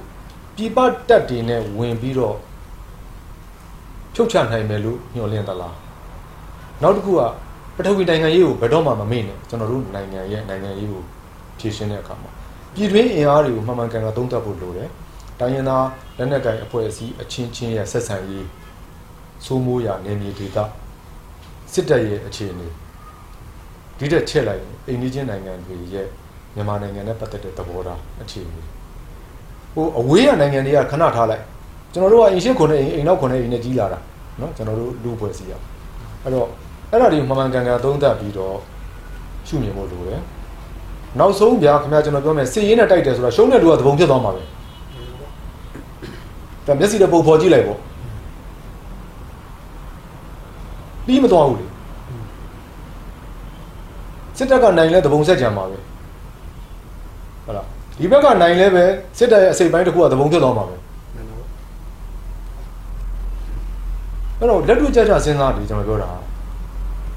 [0.56, 0.78] ပြည်ပ
[1.10, 2.36] တပ်တွေနဲ့ဝင်ပြီးတော့
[4.14, 5.76] ဖြုတ်ချနိုင်မယ်လို့မျှော်လင့်သလား
[6.82, 7.22] နောက်တစ်ခုက
[7.76, 11.04] ပထဝီနိုင်ငံရေးကိုဘယ်တော့မှမမေ့နဲ့ကျွန်တော်တို့နိုင်ငံရဲ့နိုင်ငံရေးကို
[11.60, 12.32] ဖြည့်ရှင်းတဲ့အခါမှာ
[12.74, 14.90] ပြည်တွင်းအင်အားတွေကိုမှန်မှန်ကန်ကန်သုံးသပ်ဖို့လိုတယ်
[15.41, 15.87] တိုင်းရင်းသား
[16.19, 18.47] လက်နက်ကိုင်အဖွဲ့အစည်းအချင်းချင်းရဲ့ဆက်ဆံရေး
[19.45, 20.59] စိုးမိုးရာနေမြေဒေသ
[21.73, 22.69] စစ်တပ်ရဲ့အခြေအနေ
[23.99, 26.07] ဒီတက်ချက်လိုက်ရင်အိန္ဒိချင်းနိုင်ငံတွေရဲ့
[26.55, 28.63] မြန်မာနိုင်ငံနဲ့ပတ်သက်တဲ့သဘောထားအခြေအနေ
[29.75, 31.45] ဟိုအဝေးရနိုင်ငံတွေကခဏထားလိုက်
[31.93, 33.99] ကျွန်တော်တို့ကအင်ရှစ်ခွန်နဲ့အိမ်နောက်ခွန်နဲ့အိမ်နဲ့ကြီးလာတာ
[34.39, 35.53] เนาะကျွန်တော်တို့လူဖွဲ့စည်းရ
[36.23, 36.47] အဲ့တော့
[36.91, 38.57] အဲ့ဒါတွေကိုမှန်မှန်ကန်ကန်သုံးသပ်ပြီးတော့
[39.49, 40.21] ရှုမြင်ဖို့လိုတယ်
[41.19, 44.43] နောက်ဆုံးဗျာခင်ဗျာကျွန်တော်ပြောမယ်စစ်ရေးနဲ့တိုက်တယ်ဆိုတာရှုံးတဲ့လူကသဘုံဖြစ်သွားမှာပဲ
[46.66, 47.80] ဒါမျက်စိနဲ့ပုံဖော်ကြည့်လိုက်ပေါ့
[51.06, 51.66] ပြီးမသွားဘူးလေ
[54.38, 55.78] စစ်တပ်ကနိုင်လဲသဘုံဆက်ကြံပါပဲ
[57.46, 57.66] ဟုတ်လား
[58.00, 58.84] ဒီဘက်ကနိုင်လဲပဲ
[59.18, 60.76] စစ်တပ်ရဲ့အစိပ်ပိုင်းတစ်ခုကသဘုံဖြစ်သွားမှာပဲ
[64.38, 66.10] အဲ့တော့လက်တွေ့ကြကြစဉ်းစားတယ်ကျွန်တော်ပြောတာ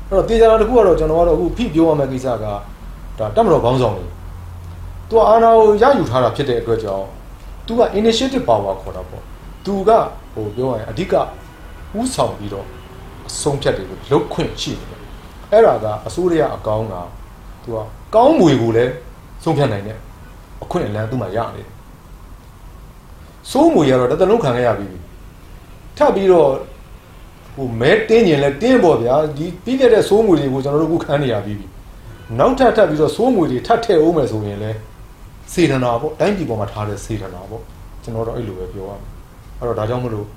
[0.09, 2.55] အဲ့တော့တေချာတာတစ်ခုကတော့ကျွန်တော်ကတော့အခုဖိပြောရမယ့်ကိစ္စကဒါ
[3.36, 4.05] တက်မတော်ခေါင်းဆောင်တွေ
[5.09, 7.07] သူအာဏာကိုရယူထားတာဖြစ်တဲ့အတွက်ကြောင့်
[7.66, 9.22] သူက initiative power ခေါ်တာပေါ့
[9.64, 9.90] သူက
[10.34, 11.14] ဟိုပြောရရင်အဓိက
[11.98, 12.66] ဥဆောင်ပြီးတော့
[13.28, 15.00] အဆုံးဖြတ်တွေကိုလုတ်ခွင့်ရှိတယ်
[15.52, 16.94] အဲ့ဒါကအစိုးရအကောင်းက
[17.62, 17.78] သူက
[18.14, 18.92] ကောင်းမွေကိုလည်း
[19.42, 19.98] ဆုံးဖြတ်နိုင်တဲ့
[20.62, 21.70] အခွင့်အလမ်းသူ့မှာရနေတယ်
[23.50, 24.88] စိုးမွေရတော့တစ်သလုံးခံခဲ့ရပြီ
[25.96, 26.50] ထပ်ပြီးတော့
[27.54, 31.66] ဟိုမဲတင်းကျင်လဲတင်းပေါ့ဗျာဒီပြီးခဲ့တဲ့စိုးငွေတွေကိုကျွန်တော်တို့အခုခန်းနေရပြီးပြီ
[32.38, 34.70] နောက်ထပ်ထပ်ပြီးတော့စိုးငွေတွေထပ်ထည့်အောင်မယ်ဆိုရင်လဲ
[35.52, 37.62] စေတနာပေါ့တိုင်းပြည်ပေါ်မှာထားတဲ့စေတနာပေါ့
[38.02, 39.13] ကျွန်တော်တော့အဲ့လိုပဲပြောရမယ်
[39.57, 40.27] အဲ့တော့ဒါကြောင့်မလို့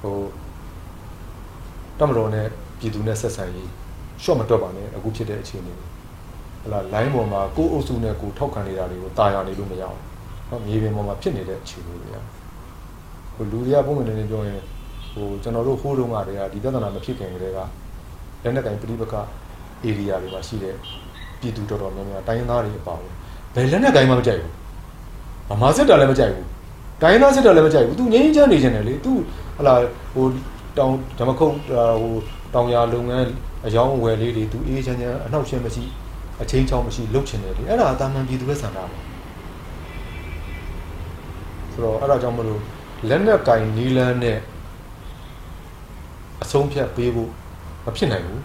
[0.00, 0.16] ဟို
[1.98, 2.46] တမတော်နဲ့
[2.78, 3.70] ပြည်သူနဲ့ဆက်ဆံရေး
[4.22, 5.82] ရှော့မတွက်ပါနဲ့အခုဖြစ်တဲ့အခြေအနေဟ
[6.72, 9.98] လာ line ပေါ်မှာကိုယ်အုပ်စုနဲ့ကိုယ်ထောက်ခံနေတာတွေကိုတာယာနေလို့မရအောင်
[10.48, 12.10] เนาะမြေပြင်ပေါ်မှာဖြစ်နေတဲ့အခြေအနေတွေ
[13.34, 14.60] ဟိုလူတွေကပုံမှန်နေနေပြောရင်
[15.12, 17.58] ဟိုကျွန်တော်တို့ဟိုးတုန်းကတည်းကဒီပြဿနာမဖြစ်ခင်ကတည်းက
[18.42, 19.14] လက်နက်ကင်ပြိပက
[19.84, 20.74] area တွေမှာရှိတဲ့
[21.40, 23.12] ပြည်သူတော်တော်များများတိုင်းရင်းသားတွေအပါအဝင်
[23.54, 24.52] ဘယ်လက်နက်ကင်မှမကြိုက်ဘူး
[25.48, 26.46] ဗမာစစ်တပ်လည်းမကြိုက်ဘူး
[27.01, 29.13] တိုင်းရင်းသားစစ်တပ်လည်းမကြိုက်ဘူးသူငြိမ်းချမ်းနေကြတယ်လေသူ
[29.57, 29.75] ဟလာ
[30.13, 30.25] ဟို
[30.77, 32.13] တောင်ဓမ္မခုတ်ဟို
[32.53, 33.27] တောင်ရလုပ်ငန်း
[33.65, 35.83] အယောင်းအဝယ်လေးတွေသူအေးချမ်းချမ်းအနှောက်အယှက်မရှိ
[36.41, 38.97] အချင်းချောင်းမရှိလှုပ်ချင်တယ်လေအဲ့ဒါအတမန်ပြည်သူရဲ့ဆန္ဒပဲ
[41.73, 42.61] ဆိုတော့အဲ့ဒါကြောင့်မလို့
[43.09, 44.37] လက်နက်ကင်နီလန်းနဲ့
[46.43, 47.29] အဆုံးဖြတ်ပေးဖို့
[47.85, 48.41] မဖြစ်နိုင်ဘူး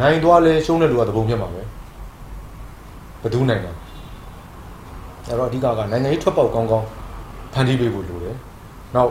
[0.00, 1.62] နိုင်သွားလဲရှုံးတဲ့လူကသဘုံပြတ်မှာပဲ
[3.22, 3.72] ဘယ်သူနိုင်တာ
[5.28, 6.86] အဲ့တော့အဓိကကနိုင်ငံရေးထွက်ပေါက်ကောင်းကောင်း
[7.52, 8.36] ဖန်တီးပေးဖို့လိုတယ်
[8.94, 9.10] နောက်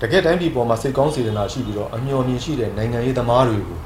[0.00, 3.78] တကယ်တိုင်းပြည်ပေါ်မှာစိတ်ကောင်းစေတနာရှိပြီးတော့အမျှော်မြင်ရှိတဲ့နိုင်ငံရေးသမားတွေကို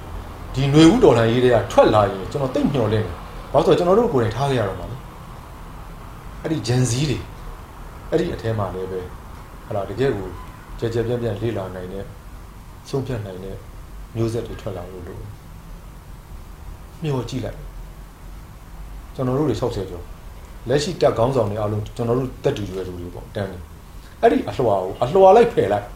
[0.54, 3.14] ဒီຫນွေဦးတော်လှန်ရေးတွေကထွက်လာရင်ကျွန်တော်တိတ်မျှော်လင့်တယ်
[3.52, 4.96] ဘာလို့ဆိုတော့ကျွန်တော်တို့ကိုယ်တိုင်ထားခဲ့ရတော့မှာလေ
[6.42, 7.18] အဲ့ဒီဂျန်ဇီးတွေ
[8.10, 9.00] အဲ့ဒီအထဲမှာလည်းပဲ
[9.66, 10.28] ဟလာတကယ်ကို
[10.78, 12.04] ကြကြပြန့်ပြန့်လေ့လာနိုင်တဲ့
[12.88, 13.56] ဆုံးဖြတ်နိုင်တဲ့
[14.16, 15.22] မျိုးဆက်တွေထွက်လာလို့လို့
[17.02, 17.58] မျှော်ကြည့်လိုက်
[19.14, 20.04] ကျွန်တော်တို့တွေ60ကျော်
[20.68, 23.58] လက်ရှိတက်ကောင်းဆောင်တွေအားလုံးကျွန်တော်တို့တက်တူရွယ်လူတွေပေါ့တန်းနေ
[24.22, 25.86] အဲ့ဒီအလှော်ကိုအလှော်လိုက်ဖယ်လိုက်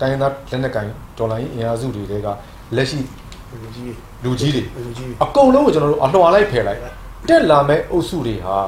[0.00, 0.88] တိုင်းသားလက်နက်ကိုင်
[1.18, 2.28] ဒေါ်လာရင်းအင်အားစုတွေက
[2.76, 2.98] လက်ရှိ
[3.52, 6.80] လူကြီးလူကြီးတွေလူကြီးအကုန်လုံးကိုကျွန်တော်တို့အလှော်လိုက်ဖယ်လိုက်
[7.28, 8.58] တက်လာမဲ့အုပ်စုတွေဟာ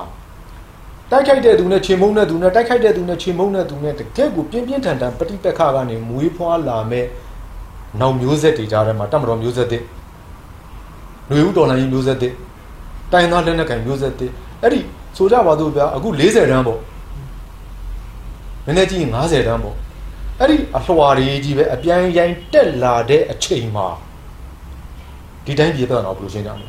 [1.11, 7.07] တိုက်ခိုက်တဲ့သူနဲ့ချိန်မုံတဲ့သူနဲ့တိုက်ခိုက်တဲ့သူနဲ့ချိန်မုံတဲ့သူနဲ့တကယ့်ကိုပြင်းပြင်းထန်ထန်ပဋိပက္ခကနေမွေးဖွားလာမဲ့
[8.01, 9.79] နောက်မျိုးဆက်တွေကြားထဲမှာတမတော်မျိုးဆက်တွေ
[11.29, 12.29] ຫນွေဦးတော်လိုင်းမျိုးဆက်တွေ
[13.13, 14.27] တိုင်းသားလက်နက်ကိုင်မျိုးဆက်တွေ
[14.63, 14.81] အဲ့ဒီ
[15.17, 16.81] ဆိုကြပါစို့ဗျာအခု40တန်းပေါ့
[18.67, 19.77] နည်းနည်းကြည့်ရင်50တန်းပေါ့
[20.41, 23.87] အဲ့ဒီအလှော်တွေကြီးပဲအပြိုင်ရိုင်တက်လာတဲ့အချိန်မှာ
[25.45, 26.69] ဒီတိုင်းပြည်တော့တော့ဘယ်လိုရှင်းကြမလဲ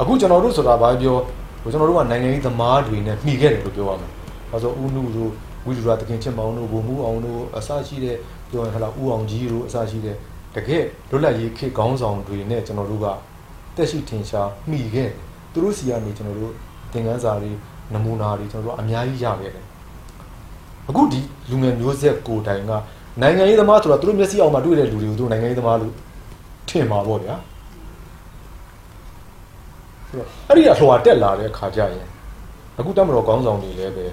[0.00, 1.16] အခုကျွန်တော်တို့ဆိုတာဘာပြော
[1.62, 4.10] ဟိုကျွန်တော်တို့ကနိုင်ငံရေးသမားတွေနဲ့မှီခဲ့တယ်လို့ပြောရမယ်။
[4.50, 5.30] ဘာလို့ဦးနုတို့
[5.66, 8.16] ဝီဒူရာတခင်ချစ်မောင်တို့ဘုံမှုအောင်တို့အစရှိတဲ့
[8.50, 10.16] ပြောရင်ဟလာဦးအောင်ကြီးတို့အစရှိတဲ့
[10.54, 13.06] တကယ်လွတ်လပ်ရေးခေတ်ခေါင်းဆောင်တွေနဲ့ကျွန်တော်တို့က
[13.76, 15.16] တက်ရှိထင်ရှားမှီခဲ့တယ်။
[15.52, 16.52] သူတို့စီကနေကျွန်တော်တို့
[16.92, 17.50] သင်ခန်းစာတွေ
[17.92, 19.64] နမူနာတွေကျွန်တော်တို့အများကြီးရခဲ့တယ်။
[20.88, 21.20] အခုဒီ
[21.50, 22.72] လူငယ်မျိုးဆက်ကိုတိုင်က
[23.20, 25.92] နိုင်ငံရေးသမားဆိုတာသူတို့မျက်စိအောင်မှာတွေ့တဲ့လူတွေကိုသူတို့နိုင်ငံရေးသမားလို့
[26.68, 27.36] ထင်ပါပေါ့ဗျာ။
[30.48, 32.06] အဲ့ဒီအလှော်တက်လာတဲ့ခါကြရင်
[32.78, 34.06] အခုတက်မတော်ကောင်းဆောင်တွေလည်းပဲ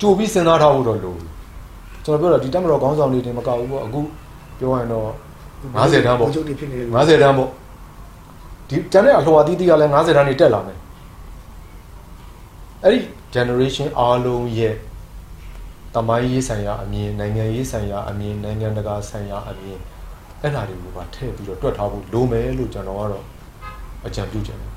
[0.00, 1.16] ကြိုပြီးစဉ်းစားထားဖို့တော့လို
[2.04, 4.00] ကျွန်တော်ပြောတော့ဒီတက်မတော်ကောင်းဆောင်တွေတင်မကဘူးပေါ့အခု
[4.58, 5.06] ပြောရရင်တော့
[5.76, 7.48] 50တန်းပေါ့ကျုပ်တွေဖြစ်နေတယ်50တန်းပေါ့
[8.70, 10.78] ဒီတန်းတဲ့အလှော်အသီးသီးကလည်း50တန်းနေတက်လာမယ်
[12.84, 13.00] အဲ့ဒီ
[13.34, 14.74] generation အားလုံးရဲ့
[15.94, 19.78] တမိုင်းရေးဆိုင်ရာအမြင်နိုင်ငံရေးဆိုင်ရာအမြင်နိုင်ငံတကာဆိုင်ရာအမြင်
[20.42, 23.24] အဲ့ဒါတွေကိုပါထည့်ပြီးတော့တွက်ထားဖို့လိုမယ်လို့ကျွန်တော်ကတော့
[24.06, 24.70] အကြံပြုချင်တယ်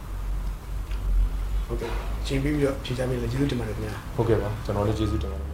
[1.66, 1.92] ဟုတ်ကဲ့
[2.28, 5.53] ချိန်ပြီးပြီးတော့ဖြေချပေးလို့ကျေးဇူးတင်ပါတယ်ခင်ဗျာဟုတ်ကဲ့ပါကျွန်တော်လည်းကျေးဇူးတင်ပါတယ်